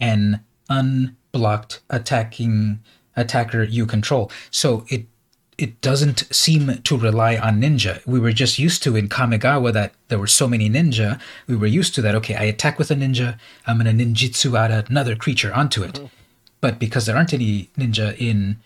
[0.00, 2.80] an unblocked attacking
[3.16, 4.30] attacker you control.
[4.50, 5.06] So it
[5.58, 8.04] it doesn't seem to rely on ninja.
[8.06, 11.20] We were just used to in Kamigawa that there were so many ninja.
[11.46, 12.14] We were used to that.
[12.16, 13.38] Okay, I attack with a ninja.
[13.66, 15.94] I'm gonna ninjutsu out another creature onto it.
[15.94, 16.06] Mm-hmm.
[16.62, 18.56] But because there aren't any ninja in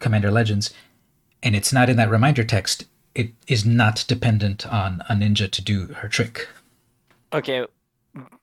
[0.00, 0.72] Commander Legends,
[1.42, 5.62] and it's not in that reminder text, it is not dependent on a ninja to
[5.62, 6.48] do her trick.
[7.32, 7.66] Okay.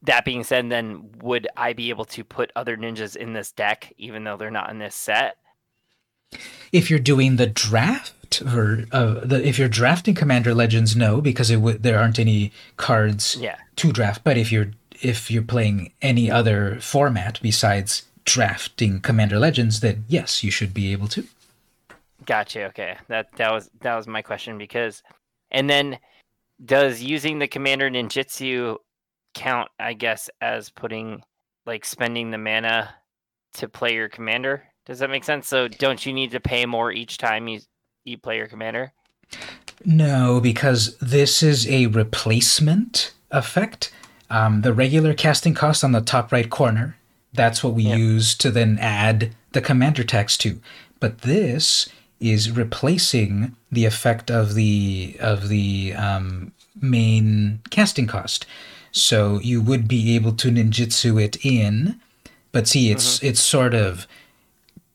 [0.03, 3.93] That being said, then would I be able to put other ninjas in this deck,
[3.97, 5.37] even though they're not in this set?
[6.71, 11.49] If you're doing the draft, or uh, the, if you're drafting Commander Legends, no, because
[11.51, 13.57] it w- there aren't any cards yeah.
[13.75, 14.23] to draft.
[14.23, 14.71] But if you're
[15.01, 20.91] if you're playing any other format besides drafting Commander Legends, then yes, you should be
[20.91, 21.25] able to.
[22.25, 22.65] Gotcha.
[22.65, 25.03] Okay, that that was that was my question because,
[25.51, 25.99] and then
[26.63, 28.77] does using the Commander Ninjutsu
[29.33, 29.69] count?
[29.79, 31.23] I guess as putting
[31.65, 32.93] like spending the mana
[33.53, 34.63] to play your commander.
[34.85, 35.47] Does that make sense?
[35.47, 37.61] So don't you need to pay more each time you
[38.03, 38.93] you play your commander?
[39.85, 43.91] No, because this is a replacement effect.
[44.29, 46.97] Um, the regular casting cost on the top right corner,
[47.33, 50.59] that's what we use to then add the commander text to.
[50.99, 58.45] But this is replacing the effect of the of the um, main casting cost.
[58.91, 61.99] So you would be able to ninjutsu it in,
[62.51, 63.27] but see, it's mm-hmm.
[63.27, 64.07] it's sort of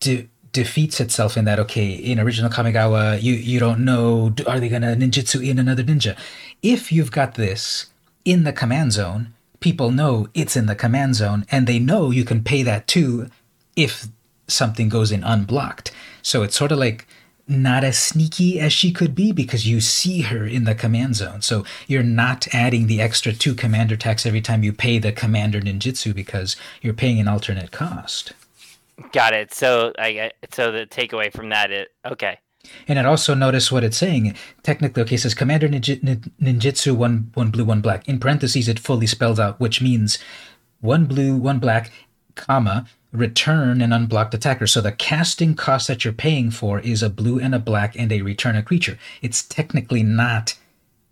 [0.01, 4.69] de- defeats itself in that okay, in original Kamigawa, you you don't know are they
[4.69, 6.17] gonna ninjutsu in another ninja?
[6.63, 7.87] If you've got this
[8.25, 12.25] in the command zone, people know it's in the command zone, and they know you
[12.25, 13.29] can pay that too
[13.77, 14.09] if
[14.47, 15.93] something goes in unblocked.
[16.23, 17.07] So it's sort of like
[17.47, 21.41] not as sneaky as she could be because you see her in the command zone.
[21.41, 25.61] So you're not adding the extra two commander tax every time you pay the commander
[25.61, 28.35] ninjutsu because you're paying an alternate cost.
[29.13, 29.55] Got it.
[29.55, 32.39] So I so the takeaway from that is okay.
[32.87, 34.35] And it also notice what it's saying.
[34.63, 38.09] Technically, okay, it says Commander Ninjutsu, one one blue one black.
[38.09, 40.19] In parentheses, it fully spells out, which means
[40.81, 41.91] one blue one black,
[42.35, 44.67] comma return an unblocked attacker.
[44.67, 48.13] So the casting cost that you're paying for is a blue and a black and
[48.13, 48.99] a return a creature.
[49.23, 50.55] It's technically not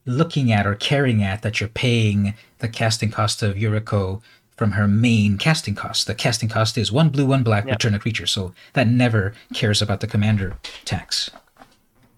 [0.04, 4.22] looking at or caring at that you're paying the casting cost of Yuriko
[4.56, 6.06] from her main casting cost.
[6.06, 7.74] The casting cost is one blue, one black, yep.
[7.74, 8.26] return a creature.
[8.26, 11.30] So that never cares about the commander tax.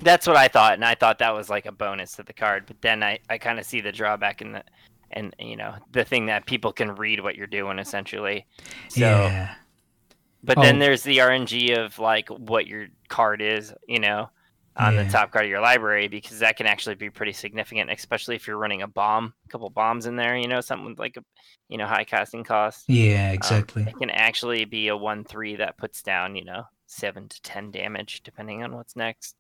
[0.01, 2.65] That's what I thought, and I thought that was like a bonus to the card.
[2.67, 4.63] But then I, I kind of see the drawback in the
[5.11, 8.47] and you know the thing that people can read what you're doing essentially.
[8.89, 9.55] So yeah.
[10.45, 10.63] But oh.
[10.63, 14.31] then there's the RNG of like what your card is, you know,
[14.79, 15.03] on yeah.
[15.03, 18.47] the top card of your library because that can actually be pretty significant, especially if
[18.47, 21.25] you're running a bomb, a couple bombs in there, you know, something like a,
[21.69, 22.85] you know, high casting cost.
[22.89, 23.83] Yeah, um, exactly.
[23.83, 27.43] Um, it can actually be a one three that puts down, you know, seven to
[27.43, 29.35] ten damage depending on what's next.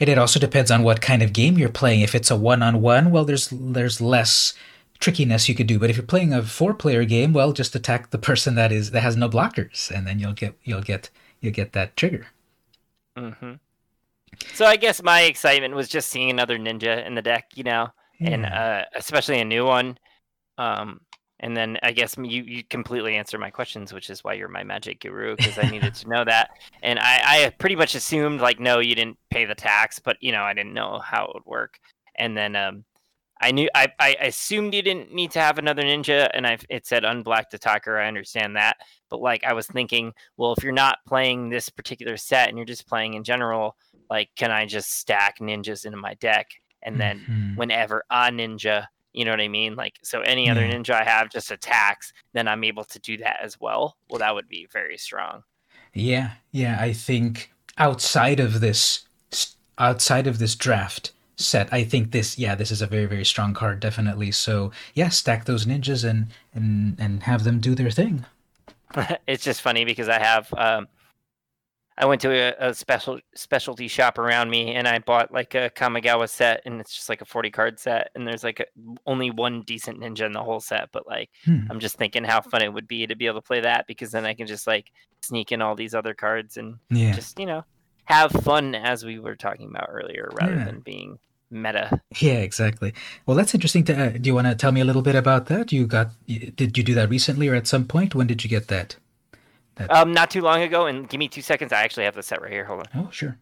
[0.00, 2.00] And it also depends on what kind of game you're playing.
[2.00, 4.54] If it's a one on one, well, there's there's less
[4.98, 5.78] trickiness you could do.
[5.78, 8.92] But if you're playing a four player game, well, just attack the person that is
[8.92, 11.10] that has no blockers, and then you'll get you'll get
[11.40, 12.28] you'll get that trigger.
[13.16, 13.54] Mm-hmm.
[14.54, 17.88] So I guess my excitement was just seeing another ninja in the deck, you know,
[18.20, 18.30] yeah.
[18.30, 19.98] and uh, especially a new one.
[20.56, 21.00] Um,
[21.40, 24.64] and then I guess you, you completely answered my questions, which is why you're my
[24.64, 26.50] magic guru because I needed to know that.
[26.82, 30.32] And I, I pretty much assumed like, no, you didn't pay the tax, but you
[30.32, 31.78] know, I didn't know how it would work.
[32.18, 32.84] And then um,
[33.40, 36.86] I knew I, I assumed you didn't need to have another ninja, and I it
[36.86, 37.96] said unblacked attacker.
[37.96, 38.78] I understand that,
[39.10, 42.64] but like I was thinking, well, if you're not playing this particular set and you're
[42.64, 43.76] just playing in general,
[44.10, 46.48] like can I just stack ninjas into my deck,
[46.82, 47.56] and then mm-hmm.
[47.56, 49.76] whenever a ninja, you know what I mean?
[49.76, 53.38] Like so, any other ninja I have just attacks, then I'm able to do that
[53.42, 53.96] as well.
[54.08, 55.42] Well, that would be very strong.
[55.92, 56.78] Yeah, yeah.
[56.80, 59.06] I think outside of this,
[59.78, 61.72] outside of this draft set.
[61.72, 64.32] I think this, yeah, this is a very very strong card, definitely.
[64.32, 68.24] So yeah, stack those ninjas and and and have them do their thing.
[69.26, 70.52] it's just funny because I have.
[70.54, 70.88] Um,
[71.98, 75.68] I went to a, a, special specialty shop around me and I bought like a
[75.70, 78.66] Kamigawa set and it's just like a 40 card set and there's like a,
[79.04, 81.62] only one decent ninja in the whole set but like hmm.
[81.68, 84.12] I'm just thinking how fun it would be to be able to play that because
[84.12, 84.92] then I can just like
[85.22, 87.12] sneak in all these other cards and yeah.
[87.12, 87.64] just you know
[88.04, 90.64] have fun as we were talking about earlier rather yeah.
[90.64, 91.18] than being
[91.50, 92.00] meta.
[92.20, 92.94] Yeah, exactly.
[93.26, 93.84] Well, that's interesting.
[93.84, 95.72] To, uh, do you want to tell me a little bit about that?
[95.72, 96.10] You got?
[96.26, 98.14] Did you do that recently or at some point?
[98.14, 98.96] When did you get that?
[99.90, 100.86] Um, not too long ago.
[100.86, 101.72] And give me two seconds.
[101.72, 102.64] I actually have the set right here.
[102.64, 103.06] Hold on.
[103.06, 103.38] Oh, sure.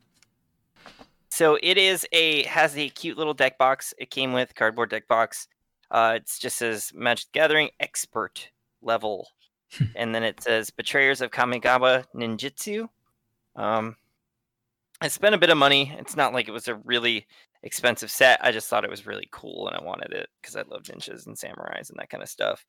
[1.28, 3.92] So it is a has a cute little deck box.
[3.98, 5.48] It came with cardboard deck box.
[5.90, 8.50] Uh, it's just says Magic Gathering expert
[8.82, 9.28] level,
[9.94, 12.88] and then it says Betrayers of Kamigawa Ninjutsu.
[13.54, 13.96] Um,
[15.00, 15.94] I spent a bit of money.
[15.98, 17.26] It's not like it was a really
[17.62, 18.42] expensive set.
[18.42, 21.26] I just thought it was really cool and I wanted it because I love ninjas
[21.26, 22.64] and samurais and that kind of stuff.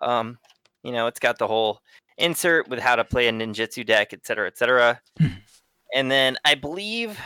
[0.00, 0.38] Um,
[0.82, 1.80] you know, it's got the whole
[2.18, 5.00] insert with how to play a ninjutsu deck, etc., etc.
[5.18, 5.26] Hmm.
[5.94, 7.18] and then I believe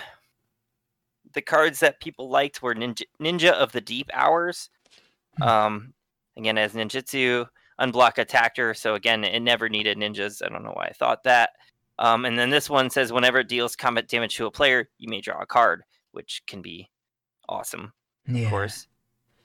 [1.33, 4.71] the cards that people liked were Ninja, Ninja of the Deep Hours.
[5.39, 5.43] Hmm.
[5.43, 5.95] Um,
[6.37, 7.47] again, as ninjutsu,
[7.81, 8.75] unblock attacker.
[8.75, 10.45] So again, it never needed ninjas.
[10.45, 11.51] I don't know why I thought that.
[11.99, 15.09] Um, and then this one says whenever it deals combat damage to a player, you
[15.09, 15.83] may draw a card,
[16.13, 16.91] which can be
[17.49, 17.93] awesome,
[18.27, 18.45] yeah.
[18.45, 18.87] of course.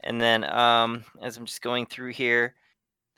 [0.02, 2.56] And then um, as I'm just going through here,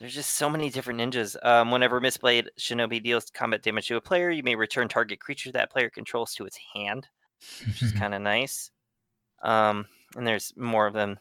[0.04, 1.38] there's just so many different ninjas.
[1.46, 5.50] Um, whenever Mistblade, Shinobi deals combat damage to a player, you may return target creature
[5.54, 7.08] that player controls to its hand,
[7.66, 8.70] which is kind of nice.
[9.44, 9.86] Um,
[10.18, 11.18] and there's more of them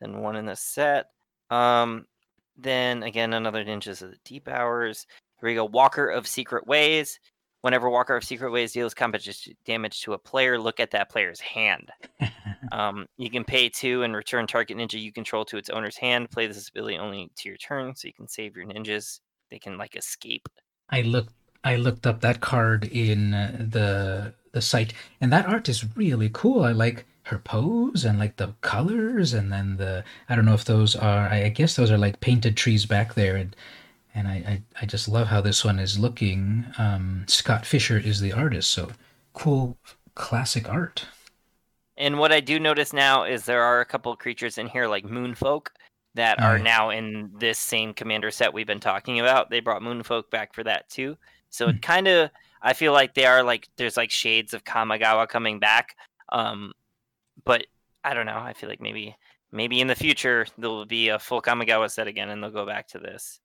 [0.00, 1.06] than one in the set.
[1.50, 2.06] Um,
[2.56, 5.04] then again, another ninjas of the deep hours.
[5.40, 5.64] Here we go.
[5.64, 7.18] Walker of Secret Ways.
[7.62, 9.28] Whenever Walker of Secret Ways deals combat
[9.64, 11.90] damage to a player, look at that player's hand.
[12.72, 16.30] um, you can pay two and return target ninja you control to its owner's hand.
[16.30, 19.20] Play this ability only to your turn, so you can save your ninjas.
[19.50, 20.48] They can like escape.
[20.90, 21.32] I looked.
[21.64, 26.30] I looked up that card in uh, the the site, and that art is really
[26.32, 26.62] cool.
[26.62, 30.64] I like her pose and like the colors, and then the I don't know if
[30.64, 31.28] those are.
[31.28, 33.54] I guess those are like painted trees back there, and
[34.14, 36.66] and I, I, I just love how this one is looking.
[36.78, 38.90] Um, Scott Fischer is the artist, so
[39.32, 39.78] cool
[40.14, 41.06] classic art.
[41.98, 45.04] And what I do notice now is there are a couple creatures in here like
[45.04, 45.66] Moonfolk
[46.14, 49.50] that are now in this same commander set we've been talking about.
[49.50, 51.16] They brought Moonfolk back for that too.
[51.50, 51.76] So hmm.
[51.76, 52.30] it kind of
[52.62, 55.96] I feel like they are like there's like shades of Kamigawa coming back.
[56.30, 56.72] Um
[57.44, 57.66] but
[58.04, 58.38] I don't know.
[58.38, 59.16] I feel like maybe
[59.50, 62.86] maybe in the future there'll be a full Kamigawa set again and they'll go back
[62.88, 63.40] to this.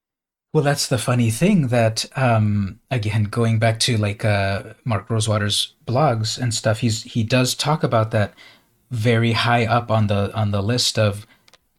[0.54, 5.74] Well, that's the funny thing that um, again, going back to like uh, Mark Rosewater's
[5.84, 8.34] blogs and stuff, he's he does talk about that
[8.88, 11.26] very high up on the on the list of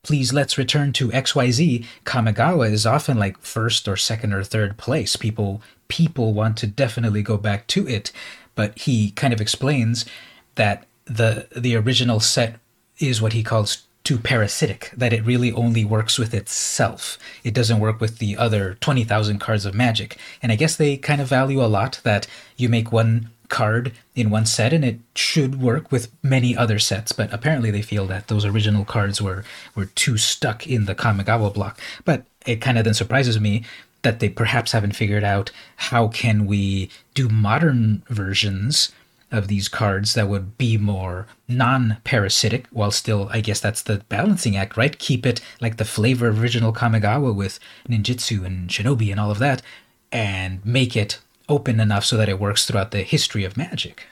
[0.03, 1.86] please let's return to XYZ.
[2.03, 5.15] Kamigawa is often like first or second or third place.
[5.15, 8.11] People people want to definitely go back to it,
[8.55, 10.05] but he kind of explains
[10.55, 12.59] that the the original set
[12.99, 17.18] is what he calls too parasitic that it really only works with itself.
[17.43, 20.18] It doesn't work with the other 20,000 cards of magic.
[20.41, 24.30] And I guess they kind of value a lot that you make one card in
[24.30, 28.28] one set and it should work with many other sets but apparently they feel that
[28.28, 29.43] those original cards were
[29.76, 33.64] were too stuck in the Kamigawa block but it kind of then surprises me
[34.01, 38.91] that they perhaps haven't figured out how can we do modern versions
[39.36, 44.55] of these cards that would be more non-parasitic while still i guess that's the balancing
[44.55, 44.97] act right?
[44.99, 49.39] Keep it like the flavor of original kamigawa with ninjutsu and shinobi and all of
[49.39, 49.61] that
[50.11, 51.19] and make it
[51.49, 54.03] open enough so that it works throughout the history of magic.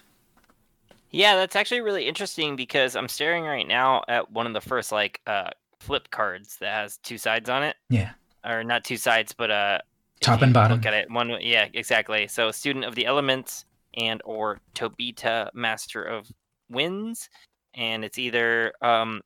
[1.11, 4.91] Yeah that's actually really interesting because i'm staring right now at one of the first
[4.91, 5.49] like uh
[5.80, 7.76] flip cards that has two sides on it.
[7.89, 8.11] Yeah.
[8.45, 9.80] Or not two sides but uh
[10.21, 10.78] top and bottom.
[10.78, 12.28] look at it one yeah exactly.
[12.28, 13.65] So student of the elements
[13.98, 16.28] and or Tobita Master of
[16.70, 17.30] Winds,
[17.76, 19.22] and it's either um,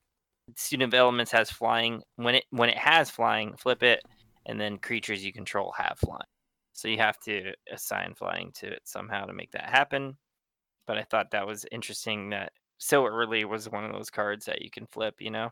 [0.55, 2.01] Student of Elements has flying.
[2.15, 4.01] When it when it has flying, flip it,
[4.45, 6.22] and then creatures you control have flying.
[6.74, 10.18] So you have to assign flying to it somehow to make that happen.
[10.86, 14.61] But I thought that was interesting that so early was one of those cards that
[14.61, 15.15] you can flip.
[15.20, 15.49] You know.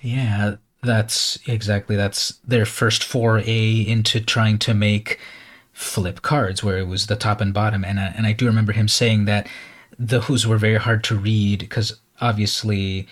[0.00, 5.20] Yeah, that's exactly that's their first foray into trying to make
[5.80, 8.72] flip cards where it was the top and bottom and I, and I do remember
[8.72, 9.48] him saying that
[9.98, 13.08] the those were very hard to read because obviously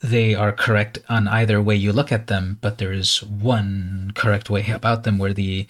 [0.00, 4.50] they are correct on either way you look at them but there is one correct
[4.50, 5.68] way about them where the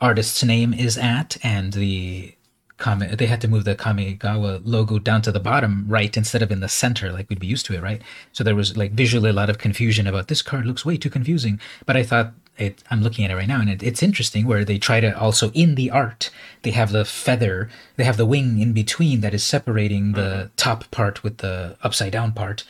[0.00, 2.32] artist's name is at and the
[2.78, 6.50] Kami, they had to move the Kamigawa logo down to the bottom right instead of
[6.50, 8.02] in the center like we'd be used to it, right?
[8.32, 11.08] So there was like visually a lot of confusion about this card looks way too
[11.08, 11.58] confusing.
[11.86, 14.64] But I thought it, I'm looking at it right now, and it, it's interesting where
[14.64, 16.30] they try to also in the art
[16.62, 20.54] they have the feather, they have the wing in between that is separating the mm-hmm.
[20.56, 22.64] top part with the upside down part,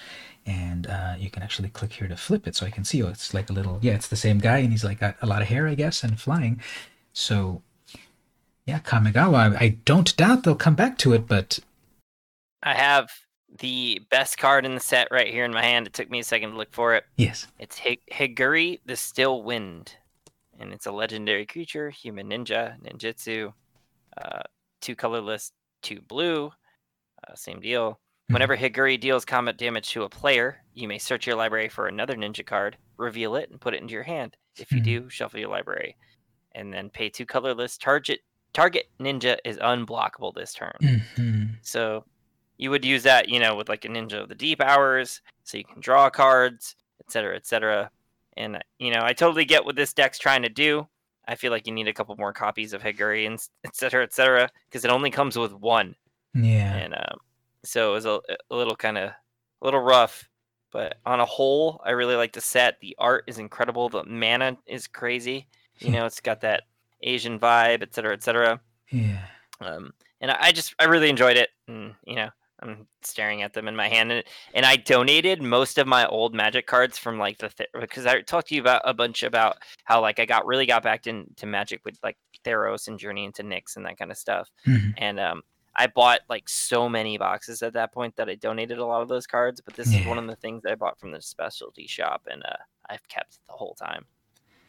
[0.45, 3.03] and uh, you can actually click here to flip it, so I can see.
[3.03, 5.27] Oh, it's like a little yeah, it's the same guy, and he's like got a
[5.27, 6.61] lot of hair, I guess, and flying.
[7.13, 7.63] So
[8.67, 9.57] yeah, Kamigawa.
[9.61, 11.61] I don't doubt they'll come back to it, but
[12.63, 13.11] I have
[13.59, 15.87] the best card in the set right here in my hand.
[15.87, 17.05] It took me a second to look for it.
[17.17, 17.47] Yes.
[17.59, 19.95] It's Higure, the Still Wind.
[20.59, 23.53] And it's a legendary creature, human ninja, ninjutsu,
[24.17, 24.43] uh,
[24.81, 25.53] two colorless,
[25.83, 26.51] two blue.
[27.27, 27.93] Uh, same deal.
[27.93, 28.35] Mm-hmm.
[28.35, 32.15] Whenever Higure deals combat damage to a player, you may search your library for another
[32.15, 34.37] ninja card, reveal it, and put it into your hand.
[34.59, 35.05] If you mm-hmm.
[35.05, 35.97] do, shuffle your library.
[36.55, 38.21] And then pay two colorless, target
[38.55, 40.73] target ninja is unblockable this turn.
[40.83, 41.45] Mm-hmm.
[41.61, 42.05] So
[42.59, 45.59] you would use that, you know, with like a ninja of the deep hours, so
[45.59, 47.91] you can draw cards, etc., etc.
[48.37, 50.87] And you know, I totally get what this deck's trying to do.
[51.29, 54.85] I feel like you need a couple more copies of Higure and etc., etc., because
[54.85, 55.95] it only comes with one.
[56.35, 56.75] Yeah.
[56.75, 57.19] And um,
[57.65, 58.21] so it was a,
[58.51, 60.29] a little kind of a little rough,
[60.71, 62.81] but on a whole, I really like the set.
[62.81, 63.89] The art is incredible.
[63.89, 65.47] The mana is crazy.
[65.79, 66.63] You know, it's got that
[67.03, 68.61] Asian vibe, etc., etc.
[68.91, 69.21] Yeah.
[69.61, 72.31] Um, and I, I just I really enjoyed it, and you know,
[72.61, 74.25] I'm staring at them in my hand, and,
[74.55, 78.23] and I donated most of my old Magic cards from like the th- because I
[78.23, 81.47] talked to you about a bunch about how like I got really got back into
[81.47, 84.91] Magic with like Theros and Journey into Nyx and that kind of stuff, mm-hmm.
[84.97, 85.43] and um,
[85.77, 89.09] I bought like so many boxes at that point that I donated a lot of
[89.09, 89.61] those cards.
[89.61, 90.01] But this yeah.
[90.01, 92.57] is one of the things that I bought from the specialty shop, and uh,
[92.89, 94.07] I've kept the whole time.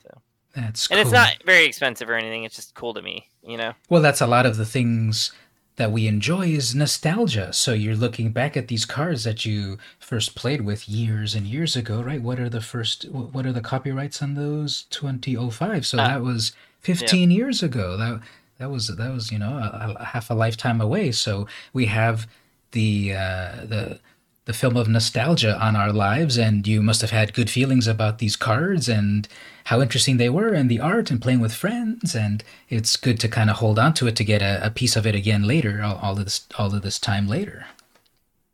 [0.04, 0.22] So
[0.54, 1.02] That's and cool.
[1.02, 2.44] it's not very expensive or anything.
[2.44, 3.74] It's just cool to me, you know.
[3.90, 5.32] Well, that's a lot of the things
[5.78, 7.54] that we enjoy is nostalgia.
[7.54, 11.76] So you're looking back at these cards that you first played with years and years
[11.76, 12.22] ago, right?
[12.22, 13.04] What are the first?
[13.10, 14.84] What are the copyrights on those?
[14.90, 15.86] 2005.
[15.86, 16.52] So uh, that was
[16.82, 17.38] 15 yeah.
[17.38, 17.96] years ago.
[17.96, 18.22] That
[18.58, 21.12] that was that was you know a, a half a lifetime away.
[21.12, 22.28] So we have
[22.72, 24.00] the uh, the
[24.46, 28.18] the film of nostalgia on our lives, and you must have had good feelings about
[28.18, 29.28] these cards and
[29.68, 32.16] how interesting they were, and the art, and playing with friends.
[32.16, 34.96] And it's good to kind of hold on to it to get a, a piece
[34.96, 37.66] of it again later, all, all of this all of this time later.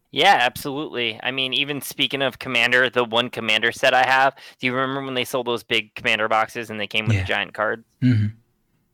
[0.10, 1.20] Yeah, absolutely.
[1.22, 5.04] I mean, even speaking of Commander, the one Commander set I have, do you remember
[5.04, 7.24] when they sold those big Commander boxes and they came with yeah.
[7.24, 7.84] a giant card?
[8.02, 8.28] Mm-hmm.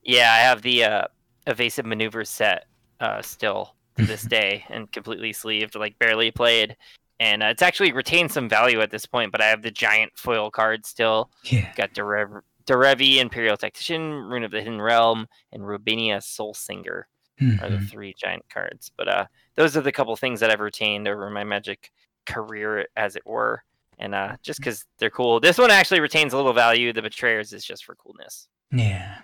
[0.03, 1.03] Yeah, I have the uh,
[1.47, 2.67] Evasive Maneuvers set
[2.99, 6.75] uh, still to this day and completely sleeved, like barely played.
[7.19, 10.13] And uh, it's actually retained some value at this point, but I have the giant
[10.15, 11.31] foil card still.
[11.43, 11.71] Yeah.
[11.75, 17.07] Got Derev- Derevi, Empyrial Tactician, Roon of the Hidden Realm, and Rubinia Soul Singer
[17.41, 17.63] mm-hmm.
[17.63, 17.85] are the mm-hmm.
[17.85, 18.91] three giant cards.
[18.95, 19.25] But uh,
[19.55, 21.91] those are the couple things that I've retained over my Magic
[22.25, 23.63] career, as it were.
[23.97, 25.41] And uh, just because they're cool.
[25.41, 26.93] This one actually retains a little value.
[26.93, 28.47] The Betrayers is just for coolness.
[28.71, 29.17] Yeah.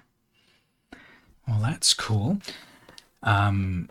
[1.47, 2.39] Well, that's cool.
[3.23, 3.89] Um,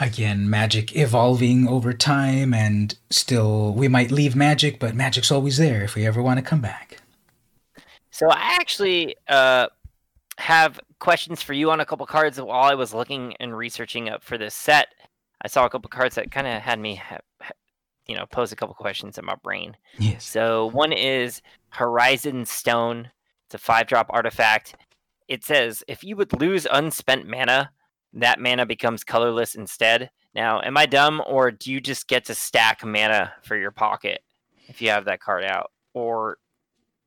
[0.00, 5.82] again, magic evolving over time, and still, we might leave magic, but magic's always there
[5.82, 6.98] if we ever want to come back.
[8.10, 9.68] So, I actually uh,
[10.38, 14.22] have questions for you on a couple cards while I was looking and researching up
[14.22, 14.88] for this set.
[15.42, 17.00] I saw a couple cards that kind of had me,
[18.06, 19.76] you know, pose a couple questions in my brain.
[19.98, 20.24] Yes.
[20.24, 23.10] So, one is Horizon Stone.
[23.46, 24.74] It's a five drop artifact
[25.30, 27.70] it says if you would lose unspent mana,
[28.14, 30.10] that mana becomes colorless instead.
[30.34, 34.22] Now, am I dumb, or do you just get to stack mana for your pocket
[34.68, 36.38] if you have that card out, or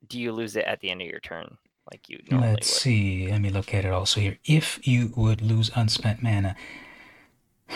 [0.08, 1.58] do you lose it at the end of your turn,
[1.92, 2.82] like you normally Let's would?
[2.82, 3.30] see.
[3.32, 4.38] Let me look at it also here.
[4.46, 6.56] If you would lose unspent mana,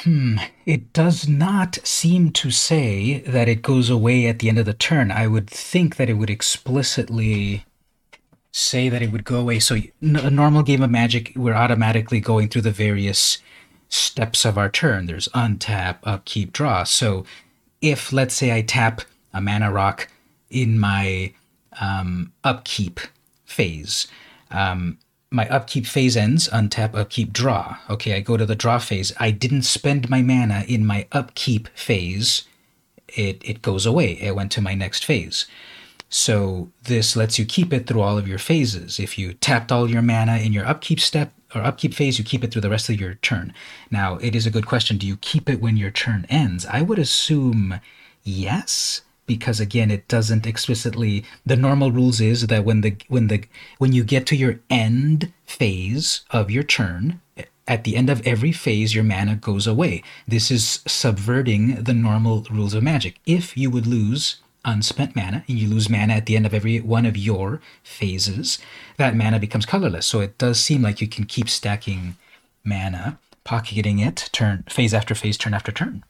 [0.03, 4.65] Hmm, it does not seem to say that it goes away at the end of
[4.65, 5.11] the turn.
[5.11, 7.65] I would think that it would explicitly
[8.57, 9.59] say that it would go away.
[9.59, 13.37] So a normal game of Magic, we're automatically going through the various
[13.87, 15.05] steps of our turn.
[15.05, 16.83] There's untap, upkeep, draw.
[16.83, 17.25] So
[17.81, 19.01] if let's say I tap
[19.33, 20.09] a mana rock
[20.49, 21.33] in my
[21.79, 22.99] um, upkeep
[23.45, 24.07] phase,
[24.49, 24.97] um,
[25.29, 27.77] my upkeep phase ends, untap, upkeep, draw.
[27.89, 29.13] Okay, I go to the draw phase.
[29.19, 32.43] I didn't spend my mana in my upkeep phase.
[33.09, 34.13] It, it goes away.
[34.13, 35.45] It went to my next phase.
[36.09, 38.99] So this lets you keep it through all of your phases.
[38.99, 42.43] If you tapped all your mana in your upkeep step or upkeep phase, you keep
[42.43, 43.53] it through the rest of your turn.
[43.91, 44.97] Now, it is a good question.
[44.97, 46.65] Do you keep it when your turn ends?
[46.65, 47.79] I would assume
[48.23, 51.25] yes, because again, it doesn't explicitly.
[51.45, 53.43] The normal rules is that when the when the
[53.77, 57.19] when you get to your end phase of your turn,
[57.67, 60.01] at the end of every phase, your mana goes away.
[60.25, 63.19] This is subverting the normal rules of magic.
[63.25, 64.37] If you would lose
[64.67, 68.59] unspent mana, and you lose mana at the end of every one of your phases,
[68.97, 70.05] that mana becomes colorless.
[70.05, 72.17] So it does seem like you can keep stacking
[72.63, 76.03] mana, pocketing it, turn phase after phase, turn after turn.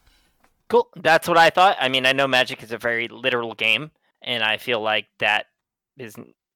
[0.67, 0.89] Cool.
[0.97, 1.77] That's what I thought.
[1.79, 5.45] I mean, I know Magic is a very literal game, and I feel like that
[5.97, 6.15] is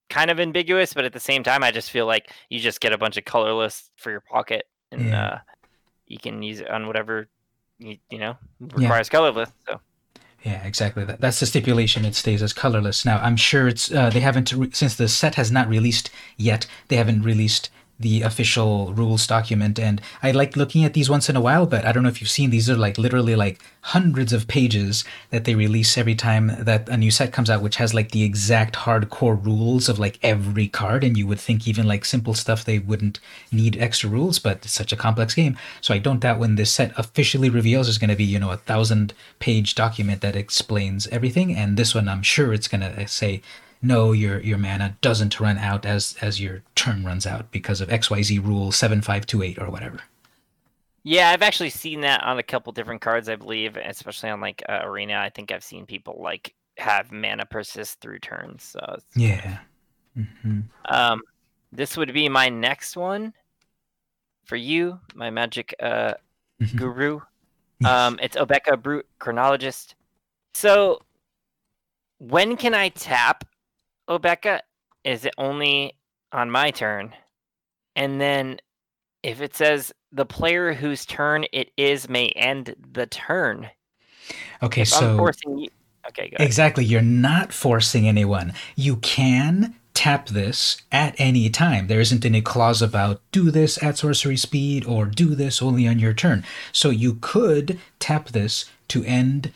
[0.10, 2.91] kind of ambiguous, but at the same time, I just feel like you just get
[2.91, 5.26] a bunch of colorless for your pocket, and yeah.
[5.26, 5.40] uh,
[6.07, 7.30] you can use it on whatever
[7.80, 9.18] you, you know requires yeah.
[9.18, 9.49] colorless.
[9.68, 9.80] So
[10.43, 11.05] yeah, exactly.
[11.05, 12.03] That, that's the stipulation.
[12.03, 13.05] It stays as colorless.
[13.05, 16.65] Now, I'm sure it's uh, they haven't re- since the set has not released yet.
[16.88, 17.69] They haven't released
[18.02, 21.86] the official rules document and I like looking at these once in a while but
[21.86, 25.45] I don't know if you've seen these are like literally like hundreds of pages that
[25.45, 28.76] they release every time that a new set comes out which has like the exact
[28.76, 32.80] hardcore rules of like every card and you would think even like simple stuff they
[32.80, 33.19] wouldn't
[33.52, 35.57] need extra rules but it's such a complex game.
[35.82, 38.52] So I don't doubt when this set officially reveals is going to be you know
[38.52, 43.07] a thousand page document that explains everything and this one I'm sure it's going to
[43.07, 43.41] say
[43.82, 47.90] no, your your mana doesn't run out as as your turn runs out because of
[47.90, 49.99] XYZ rule 7528 or whatever.
[51.03, 54.64] Yeah, I've actually seen that on a couple different cards, I believe, especially on like
[54.70, 55.16] uh, Arena.
[55.16, 58.64] I think I've seen people like have mana persist through turns.
[58.64, 59.60] So yeah.
[60.18, 60.60] Mm-hmm.
[60.90, 61.22] Um,
[61.72, 63.34] this would be my next one
[64.45, 66.14] for you, my magic uh
[66.62, 66.78] mm-hmm.
[66.78, 67.20] guru.
[67.80, 67.90] Yes.
[67.90, 69.95] Um, it's Obeka Brute Chronologist.
[70.53, 71.02] So
[72.20, 73.44] when can I tap
[74.12, 74.62] Oh, Becca,
[75.06, 75.94] is it only
[76.34, 77.14] on my turn?
[77.96, 78.60] And then
[79.24, 83.70] if it says the player whose turn it is may end the turn.
[84.62, 85.70] Okay, if so forcing you.
[86.10, 86.84] Okay, Exactly.
[86.84, 88.52] You're not forcing anyone.
[88.76, 91.88] You can tap this at any time.
[91.88, 96.00] There isn't any clause about do this at sorcery speed or do this only on
[96.00, 96.44] your turn.
[96.74, 99.54] So you could tap this to end,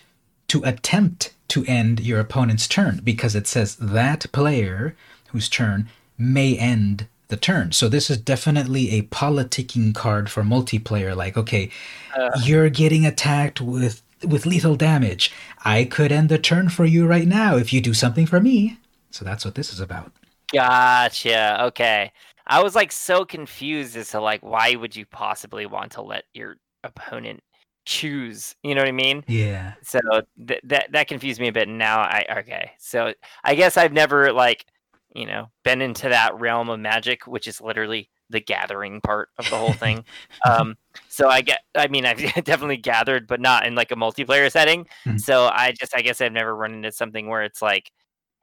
[0.48, 4.96] to attempt to end your opponent's turn because it says that player
[5.30, 7.72] whose turn may end the turn.
[7.72, 11.16] So this is definitely a politicking card for multiplayer.
[11.16, 11.70] Like, okay,
[12.16, 15.32] uh, you're getting attacked with with lethal damage.
[15.64, 18.78] I could end the turn for you right now if you do something for me.
[19.12, 20.12] So that's what this is about.
[20.52, 21.64] Gotcha.
[21.66, 22.12] Okay.
[22.48, 26.26] I was like so confused as to like why would you possibly want to let
[26.34, 27.42] your opponent
[27.86, 28.56] choose?
[28.64, 29.24] You know what I mean?
[29.28, 29.74] Yeah.
[29.84, 30.00] So
[30.48, 31.68] th- that that confused me a bit.
[31.68, 32.72] Now I okay.
[32.80, 33.14] So
[33.44, 34.66] I guess I've never like
[35.14, 39.50] you know been into that realm of magic, which is literally the gathering part of
[39.50, 40.04] the whole thing.
[40.50, 40.76] um,
[41.10, 44.86] so I get, I mean, I've definitely gathered, but not in like a multiplayer setting.
[45.06, 45.18] Mm-hmm.
[45.18, 47.92] So I just, I guess I've never run into something where it's like,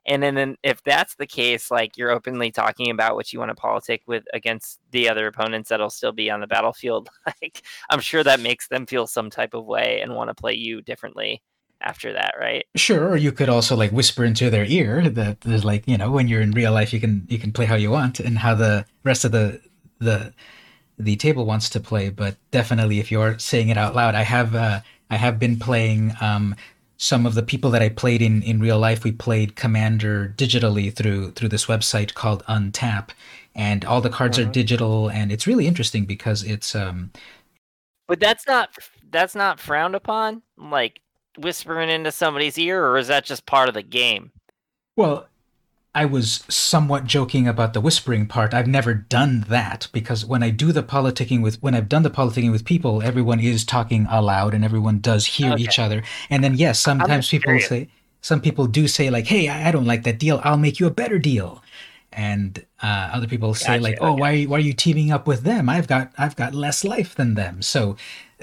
[0.05, 3.55] and then, if that's the case, like you're openly talking about what you want to
[3.55, 8.25] politic with against the other opponents that'll still be on the battlefield, like I'm sure
[8.25, 11.43] that makes them feel some type of way and want to play you differently
[11.81, 12.65] after that, right?
[12.77, 13.11] Sure.
[13.11, 16.29] Or you could also like whisper into their ear that there's like, you know, when
[16.29, 18.85] you're in real life you can you can play how you want and how the
[19.05, 19.61] rest of the
[19.99, 20.33] the
[20.99, 22.11] the table wants to play.
[22.11, 24.81] But definitely if you're saying it out loud, I have uh
[25.11, 26.55] I have been playing um
[26.97, 30.95] some of the people that I played in in real life, we played Commander digitally
[30.95, 33.11] through through this website called Untap,
[33.55, 34.49] and all the cards mm-hmm.
[34.49, 36.75] are digital, and it's really interesting because it's.
[36.75, 37.11] um
[38.09, 38.77] But that's not
[39.11, 41.01] that's not frowned upon, like
[41.39, 44.33] whispering into somebody's ear, or is that just part of the game?
[44.97, 45.27] Well,
[45.95, 48.55] I was somewhat joking about the whispering part.
[48.55, 52.11] I've never done that because when I do the politicking with when I've done the
[52.11, 55.63] politicking with people, everyone is talking aloud and everyone does hear okay.
[55.63, 56.03] each other.
[56.31, 57.89] And then yes, sometimes people say
[58.23, 60.41] some people do say like, "Hey, I don't like that deal.
[60.45, 61.63] I'll make you a better deal."
[62.11, 64.21] And uh, other people say gotcha, like, "Oh, okay.
[64.21, 65.69] why are you, why are you teaming up with them?
[65.69, 67.97] I've got I've got less life than them." So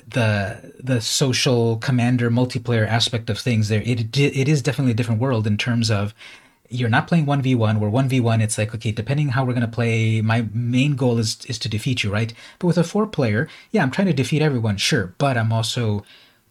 [0.07, 5.19] the the social commander multiplayer aspect of things there it it is definitely a different
[5.19, 6.13] world in terms of
[6.69, 10.21] you're not playing 1v1 where 1v1 it's like okay depending how we're going to play
[10.21, 12.33] my main goal is is to defeat you right?
[12.59, 16.03] But with a four player yeah i'm trying to defeat everyone sure but i'm also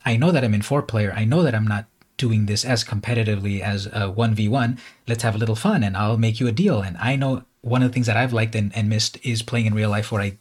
[0.04, 1.86] i know that i'm in four player i know that i'm not
[2.16, 6.40] doing this as competitively as a 1v1 let's have a little fun and i'll make
[6.40, 6.80] you a deal.
[6.80, 9.66] And i know one of the things that i've liked and, and missed is playing
[9.66, 10.36] in real life where i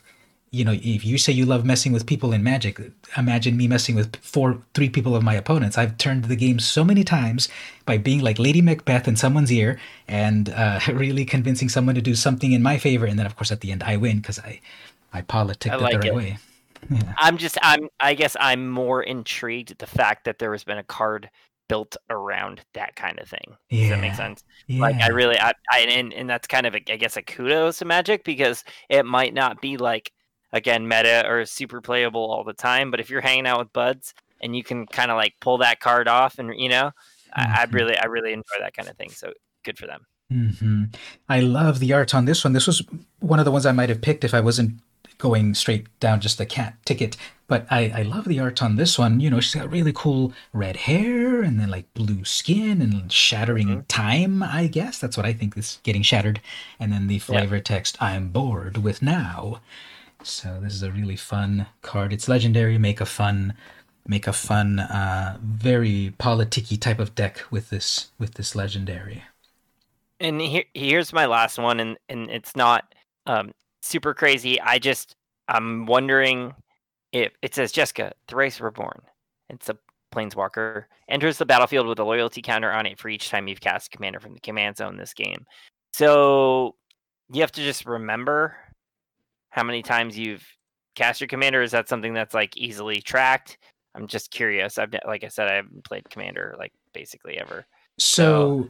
[0.52, 2.80] you know, if you say you love messing with people in Magic,
[3.18, 5.78] imagine me messing with four, three people of my opponents.
[5.78, 7.50] I've turned the game so many times
[7.86, 12.16] by being like Lady Macbeth in someone's ear and uh, really convincing someone to do
[12.16, 14.62] something in my favor, and then of course at the end I win because I,
[15.12, 16.16] I politic like the right it.
[16.16, 16.38] way.
[16.92, 17.14] Yeah.
[17.18, 20.78] I'm just, I'm, I guess I'm more intrigued at the fact that there has been
[20.78, 21.30] a card
[21.68, 23.58] built around that kind of thing.
[23.70, 23.82] Yeah.
[23.82, 24.44] Does that make sense?
[24.68, 24.82] Yeah.
[24.82, 27.80] Like I really, I, I and, and that's kind of, a, I guess, a kudos
[27.80, 30.12] to Magic because it might not be like
[30.54, 32.92] again meta or super playable all the time.
[32.92, 35.80] But if you're hanging out with buds and you can kind of like pull that
[35.80, 36.92] card off, and you know,
[37.38, 37.40] mm-hmm.
[37.40, 37.76] I, I, mm-hmm.
[37.76, 39.10] really I really enjoy that kind of thing.
[39.10, 39.34] So
[39.64, 40.06] good for them.
[40.32, 40.84] Mm-hmm.
[41.30, 42.54] I love the art on this one.
[42.54, 42.84] This was
[43.20, 44.80] one of the ones I might have picked if I wasn't
[45.18, 47.18] going straight down just the cat ticket.
[47.48, 49.20] But I, I love the art on this one.
[49.22, 53.68] You know, she's got really cool red hair and then like blue skin and shattering
[53.68, 53.82] mm-hmm.
[53.88, 55.00] time, I guess.
[55.00, 56.42] That's what I think is getting shattered.
[56.80, 57.62] And then the flavor yeah.
[57.62, 59.62] text, I'm bored with now.
[60.28, 62.14] So this is a really fun card.
[62.14, 62.78] It's legendary.
[62.78, 63.54] Make a fun,
[64.08, 69.24] make a fun, uh, very politicky type of deck with this with this legendary.
[70.20, 72.94] And here, here's my last one, and and it's not
[73.26, 73.52] um,
[73.82, 74.60] super crazy.
[74.60, 75.16] I just
[75.48, 76.54] I'm wondering
[77.12, 79.02] if it says Jeska Thrice Reborn.
[79.50, 79.78] It's a
[80.14, 83.92] planeswalker enters the battlefield with a loyalty counter on it for each time you've cast
[83.92, 85.46] commander from the command zone this game.
[85.94, 86.76] So
[87.32, 88.56] you have to just remember
[89.58, 90.46] how many times you've
[90.94, 91.64] cast your commander?
[91.64, 93.58] Is that something that's like easily tracked?
[93.96, 94.78] I'm just curious.
[94.78, 97.66] I've like I said, I haven't played commander like basically ever.
[97.98, 98.70] So,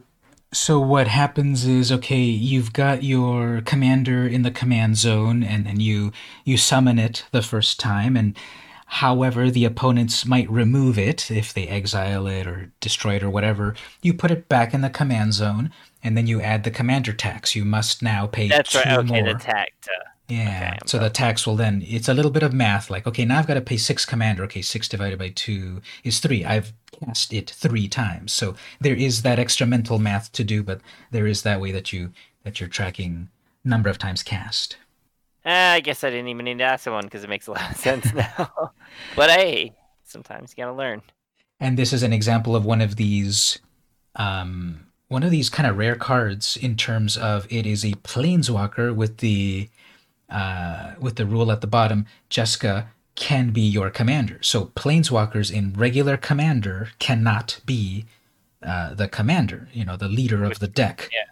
[0.54, 5.78] so what happens is okay, you've got your commander in the command zone, and then
[5.78, 6.10] you
[6.44, 8.34] you summon it the first time, and
[8.86, 13.74] however the opponents might remove it if they exile it or destroy it or whatever,
[14.00, 15.70] you put it back in the command zone,
[16.02, 17.54] and then you add the commander tax.
[17.54, 18.48] You must now pay.
[18.48, 18.98] That's two right.
[19.00, 19.34] Okay, more.
[19.34, 19.72] the tax.
[19.86, 20.74] Uh, yeah.
[20.74, 23.38] Okay, so the tax will then, it's a little bit of math like, okay, now
[23.38, 24.44] I've got to pay six commander.
[24.44, 26.44] Okay, six divided by two is three.
[26.44, 28.32] I've cast it three times.
[28.32, 30.80] So there is that extra mental math to do, but
[31.10, 32.12] there is that way that you,
[32.44, 33.28] that you're tracking
[33.64, 34.76] number of times cast.
[35.46, 37.70] Uh, I guess I didn't even need to ask someone because it makes a lot
[37.70, 38.72] of sense now.
[39.16, 39.72] but hey,
[40.04, 41.02] sometimes you gotta learn.
[41.60, 43.58] And this is an example of one of these
[44.16, 48.94] um, one of these kind of rare cards in terms of it is a planeswalker
[48.94, 49.68] with the
[50.28, 52.06] uh, with the rule at the bottom.
[52.30, 54.38] Jeska can be your commander.
[54.42, 58.04] So planeswalkers in regular commander cannot be
[58.62, 59.68] uh, the commander.
[59.72, 61.08] You know, the leader of the deck.
[61.12, 61.24] Yeah.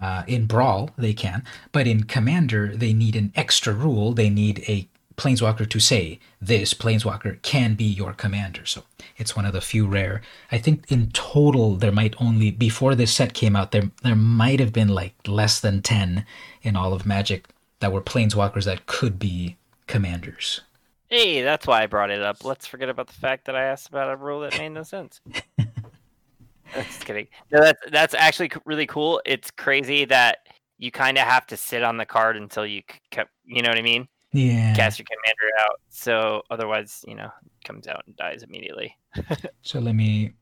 [0.00, 4.12] Uh, in Brawl, they can, but in Commander, they need an extra rule.
[4.12, 8.66] They need a planeswalker to say this planeswalker can be your commander.
[8.66, 8.82] So
[9.16, 10.22] it's one of the few rare.
[10.50, 14.60] I think in total there might only before this set came out there there might
[14.60, 16.24] have been like less than 10
[16.62, 17.48] in all of Magic
[17.82, 19.56] that were planeswalkers that could be
[19.86, 20.62] commanders.
[21.08, 22.44] Hey, that's why I brought it up.
[22.44, 25.20] Let's forget about the fact that I asked about a rule that made no sense.
[26.74, 27.26] Just kidding.
[27.50, 29.20] No, that's that's actually really cool.
[29.26, 30.38] It's crazy that
[30.78, 33.78] you kind of have to sit on the card until you kept, you know what
[33.78, 34.08] I mean?
[34.32, 34.74] Yeah.
[34.74, 35.80] Cast your commander out.
[35.90, 37.30] So otherwise, you know,
[37.64, 38.96] comes out and dies immediately.
[39.62, 40.32] so let me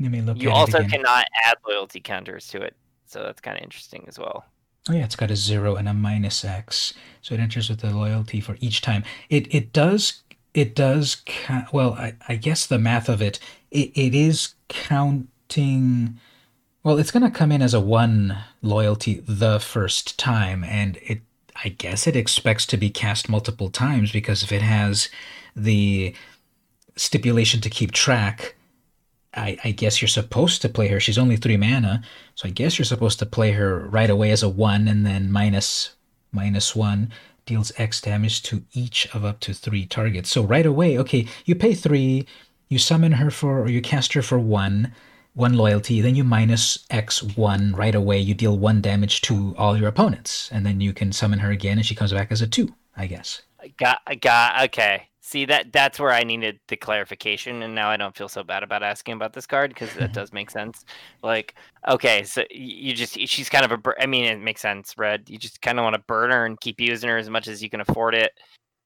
[0.00, 0.40] let me look.
[0.40, 2.74] You also cannot add loyalty counters to it,
[3.06, 4.46] so that's kind of interesting as well.
[4.88, 7.90] Oh yeah, it's got a zero and a minus X, so it enters with the
[7.90, 9.04] loyalty for each time.
[9.28, 10.22] It it does
[10.54, 11.72] it does count.
[11.72, 11.92] well.
[11.94, 13.38] I, I guess the math of it,
[13.70, 16.18] it it is counting.
[16.82, 21.20] Well, it's going to come in as a one loyalty the first time, and it
[21.64, 25.08] I guess it expects to be cast multiple times because if it has
[25.54, 26.14] the
[26.96, 28.54] stipulation to keep track,
[29.38, 31.00] I, I, guess you're supposed to play her.
[31.00, 32.02] She's only three mana,
[32.34, 35.30] so I guess you're supposed to play her right away as a one and then
[35.30, 35.94] minus
[36.32, 37.10] minus one
[37.46, 40.30] deals X damage to each of up to three targets.
[40.30, 42.26] So right away, okay, you pay three,
[42.68, 44.92] you summon her for or you cast her for one,
[45.34, 48.18] one loyalty, then you minus X one right away.
[48.18, 51.78] You deal one damage to all your opponents, and then you can summon her again,
[51.78, 52.74] and she comes back as a two.
[52.96, 53.42] I guess.
[53.78, 55.08] Got got okay.
[55.28, 58.62] See that that's where I needed the clarification, and now I don't feel so bad
[58.62, 60.86] about asking about this card because that does make sense.
[61.22, 61.54] Like,
[61.86, 63.92] okay, so you just she's kind of a.
[64.00, 64.94] I mean, it makes sense.
[64.96, 67.46] Red, you just kind of want to burn her and keep using her as much
[67.46, 68.32] as you can afford it,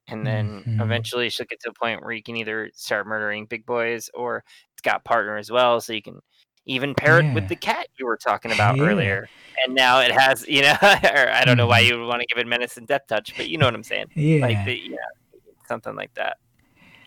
[0.08, 0.80] and then mm-hmm.
[0.80, 4.42] eventually she'll get to a point where you can either start murdering big boys or
[4.72, 6.18] it's got partner as well, so you can
[6.66, 7.30] even pair yeah.
[7.30, 8.82] it with the cat you were talking about yeah.
[8.82, 9.28] earlier.
[9.64, 11.92] And now it has, you know, or I don't know why mm-hmm.
[11.92, 13.84] you would want to give it menace and death touch, but you know what I'm
[13.84, 14.06] saying.
[14.16, 14.40] Yeah.
[14.44, 14.96] Like the, yeah,
[15.72, 16.36] something like that.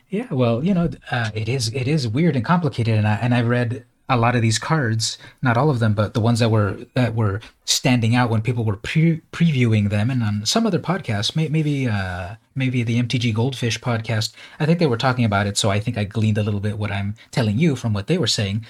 [0.09, 3.33] Yeah, well, you know, uh, it is it is weird and complicated, and I and
[3.33, 6.49] I read a lot of these cards, not all of them, but the ones that
[6.49, 10.79] were that were standing out when people were pre- previewing them, and on some other
[10.79, 15.47] podcasts, may, maybe uh, maybe the MTG Goldfish podcast, I think they were talking about
[15.47, 15.57] it.
[15.57, 18.17] So I think I gleaned a little bit what I'm telling you from what they
[18.17, 18.65] were saying.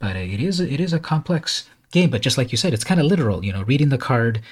[0.00, 2.10] But uh, it is it is a complex game.
[2.10, 3.44] But just like you said, it's kind of literal.
[3.44, 4.42] You know, reading the card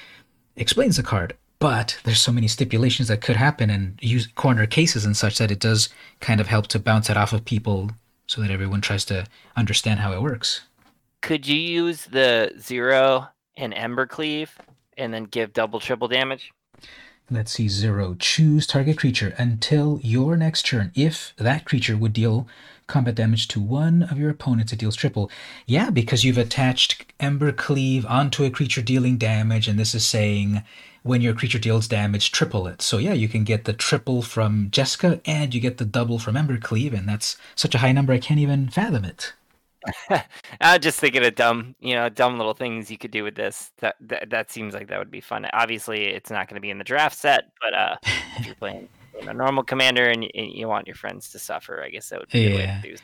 [0.56, 5.04] explains the card, but there's so many stipulations that could happen and use corner cases
[5.04, 5.88] and such that it does
[6.20, 7.90] kind of help to bounce it off of people
[8.26, 9.26] so that everyone tries to
[9.56, 10.62] understand how it works.
[11.20, 14.50] Could you use the zero and Embercleave
[14.96, 16.52] and then give double triple damage?
[17.30, 18.16] Let's see, zero.
[18.18, 20.92] Choose target creature until your next turn.
[20.94, 22.46] If that creature would deal
[22.88, 24.72] combat damage to one of your opponents.
[24.72, 25.30] It deals triple.
[25.66, 30.62] Yeah, because you've attached Embercleave onto a creature dealing damage, and this is saying
[31.08, 32.82] when your creature deals damage, triple it.
[32.82, 36.34] So yeah, you can get the triple from Jeska and you get the double from
[36.34, 39.32] Embercleave, and that's such a high number I can't even fathom it.
[40.60, 43.72] I'm just thinking of dumb, you know, dumb little things you could do with this.
[43.78, 45.46] That that, that seems like that would be fun.
[45.52, 47.96] Obviously, it's not going to be in the draft set, but uh,
[48.36, 48.88] if you're playing
[49.26, 51.82] a normal commander and you, and you, want your friends to suffer.
[51.82, 52.50] I guess that would be yeah.
[52.50, 53.02] a way to do so.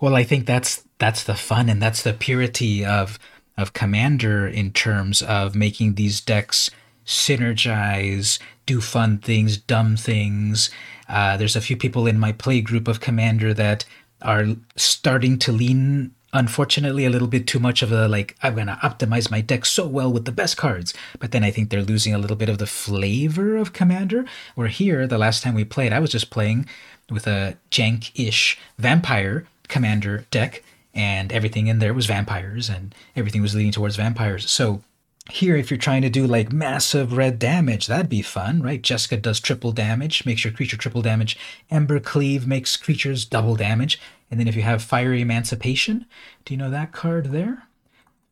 [0.00, 3.18] Well, I think that's that's the fun and that's the purity of
[3.56, 6.70] of commander in terms of making these decks
[7.06, 10.70] synergize, do fun things, dumb things.
[11.08, 13.84] Uh, there's a few people in my play group of commander that
[14.22, 18.66] are starting to lean unfortunately a little bit too much of a like i'm going
[18.66, 20.92] to optimize my deck so well with the best cards.
[21.20, 24.24] But then i think they're losing a little bit of the flavor of commander.
[24.56, 26.66] Where here the last time we played i was just playing
[27.08, 30.62] with a jank-ish vampire commander deck
[30.94, 34.50] and everything in there was vampires and everything was leading towards vampires.
[34.50, 34.82] So
[35.30, 39.20] here if you're trying to do like massive red damage that'd be fun right Jeska
[39.22, 41.38] does triple damage makes your creature triple damage
[41.70, 43.98] Ember Cleave makes creatures double damage
[44.34, 46.06] and then if you have Fiery Emancipation,
[46.44, 47.68] do you know that card there?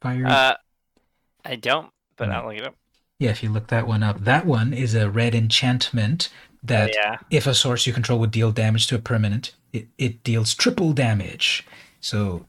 [0.01, 0.25] Fiery.
[0.25, 0.55] Uh,
[1.45, 2.75] I don't, but I'll look it up.
[3.21, 6.29] Yeah, if you look that one up, that one is a red enchantment
[6.65, 7.19] that oh, yeah.
[7.31, 10.93] if a source you control would deal damage to a permanent, it, it deals triple
[10.93, 11.65] damage.
[12.01, 12.47] So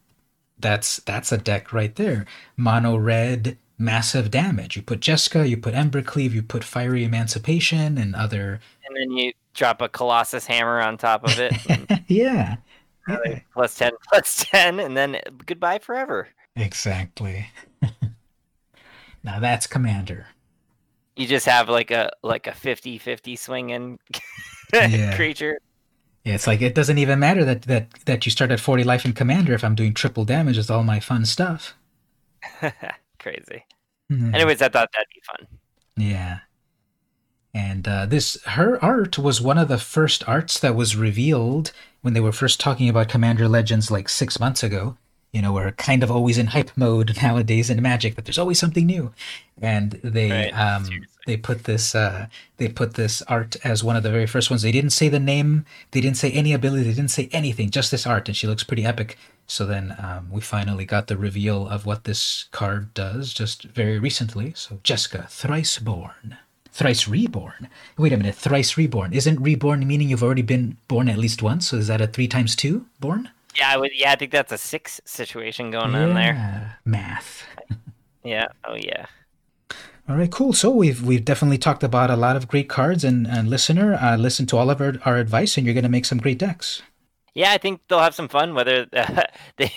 [0.58, 2.26] that's that's a deck right there.
[2.58, 4.76] Mono red, massive damage.
[4.76, 8.60] You put Jeska, you put Embercleave, you put Fiery Emancipation, and other.
[8.86, 11.54] And then you drop a Colossus Hammer on top of it.
[12.08, 12.58] yeah,
[13.54, 17.46] plus 10 plus 10 and then goodbye forever exactly
[19.24, 20.28] Now that's Commander.
[21.16, 24.00] You just have like a like a 50-50 swinging
[24.74, 25.16] yeah.
[25.16, 25.60] creature.
[26.24, 29.06] Yeah, it's like it doesn't even matter that that that you start at 40 life
[29.06, 31.76] in Commander if I'm doing triple damage with all my fun stuff.
[33.20, 33.66] Crazy.
[34.12, 34.36] Mm-hmm.
[34.36, 35.60] Anyways, I thought that'd be fun.
[35.98, 36.40] Yeah.
[37.54, 41.72] And uh, this her art was one of the first arts that was revealed
[42.02, 44.98] when they were first talking about Commander Legends like six months ago.
[45.32, 48.60] You know, we're kind of always in hype mode nowadays in Magic, but there's always
[48.60, 49.14] something new.
[49.62, 50.54] And they right.
[50.54, 50.90] um,
[51.28, 52.28] they put this uh,
[52.58, 54.64] they put this art as one of the very first ones.
[54.64, 57.92] They didn't say the name, they didn't say any ability, they didn't say anything, just
[57.92, 59.18] this art, and she looks pretty epic.
[59.48, 64.00] So then um, we finally got the reveal of what this card does just very
[64.00, 64.54] recently.
[64.56, 66.38] So Jeska, thrice born,
[66.72, 67.70] thrice reborn.
[67.98, 69.14] Wait a minute, thrice reborn.
[69.14, 71.68] Isn't reborn meaning you've already been born at least once?
[71.68, 73.30] So is that a three times two born?
[73.56, 73.92] Yeah, I would.
[73.94, 76.78] Yeah, I think that's a six situation going yeah, on there.
[76.86, 77.44] Math.
[78.24, 78.48] yeah.
[78.66, 79.06] Oh yeah.
[80.10, 80.52] All right, cool.
[80.52, 84.18] So we've we've definitely talked about a lot of great cards, and, and listener, uh,
[84.18, 86.82] listen to all of our, our advice, and you're going to make some great decks.
[87.36, 89.24] Yeah, I think they'll have some fun, whether uh,
[89.58, 89.72] they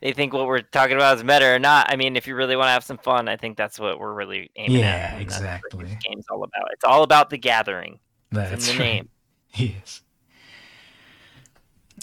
[0.00, 1.86] they think what we're talking about is meta or not.
[1.90, 4.12] I mean, if you really want to have some fun, I think that's what we're
[4.12, 5.12] really aiming yeah, at.
[5.14, 5.84] Yeah, exactly.
[5.84, 6.68] That's game's all about.
[6.72, 8.00] It's all about the gathering.
[8.32, 8.92] That's in the right.
[8.92, 9.08] name.
[9.58, 10.02] Yes.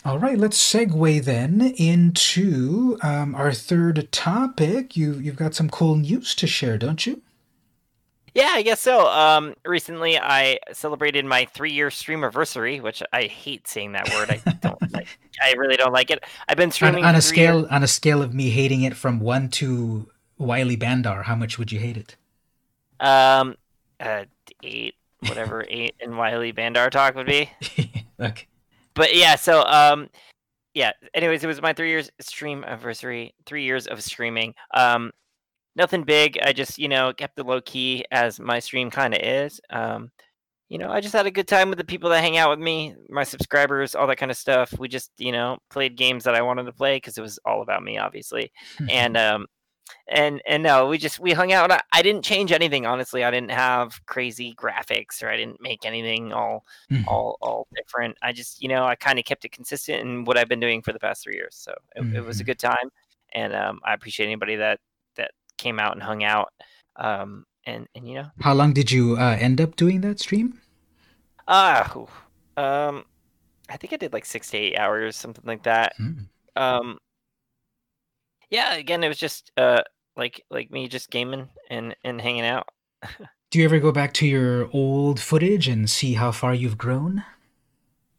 [0.05, 4.97] All right, let's segue then into um, our third topic.
[4.97, 7.21] You you've got some cool news to share, don't you?
[8.33, 9.07] Yeah, I guess so.
[9.07, 14.31] Um, recently, I celebrated my three-year stream anniversary, which I hate saying that word.
[14.31, 15.07] I don't like.
[15.41, 16.23] I really don't like it.
[16.47, 17.71] I've been streaming on, on a scale years.
[17.71, 21.23] on a scale of me hating it from one to Wiley Bandar.
[21.23, 22.15] How much would you hate it?
[22.99, 23.55] Um,
[23.99, 24.25] uh,
[24.63, 24.95] eight,
[25.27, 27.49] whatever eight in Wiley Bandar talk would be.
[28.19, 28.47] okay.
[28.95, 30.09] But yeah, so um,
[30.73, 30.91] yeah.
[31.13, 33.35] Anyways, it was my three years stream anniversary.
[33.45, 34.55] Three years of streaming.
[34.73, 35.11] Um,
[35.75, 36.37] nothing big.
[36.41, 39.59] I just, you know, kept it low key as my stream kind of is.
[39.69, 40.11] Um,
[40.69, 42.59] you know, I just had a good time with the people that hang out with
[42.59, 44.73] me, my subscribers, all that kind of stuff.
[44.79, 47.61] We just, you know, played games that I wanted to play because it was all
[47.61, 48.51] about me, obviously.
[48.89, 49.45] and um,
[50.07, 51.71] and and no, we just we hung out.
[51.71, 53.23] I, I, didn't change anything, honestly.
[53.23, 57.07] I didn't have crazy graphics or I didn't make anything all mm-hmm.
[57.07, 58.17] all all different.
[58.21, 60.81] I just, you know, I kind of kept it consistent in what I've been doing
[60.81, 61.55] for the past three years.
[61.55, 62.47] So it, it was a mm-hmm.
[62.47, 62.89] good time,
[63.33, 64.79] and um, I appreciate anybody that
[65.63, 66.49] came out and hung out.
[66.97, 70.59] Um, and and you know, how long did you uh, end up doing that stream?
[71.47, 71.87] Uh,
[72.57, 73.03] um,
[73.69, 75.93] I think I did like six to eight hours, something like that.
[75.99, 76.27] Mm.
[76.55, 76.97] Um,
[78.49, 79.81] yeah, again, it was just uh
[80.15, 82.67] like like me just gaming and and hanging out.
[83.51, 87.23] Do you ever go back to your old footage and see how far you've grown?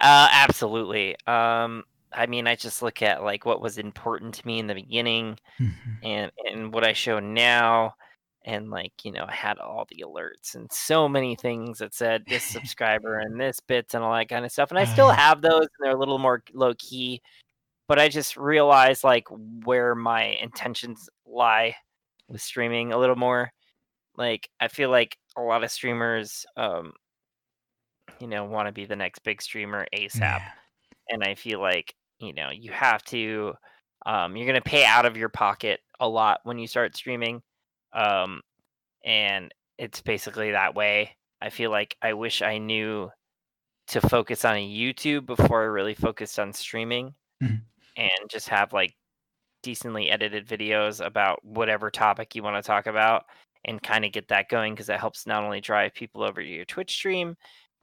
[0.00, 1.16] Uh, absolutely.
[1.26, 1.82] Um,
[2.14, 5.38] I mean, I just look at like what was important to me in the beginning,
[5.60, 5.90] mm-hmm.
[6.02, 7.94] and and what I show now,
[8.44, 12.24] and like you know, I had all the alerts and so many things that said
[12.26, 15.42] this subscriber and this bits and all that kind of stuff, and I still have
[15.42, 17.20] those, and they're a little more low key,
[17.88, 19.26] but I just realized like
[19.64, 21.74] where my intentions lie
[22.28, 23.50] with streaming a little more.
[24.16, 26.92] Like I feel like a lot of streamers, um,
[28.20, 30.20] you know, want to be the next big streamer ASAP.
[30.20, 30.42] Yeah
[31.08, 33.54] and I feel like you know you have to
[34.06, 37.42] um, you're going to pay out of your pocket a lot when you start streaming
[37.92, 38.40] um,
[39.04, 43.10] and it's basically that way i feel like i wish i knew
[43.86, 47.12] to focus on a youtube before i really focused on streaming
[47.42, 47.56] mm-hmm.
[47.96, 48.94] and just have like
[49.62, 53.24] decently edited videos about whatever topic you want to talk about
[53.64, 56.48] and kind of get that going because that helps not only drive people over to
[56.48, 57.34] your twitch stream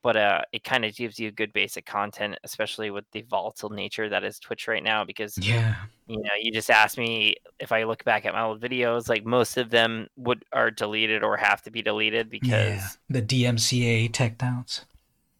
[0.03, 4.09] but uh, it kind of gives you good basic content, especially with the volatile nature
[4.09, 5.03] that is Twitch right now.
[5.03, 5.75] Because yeah,
[6.07, 9.25] you know, you just asked me if I look back at my old videos, like
[9.25, 14.11] most of them would are deleted or have to be deleted because yeah, the DMCA
[14.11, 14.85] tech downs.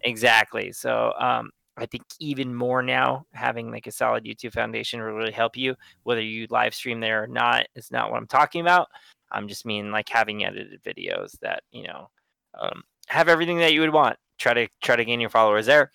[0.01, 0.71] Exactly.
[0.71, 5.31] So um, I think even more now, having like a solid YouTube foundation will really
[5.31, 5.75] help you.
[6.03, 8.89] Whether you live stream there or not is not what I'm talking about.
[9.31, 12.09] I'm just mean like having edited videos that you know
[12.59, 15.91] um, have everything that you would want try to try to gain your followers there.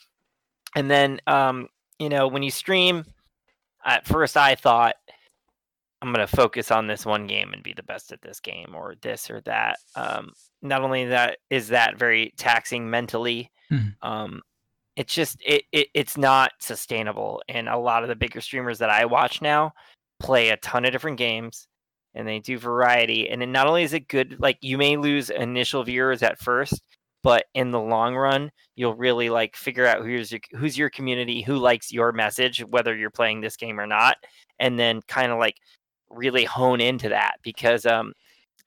[0.75, 1.69] And then um,
[1.99, 3.05] you know, when you stream,
[3.85, 4.95] at first I thought
[6.03, 8.95] I'm gonna focus on this one game and be the best at this game or
[9.03, 9.79] this or that.
[9.95, 10.33] Um,
[10.63, 14.09] not only that is that very taxing mentally, mm-hmm.
[14.09, 14.43] um,
[14.97, 17.43] it's just it, it it's not sustainable.
[17.49, 19.73] And a lot of the bigger streamers that I watch now
[20.19, 21.67] play a ton of different games
[22.15, 23.29] and they do variety.
[23.29, 26.83] And then not only is it good, like you may lose initial viewers at first,
[27.27, 31.43] but in the long run you'll really like figure out who's your, who's your community
[31.43, 34.17] who likes your message whether you're playing this game or not
[34.61, 35.57] and then kind of like
[36.09, 38.13] really hone into that because um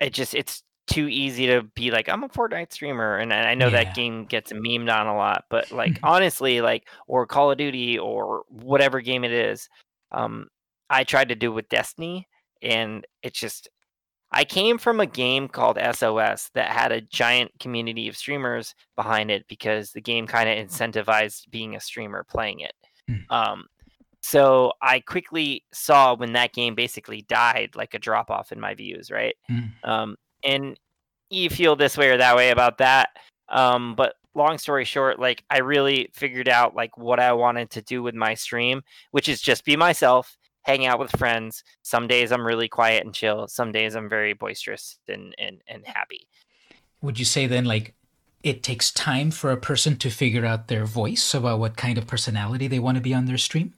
[0.01, 3.67] it just it's too easy to be like I'm a Fortnite streamer, and I know
[3.67, 3.83] yeah.
[3.83, 5.45] that game gets memed on a lot.
[5.49, 9.69] But like honestly, like or Call of Duty or whatever game it is,
[10.11, 10.47] um,
[10.89, 12.27] I tried to do with Destiny,
[12.61, 13.69] and it's just
[14.31, 19.31] I came from a game called SOS that had a giant community of streamers behind
[19.31, 22.73] it because the game kind of incentivized being a streamer playing it.
[23.09, 23.31] Mm.
[23.31, 23.65] Um,
[24.21, 28.75] so I quickly saw when that game basically died, like a drop off in my
[28.75, 29.35] views, right?
[29.49, 29.71] Mm.
[29.83, 30.79] Um, and
[31.29, 33.09] you feel this way or that way about that.
[33.49, 37.81] Um, but long story short, like I really figured out like what I wanted to
[37.81, 38.81] do with my stream,
[39.11, 40.37] which is just be myself,
[40.69, 41.63] hang out with friends.
[41.81, 43.47] Some days I'm really quiet and chill.
[43.47, 46.27] Some days I'm very boisterous and and, and happy.
[47.01, 47.95] Would you say then like
[48.43, 52.07] it takes time for a person to figure out their voice about what kind of
[52.07, 53.73] personality they want to be on their stream?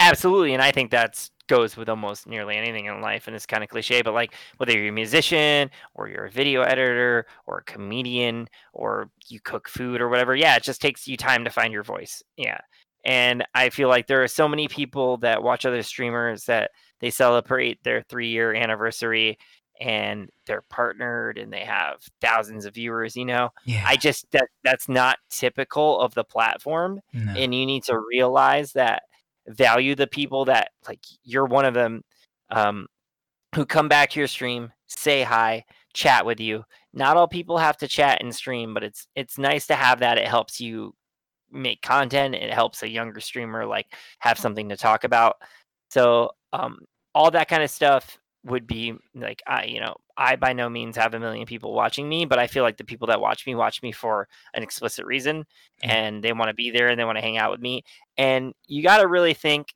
[0.00, 3.64] Absolutely, and I think that's goes with almost nearly anything in life and it's kind
[3.64, 7.64] of cliche but like whether you're a musician or you're a video editor or a
[7.64, 11.72] comedian or you cook food or whatever yeah it just takes you time to find
[11.72, 12.58] your voice yeah
[13.04, 16.70] and i feel like there are so many people that watch other streamers that
[17.00, 19.38] they celebrate their three year anniversary
[19.80, 23.84] and they're partnered and they have thousands of viewers you know yeah.
[23.86, 27.32] i just that that's not typical of the platform no.
[27.36, 29.02] and you need to realize that
[29.46, 32.02] value the people that like you're one of them
[32.50, 32.86] um,
[33.54, 35.64] who come back to your stream, say hi,
[35.94, 36.64] chat with you.
[36.92, 40.18] Not all people have to chat and stream, but it's it's nice to have that.
[40.18, 40.94] It helps you
[41.50, 42.34] make content.
[42.34, 43.86] It helps a younger streamer like
[44.18, 45.36] have something to talk about.
[45.90, 46.78] So um,
[47.14, 50.96] all that kind of stuff would be like I, you know, I by no means
[50.96, 53.54] have a million people watching me, but I feel like the people that watch me
[53.54, 55.90] watch me for an explicit reason mm-hmm.
[55.90, 57.82] and they want to be there and they want to hang out with me.
[58.16, 59.74] And you got to really think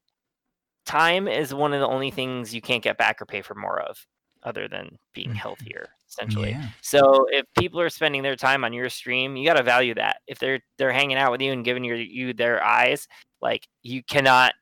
[0.84, 3.80] time is one of the only things you can't get back or pay for more
[3.80, 4.06] of
[4.42, 5.36] other than being mm-hmm.
[5.36, 6.50] healthier essentially.
[6.50, 6.68] Yeah.
[6.80, 10.18] So if people are spending their time on your stream, you got to value that.
[10.26, 13.08] If they're they're hanging out with you and giving your you their eyes,
[13.40, 14.54] like you cannot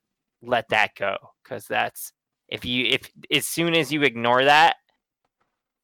[0.42, 2.12] let that go cuz that's
[2.48, 4.76] if you if as soon as you ignore that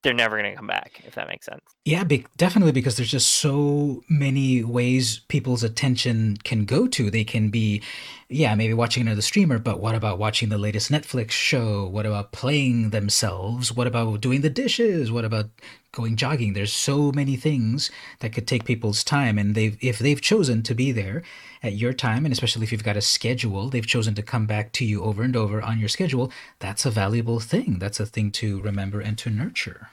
[0.06, 3.10] they're never going to come back if that makes sense yeah be- definitely because there's
[3.10, 7.82] just so many ways people's attention can go to they can be
[8.28, 12.30] yeah maybe watching another streamer but what about watching the latest netflix show what about
[12.30, 15.46] playing themselves what about doing the dishes what about
[15.90, 20.20] going jogging there's so many things that could take people's time and they've if they've
[20.20, 21.24] chosen to be there
[21.66, 24.72] at your time, and especially if you've got a schedule, they've chosen to come back
[24.72, 26.30] to you over and over on your schedule.
[26.60, 27.78] That's a valuable thing.
[27.78, 29.90] That's a thing to remember and to nurture.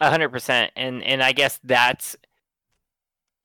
[0.00, 2.16] A hundred percent, and and I guess that's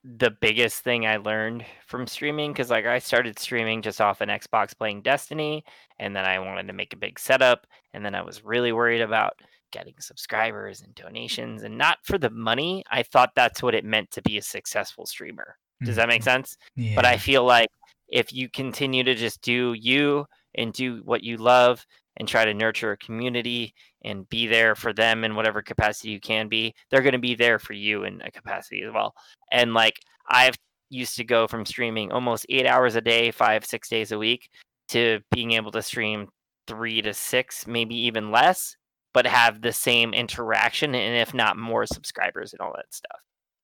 [0.03, 4.30] the biggest thing I learned from streaming because like I started streaming just off an
[4.30, 5.64] Xbox playing Destiny,
[5.99, 9.02] and then I wanted to make a big setup, and then I was really worried
[9.02, 9.34] about
[9.72, 12.84] getting subscribers and donations and not for the money.
[12.91, 15.56] I thought that's what it meant to be a successful streamer.
[15.84, 16.30] Does that make mm-hmm.
[16.30, 16.57] sense?
[16.76, 16.95] Yeah.
[16.95, 17.69] But I feel like
[18.10, 20.26] if you continue to just do you
[20.56, 21.86] and do what you love
[22.18, 23.73] and try to nurture a community
[24.03, 27.36] and be there for them in whatever capacity you can be, they're going to be
[27.36, 29.14] there for you in a capacity as well.
[29.52, 29.99] And like
[30.30, 30.56] I've
[30.90, 34.49] used to go from streaming almost eight hours a day, five, six days a week,
[34.90, 36.28] to being able to stream
[36.68, 38.76] three to six, maybe even less,
[39.14, 43.22] but have the same interaction and if not more subscribers and all that stuff.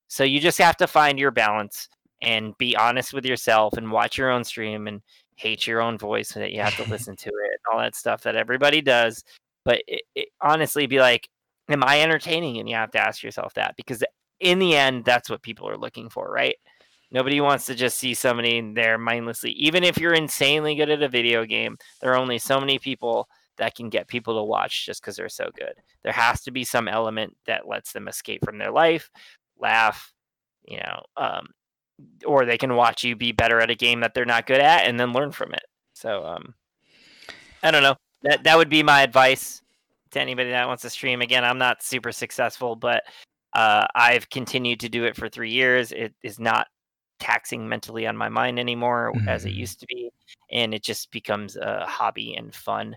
[0.08, 1.88] So you just have to find your balance
[2.22, 5.02] and be honest with yourself and watch your own stream and
[5.36, 8.22] hate your own voice that you have to listen to it and all that stuff
[8.22, 9.22] that everybody does
[9.68, 11.28] but it, it, honestly be like
[11.68, 14.02] am i entertaining and you have to ask yourself that because
[14.40, 16.56] in the end that's what people are looking for right
[17.10, 21.08] nobody wants to just see somebody there mindlessly even if you're insanely good at a
[21.08, 23.28] video game there are only so many people
[23.58, 26.64] that can get people to watch just because they're so good there has to be
[26.64, 29.10] some element that lets them escape from their life
[29.58, 30.12] laugh
[30.64, 31.48] you know um,
[32.26, 34.86] or they can watch you be better at a game that they're not good at
[34.86, 35.64] and then learn from it.
[35.94, 36.54] So um,
[37.62, 37.96] I don't know.
[38.22, 39.62] That that would be my advice
[40.10, 41.20] to anybody that wants to stream.
[41.20, 43.04] Again, I'm not super successful, but
[43.54, 45.92] uh, I've continued to do it for three years.
[45.92, 46.66] It is not
[47.20, 49.28] taxing mentally on my mind anymore mm-hmm.
[49.28, 49.58] as it mm-hmm.
[49.60, 50.10] used to be,
[50.50, 52.96] and it just becomes a hobby and fun.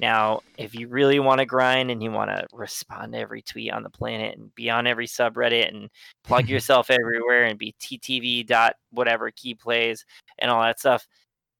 [0.00, 3.70] Now, if you really want to grind and you want to respond to every tweet
[3.70, 5.90] on the planet and be on every subreddit and
[6.24, 10.04] plug yourself everywhere and be TTV dot whatever Keeb Plays
[10.38, 11.06] and all that stuff,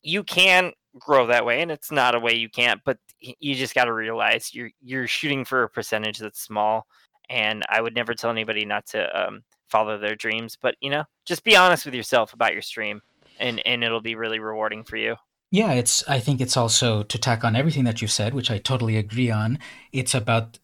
[0.03, 2.81] you can grow that way, and it's not a way you can't.
[2.85, 6.87] But you just got to realize you're you're shooting for a percentage that's small,
[7.29, 10.57] and I would never tell anybody not to um, follow their dreams.
[10.61, 13.03] But you know, just be honest with yourself about your stream,
[13.39, 15.17] and and it'll be really rewarding for you.
[15.51, 16.07] Yeah, it's.
[16.09, 19.31] I think it's also to tack on everything that you said, which I totally agree
[19.31, 19.59] on.
[19.93, 20.59] It's about,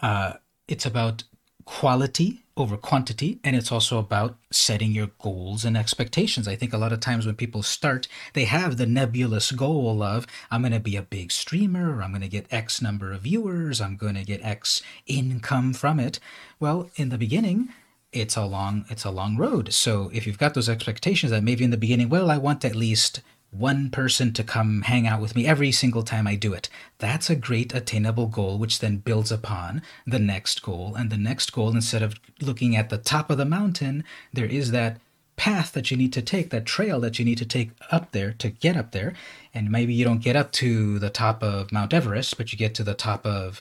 [0.00, 0.34] uh,
[0.68, 1.24] it's about
[1.64, 6.46] quality over quantity and it's also about setting your goals and expectations.
[6.46, 10.26] I think a lot of times when people start they have the nebulous goal of
[10.50, 13.80] i'm going to be a big streamer i'm going to get x number of viewers
[13.80, 16.20] i'm going to get x income from it.
[16.60, 17.70] Well in the beginning
[18.12, 19.72] it's a long it's a long road.
[19.72, 22.76] So if you've got those expectations that maybe in the beginning well i want at
[22.76, 23.22] least
[23.52, 26.68] one person to come hang out with me every single time I do it.
[26.98, 31.52] That's a great attainable goal, which then builds upon the next goal and the next
[31.52, 31.70] goal.
[31.70, 34.98] Instead of looking at the top of the mountain, there is that
[35.36, 38.32] path that you need to take, that trail that you need to take up there
[38.32, 39.12] to get up there.
[39.52, 42.74] And maybe you don't get up to the top of Mount Everest, but you get
[42.76, 43.60] to the top of,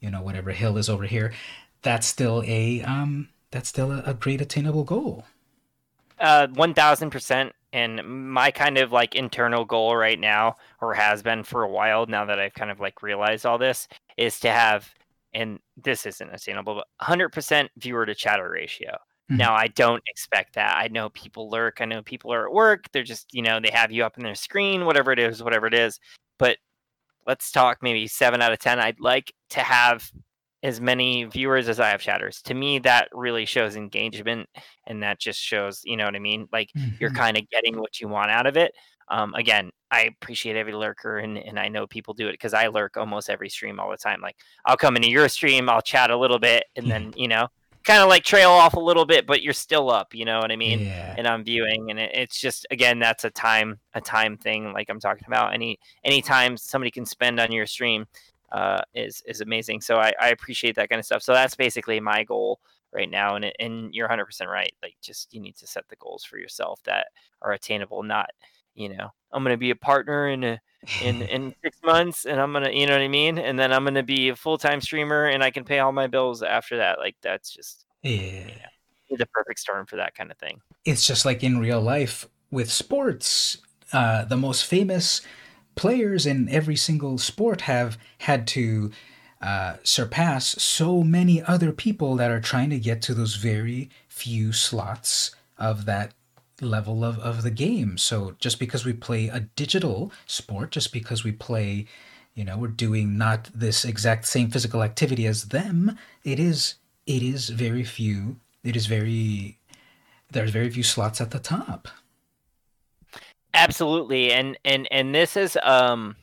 [0.00, 1.32] you know, whatever hill is over here.
[1.82, 5.26] That's still a um, that's still a, a great attainable goal.
[6.18, 7.52] Uh, one thousand percent.
[7.72, 12.06] And my kind of like internal goal right now, or has been for a while
[12.06, 14.90] now that I've kind of like realized all this, is to have,
[15.34, 18.92] and this isn't attainable, but 100% viewer to chatter ratio.
[19.30, 19.36] Mm-hmm.
[19.36, 20.76] Now, I don't expect that.
[20.78, 21.78] I know people lurk.
[21.80, 22.90] I know people are at work.
[22.92, 25.66] They're just, you know, they have you up in their screen, whatever it is, whatever
[25.66, 26.00] it is.
[26.38, 26.56] But
[27.26, 28.80] let's talk maybe seven out of 10.
[28.80, 30.10] I'd like to have
[30.62, 32.42] as many viewers as I have chatters.
[32.42, 34.48] To me, that really shows engagement,
[34.86, 36.48] and that just shows, you know what I mean?
[36.52, 36.96] Like mm-hmm.
[36.98, 38.72] you're kind of getting what you want out of it.
[39.08, 42.66] Um, again, I appreciate every lurker, and, and I know people do it because I
[42.66, 44.20] lurk almost every stream all the time.
[44.20, 44.36] Like
[44.66, 47.48] I'll come into your stream, I'll chat a little bit, and then you know,
[47.84, 50.14] kind of like trail off a little bit, but you're still up.
[50.14, 50.80] You know what I mean?
[50.80, 51.14] Yeah.
[51.16, 54.72] And I'm viewing, and it, it's just again, that's a time a time thing.
[54.72, 58.04] Like I'm talking about any any time somebody can spend on your stream
[58.52, 59.80] uh, is is amazing.
[59.80, 61.22] So I, I appreciate that kind of stuff.
[61.22, 62.60] So that's basically my goal
[62.92, 63.36] right now.
[63.36, 64.72] And and you're 100 percent right.
[64.82, 67.08] Like just you need to set the goals for yourself that
[67.42, 68.02] are attainable.
[68.02, 68.30] Not
[68.74, 70.60] you know I'm going to be a partner in a,
[71.02, 73.38] in in six months, and I'm gonna you know what I mean.
[73.38, 75.92] And then I'm going to be a full time streamer, and I can pay all
[75.92, 76.98] my bills after that.
[76.98, 78.50] Like that's just yeah.
[79.10, 80.60] the perfect storm for that kind of thing.
[80.84, 83.58] It's just like in real life with sports.
[83.90, 85.22] Uh, the most famous
[85.78, 88.90] players in every single sport have had to
[89.40, 94.52] uh, surpass so many other people that are trying to get to those very few
[94.52, 96.12] slots of that
[96.60, 97.96] level of, of the game.
[97.96, 101.86] So just because we play a digital sport, just because we play,
[102.34, 106.74] you know, we're doing not this exact same physical activity as them, it is
[107.06, 108.40] it is very few.
[108.64, 109.58] It is very
[110.32, 111.86] there's very few slots at the top.
[113.58, 116.14] Absolutely, and and and this is um,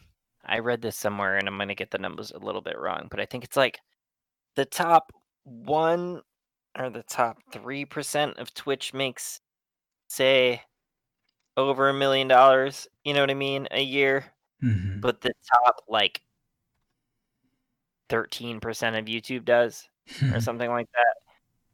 [0.45, 3.19] I read this somewhere, and I'm gonna get the numbers a little bit wrong, but
[3.19, 3.79] I think it's like
[4.55, 5.11] the top
[5.43, 6.21] one
[6.77, 9.41] or the top three percent of Twitch makes
[10.07, 10.61] say
[11.57, 12.87] over a million dollars.
[13.03, 13.67] You know what I mean?
[13.71, 14.25] A year,
[14.63, 15.01] mm-hmm.
[15.01, 16.21] but the top like
[18.07, 19.89] thirteen percent of YouTube does,
[20.33, 21.15] or something like that.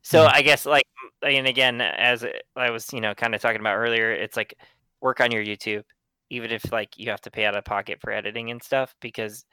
[0.02, 0.88] So I guess like,
[1.22, 2.26] and again, as
[2.56, 4.56] I was, you know, kind of talking about earlier, it's like
[5.02, 5.84] work on your YouTube,
[6.30, 9.45] even if like you have to pay out of pocket for editing and stuff, because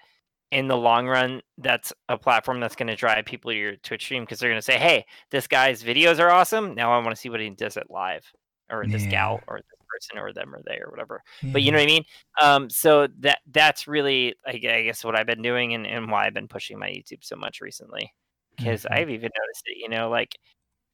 [0.50, 4.04] in the long run, that's a platform that's going to drive people to your Twitch
[4.04, 6.74] stream because they're going to say, "Hey, this guy's videos are awesome.
[6.74, 8.24] Now I want to see what he does it live,
[8.70, 9.10] or this yeah.
[9.10, 11.52] gal, or this person, or them, or they, or whatever." Yeah.
[11.52, 12.04] But you know what I mean.
[12.40, 16.34] Um, so that that's really, I guess, what I've been doing and, and why I've
[16.34, 18.12] been pushing my YouTube so much recently.
[18.56, 18.94] Because mm-hmm.
[18.94, 19.76] I've even noticed it.
[19.78, 20.36] You know, like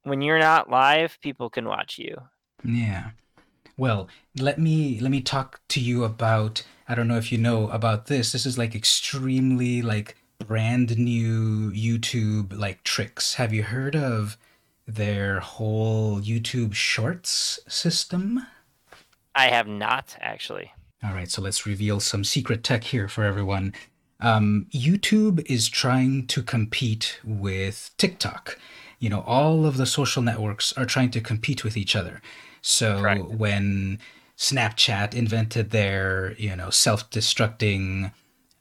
[0.03, 2.17] when you're not live, people can watch you.
[2.65, 3.11] Yeah.
[3.77, 7.69] Well, let me let me talk to you about I don't know if you know
[7.69, 8.33] about this.
[8.33, 13.35] This is like extremely like brand new YouTube like tricks.
[13.35, 14.37] Have you heard of
[14.87, 18.47] their whole YouTube Shorts system?
[19.35, 20.73] I have not actually.
[21.03, 23.75] All right, so let's reveal some secret tech here for everyone.
[24.21, 28.59] Um, YouTube is trying to compete with TikTok.
[28.99, 32.23] You know, all of the social networks are trying to compete with each other.
[32.67, 33.27] So Correct.
[33.27, 33.99] when
[34.39, 38.11] Snapchat invented their, you know, self-destructing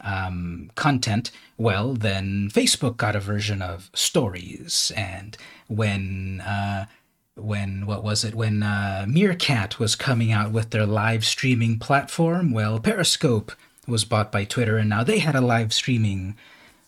[0.01, 6.87] um, content, well, then Facebook got a version of stories, and when uh,
[7.35, 12.51] when what was it when uh, Meerkat was coming out with their live streaming platform,
[12.51, 13.53] well, Periscope
[13.87, 16.35] was bought by Twitter, and now they had a live streaming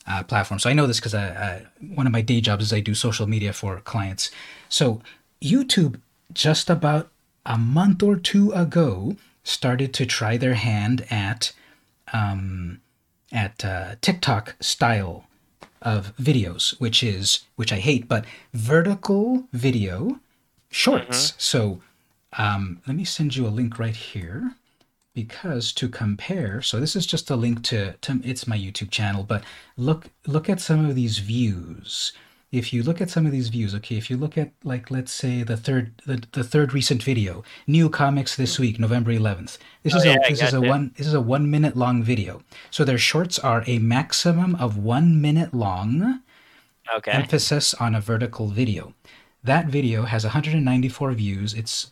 [0.05, 0.59] uh, platform.
[0.59, 2.93] So I know this because I, I, one of my day jobs is I do
[2.93, 4.31] social media for clients.
[4.67, 5.01] So
[5.41, 6.01] YouTube
[6.33, 7.11] just about
[7.45, 11.51] a month or two ago started to try their hand at
[12.13, 12.81] um,
[13.31, 15.27] at uh, TikTok style
[15.81, 20.19] of videos, which is which I hate, but vertical video
[20.69, 21.31] shorts.
[21.31, 21.35] Mm-hmm.
[21.37, 21.81] So
[22.37, 24.55] um, let me send you a link right here
[25.13, 29.23] because to compare so this is just a link to, to it's my youtube channel
[29.23, 29.43] but
[29.77, 32.11] look look at some of these views
[32.51, 35.11] if you look at some of these views, okay, if you look at like let's
[35.11, 39.57] say the third the, the third recent video, new comics this week, November 11th.
[39.83, 42.03] This oh, is yeah, a this is a one this is a 1 minute long
[42.03, 42.41] video.
[42.71, 46.21] So their shorts are a maximum of 1 minute long.
[46.97, 47.11] Okay.
[47.11, 48.93] Emphasis on a vertical video.
[49.43, 51.53] That video has 194 views.
[51.53, 51.91] It's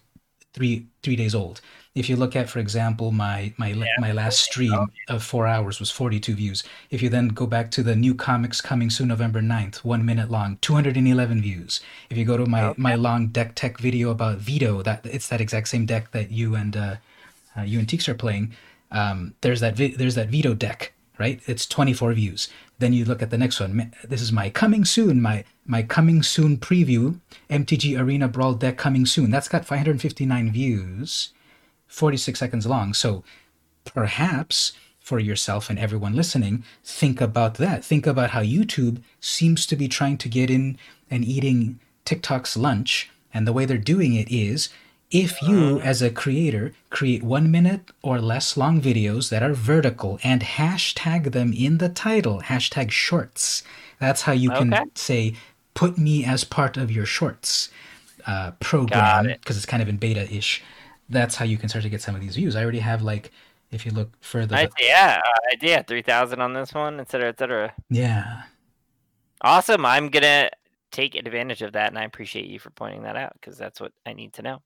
[0.54, 1.62] 3 3 days old
[1.96, 3.86] if you look at for example my my yeah.
[4.00, 6.64] my last stream of four hours was 42 views.
[6.90, 10.32] If you then go back to the new comics coming soon november 9th one minute
[10.32, 11.82] long 211 views.
[12.10, 12.82] If you go to my okay.
[12.82, 16.56] my long deck tech video about Vito that it's that exact same deck that you
[16.56, 16.96] and uh,
[17.58, 18.56] uh you and Teeks are playing
[18.92, 21.42] um, there's that vi- there's that Vito deck right?
[21.46, 22.50] It's 24 views.
[22.80, 23.94] Then you look at the next one.
[24.04, 27.20] This is my coming soon my my coming soon preview
[27.52, 29.30] mtg arena brawl deck coming soon.
[29.30, 31.30] That's got 559 views
[31.94, 32.94] 46 seconds long.
[32.94, 33.24] So
[33.86, 37.86] perhaps for yourself and everyone listening, think about that.
[37.86, 40.78] Think about how YouTube seems to be trying to get in
[41.12, 43.12] and eating TikTok's lunch.
[43.34, 44.70] And the way they're doing it is
[45.12, 50.20] if you, as a creator, create one minute or less long videos that are vertical
[50.24, 53.62] and hashtag them in the title, hashtag shorts,
[54.00, 54.86] that's how you can okay.
[54.96, 55.36] say,
[55.76, 57.70] put me as part of your shorts
[58.26, 59.60] uh, program, because it.
[59.60, 60.64] it's kind of in beta ish
[61.14, 62.56] that's how you can start to get some of these views.
[62.56, 63.32] I already have like,
[63.72, 65.20] if you look further, I, yeah,
[65.54, 67.74] idea three thousand on this one, etc., etc.
[67.90, 68.44] Yeah,
[69.42, 69.86] awesome.
[69.86, 70.50] I'm gonna
[70.92, 73.92] take advantage of that, and I appreciate you for pointing that out because that's what
[74.06, 74.62] I need to know.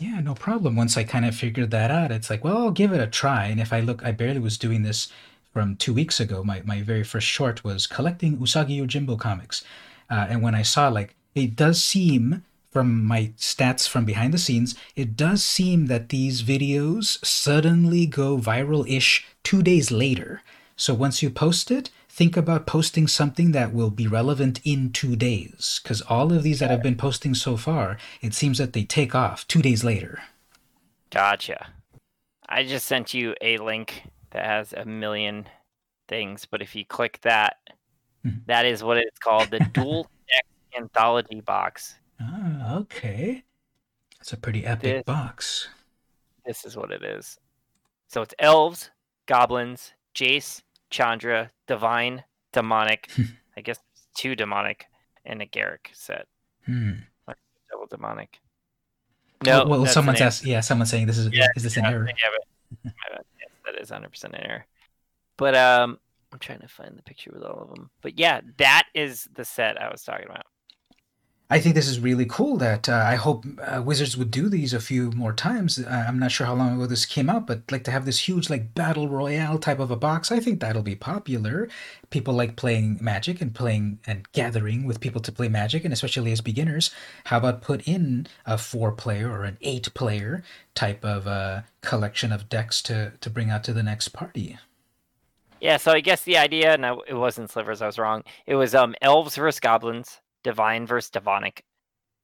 [0.00, 0.76] Yeah, no problem.
[0.76, 3.46] Once I kind of figured that out, it's like, well, I'll give it a try.
[3.46, 5.08] And if I look, I barely was doing this
[5.52, 6.42] from two weeks ago.
[6.42, 9.64] My my very first short was collecting Usagi Yojimbo comics,
[10.10, 14.38] uh, and when I saw like it does seem from my stats from behind the
[14.38, 20.42] scenes, it does seem that these videos suddenly go viral ish two days later.
[20.74, 25.16] So once you post it, think about posting something that will be relevant in two
[25.16, 25.80] days.
[25.82, 29.14] Because all of these that I've been posting so far, it seems that they take
[29.14, 30.22] off two days later.
[31.10, 31.68] Gotcha.
[32.48, 35.46] I just sent you a link that has a million
[36.08, 37.56] things, but if you click that,
[38.24, 38.38] mm-hmm.
[38.46, 40.46] that is what it's called the Duel Deck
[40.76, 41.96] Anthology Box.
[42.22, 43.42] Ah, okay.
[44.20, 45.68] It's a pretty epic this, box.
[46.46, 47.38] This is what it is.
[48.08, 48.90] So it's elves,
[49.26, 52.22] goblins, Jace, Chandra, divine,
[52.52, 53.10] demonic.
[53.56, 53.78] I guess
[54.14, 54.86] two demonic
[55.24, 56.26] and a Garruk set.
[56.66, 56.92] Hmm.
[57.70, 58.38] double demonic.
[59.44, 60.44] No, well, well someone's asked.
[60.44, 62.08] Yeah, someone's saying this is yeah, is this an error?
[62.08, 62.28] Yeah,
[62.84, 62.92] but,
[63.40, 64.66] yes, that is 100 percent an error.
[65.36, 65.98] But um,
[66.32, 67.90] I'm trying to find the picture with all of them.
[68.02, 70.46] But yeah, that is the set I was talking about.
[71.52, 72.56] I think this is really cool.
[72.56, 75.78] That uh, I hope uh, Wizards would do these a few more times.
[75.78, 78.26] Uh, I'm not sure how long ago this came out, but like to have this
[78.26, 81.68] huge like battle royale type of a box, I think that'll be popular.
[82.08, 86.32] People like playing Magic and playing and gathering with people to play Magic, and especially
[86.32, 86.90] as beginners.
[87.24, 90.42] How about put in a four player or an eight player
[90.74, 94.56] type of uh, collection of decks to to bring out to the next party?
[95.60, 98.24] Yeah, so I guess the idea, and it wasn't slivers, I was wrong.
[98.46, 101.64] It was um elves versus goblins Divine versus Demonic,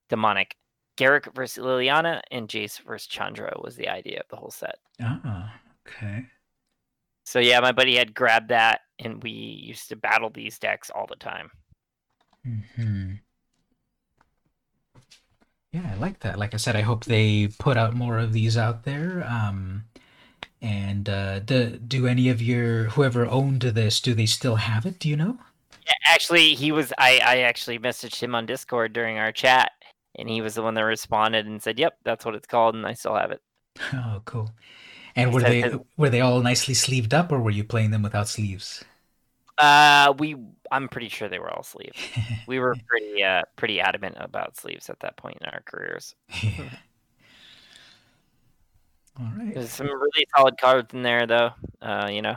[0.09, 0.57] Demonic,
[0.97, 4.79] Garruk versus Liliana, and Jace versus Chandra was the idea of the whole set.
[5.03, 5.51] Oh,
[5.87, 6.27] okay.
[7.25, 11.07] So yeah, my buddy had grabbed that, and we used to battle these decks all
[11.07, 11.51] the time.
[12.45, 13.13] Hmm.
[15.73, 16.39] Yeah, I like that.
[16.39, 19.27] Like I said, I hope they put out more of these out there.
[19.29, 19.85] Um,
[20.61, 24.99] and uh, do do any of your whoever owned this, do they still have it?
[24.99, 25.39] Do you know?
[26.05, 26.93] Actually, he was.
[26.99, 29.73] I I actually messaged him on Discord during our chat,
[30.19, 32.87] and he was the one that responded and said, "Yep, that's what it's called," and
[32.87, 33.41] I still have it.
[33.93, 34.51] Oh, cool.
[35.17, 38.29] And were they were they all nicely sleeved up, or were you playing them without
[38.29, 38.85] sleeves?
[39.59, 40.37] Uh, we.
[40.71, 41.99] I'm pretty sure they were all sleeved.
[42.47, 46.15] we were pretty uh pretty adamant about sleeves at that point in our careers.
[46.43, 46.51] Yeah.
[49.19, 49.55] all right.
[49.55, 51.51] There's some really solid cards in there, though.
[51.81, 52.37] Uh, you know.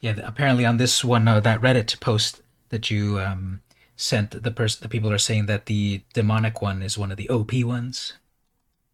[0.00, 2.40] Yeah, apparently on this one, uh, that Reddit post
[2.70, 3.60] that you um,
[3.96, 7.28] sent the person the people are saying that the demonic one is one of the
[7.28, 8.14] OP ones.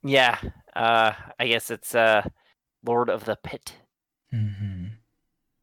[0.02, 0.38] Yeah,
[0.74, 2.28] uh, I guess it's uh,
[2.84, 3.74] Lord of the Pit,
[4.32, 4.86] mm-hmm.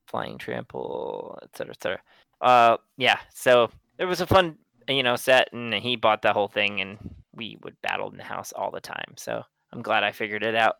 [0.07, 2.01] Flying Trample, etc., etc.
[2.41, 4.57] Uh, yeah, so it was a fun,
[4.87, 6.97] you know, set, and he bought the whole thing, and
[7.33, 9.13] we would battle in the house all the time.
[9.15, 10.77] So I'm glad I figured it out.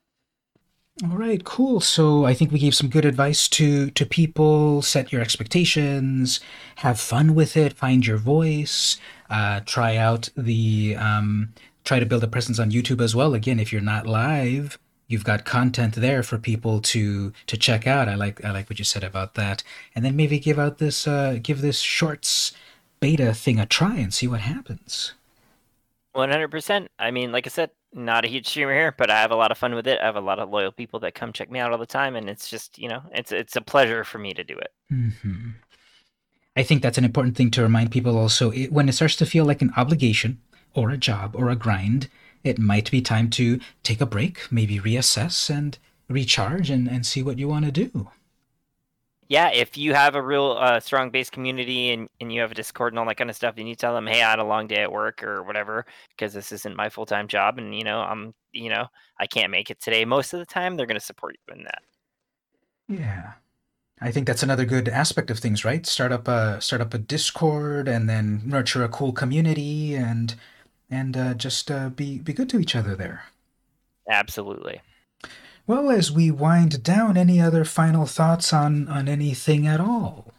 [1.04, 1.80] All right, cool.
[1.80, 4.82] So I think we gave some good advice to to people.
[4.82, 6.40] Set your expectations,
[6.78, 8.98] have fun with it, find your voice,
[9.30, 11.54] uh, try out the um,
[11.86, 13.34] try to build a presence on YouTube as well.
[13.34, 14.78] Again, if you're not live,
[15.08, 18.08] you've got content there for people to to check out.
[18.08, 19.64] I like I like what you said about that.
[19.96, 22.52] And then maybe give out this uh, give this shorts
[23.00, 25.14] beta thing a try and see what happens.
[26.16, 26.88] 100%.
[27.00, 29.52] I mean, like I said, not a huge streamer here, but I have a lot
[29.52, 30.00] of fun with it.
[30.02, 32.16] I have a lot of loyal people that come check me out all the time,
[32.16, 34.74] and it's just you know, it's it's a pleasure for me to do it.
[34.92, 35.50] Mm-hmm.
[36.56, 38.18] I think that's an important thing to remind people.
[38.18, 40.40] Also, it, when it starts to feel like an obligation
[40.74, 42.10] or a job or a grind,
[42.44, 45.78] it might be time to take a break, maybe reassess and
[46.10, 48.10] recharge, and and see what you want to do
[49.32, 52.54] yeah, if you have a real uh, strong base community and, and you have a
[52.54, 54.44] Discord and all that kind of stuff, and you tell them, hey, I had a
[54.44, 57.86] long day at work or whatever, because this isn't my full time job, and you
[57.86, 58.88] know, I'm, you know,
[59.22, 60.04] I can't make it today.
[60.04, 61.82] Most of the time, they're going to support you in that.
[62.90, 63.32] Yeah,
[64.02, 65.86] I think that's another good aspect of things, right?
[65.86, 70.36] Start up a start up a Discord, and then nurture a cool community, and
[70.90, 73.24] and uh, just uh, be be good to each other there.
[74.10, 74.82] Absolutely.
[75.68, 80.34] Well, as we wind down, any other final thoughts on on anything at all?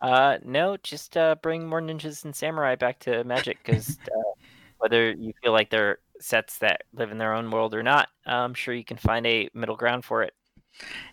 [0.00, 4.30] Uh, no, just uh, bring more ninjas and samurai back to Magic because uh,
[4.78, 8.54] whether you feel like they're sets that live in their own world or not, I'm
[8.54, 10.34] sure you can find a middle ground for it.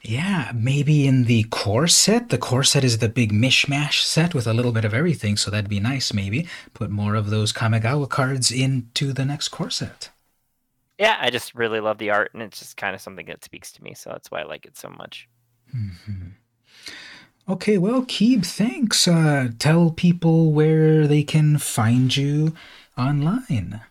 [0.03, 2.29] Yeah, maybe in the core set.
[2.29, 5.49] The core set is the big mishmash set with a little bit of everything, so
[5.49, 6.13] that'd be nice.
[6.13, 10.09] Maybe put more of those Kamigawa cards into the next core set.
[10.97, 13.71] Yeah, I just really love the art, and it's just kind of something that speaks
[13.73, 13.93] to me.
[13.93, 15.27] So that's why I like it so much.
[15.75, 16.29] Mm-hmm.
[17.47, 19.07] Okay, well, Keeb, thanks.
[19.07, 22.55] Uh, tell people where they can find you
[22.97, 23.81] online.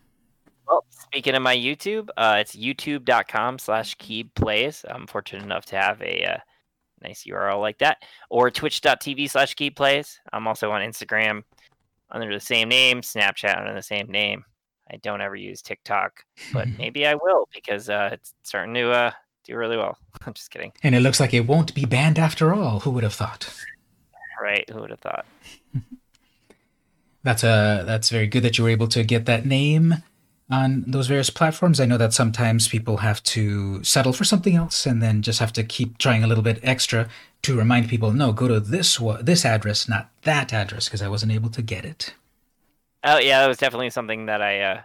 [0.66, 4.84] Well, speaking of my YouTube, uh, it's youtube.com slash Keeb Plays.
[4.88, 6.38] I'm fortunate enough to have a uh,
[7.02, 7.98] nice URL like that.
[8.28, 10.18] Or twitch.tv slash Keeb Plays.
[10.32, 11.44] I'm also on Instagram
[12.10, 14.44] under the same name, Snapchat under the same name.
[14.90, 19.10] I don't ever use TikTok, but maybe I will because uh, it's starting to uh,
[19.44, 19.98] do really well.
[20.26, 20.72] I'm just kidding.
[20.82, 22.80] And it looks like it won't be banned after all.
[22.80, 23.54] Who would have thought?
[24.40, 24.68] Right?
[24.70, 25.26] Who would have thought?
[27.22, 29.94] that's uh that's very good that you were able to get that name
[30.50, 31.80] on those various platforms.
[31.80, 35.52] I know that sometimes people have to settle for something else and then just have
[35.54, 37.08] to keep trying a little bit extra
[37.42, 41.32] to remind people, no, go to this this address, not that address, because I wasn't
[41.32, 42.14] able to get it.
[43.04, 44.82] Oh yeah, that was definitely something that I uh,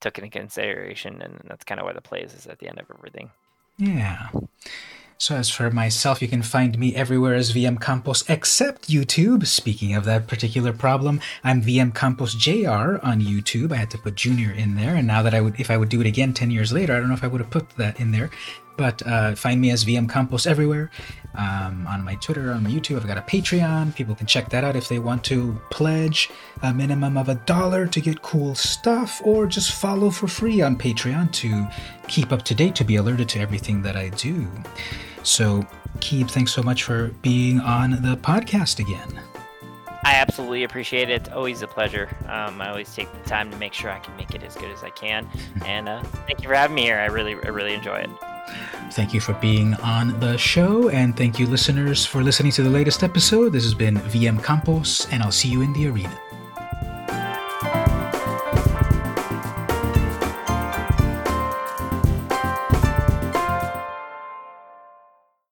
[0.00, 2.86] took into consideration, and that's kind of why the plays is at the end of
[2.96, 3.30] everything.
[3.78, 4.28] Yeah.
[5.16, 9.46] So as for myself, you can find me everywhere as VM Campos except YouTube.
[9.46, 13.72] Speaking of that particular problem, I'm VM Campos JR on YouTube.
[13.72, 15.88] I had to put Junior in there, and now that I would, if I would
[15.88, 18.00] do it again ten years later, I don't know if I would have put that
[18.00, 18.30] in there.
[18.76, 20.90] But uh, find me as VM Campos everywhere.
[21.34, 23.94] Um, on my Twitter, on my YouTube, I've got a Patreon.
[23.94, 26.30] People can check that out if they want to pledge
[26.62, 30.76] a minimum of a dollar to get cool stuff, or just follow for free on
[30.76, 31.66] Patreon to
[32.08, 34.46] keep up to date, to be alerted to everything that I do.
[35.22, 35.66] So,
[35.98, 39.20] Keeb, thanks so much for being on the podcast again.
[40.04, 41.22] I absolutely appreciate it.
[41.22, 42.08] It's always a pleasure.
[42.26, 44.70] Um, I always take the time to make sure I can make it as good
[44.70, 45.28] as I can.
[45.64, 46.98] And uh, thank you for having me here.
[46.98, 48.10] I really, I really enjoy it.
[48.92, 52.70] Thank you for being on the show, and thank you, listeners, for listening to the
[52.70, 53.52] latest episode.
[53.52, 56.21] This has been VM Campos, and I'll see you in the arena.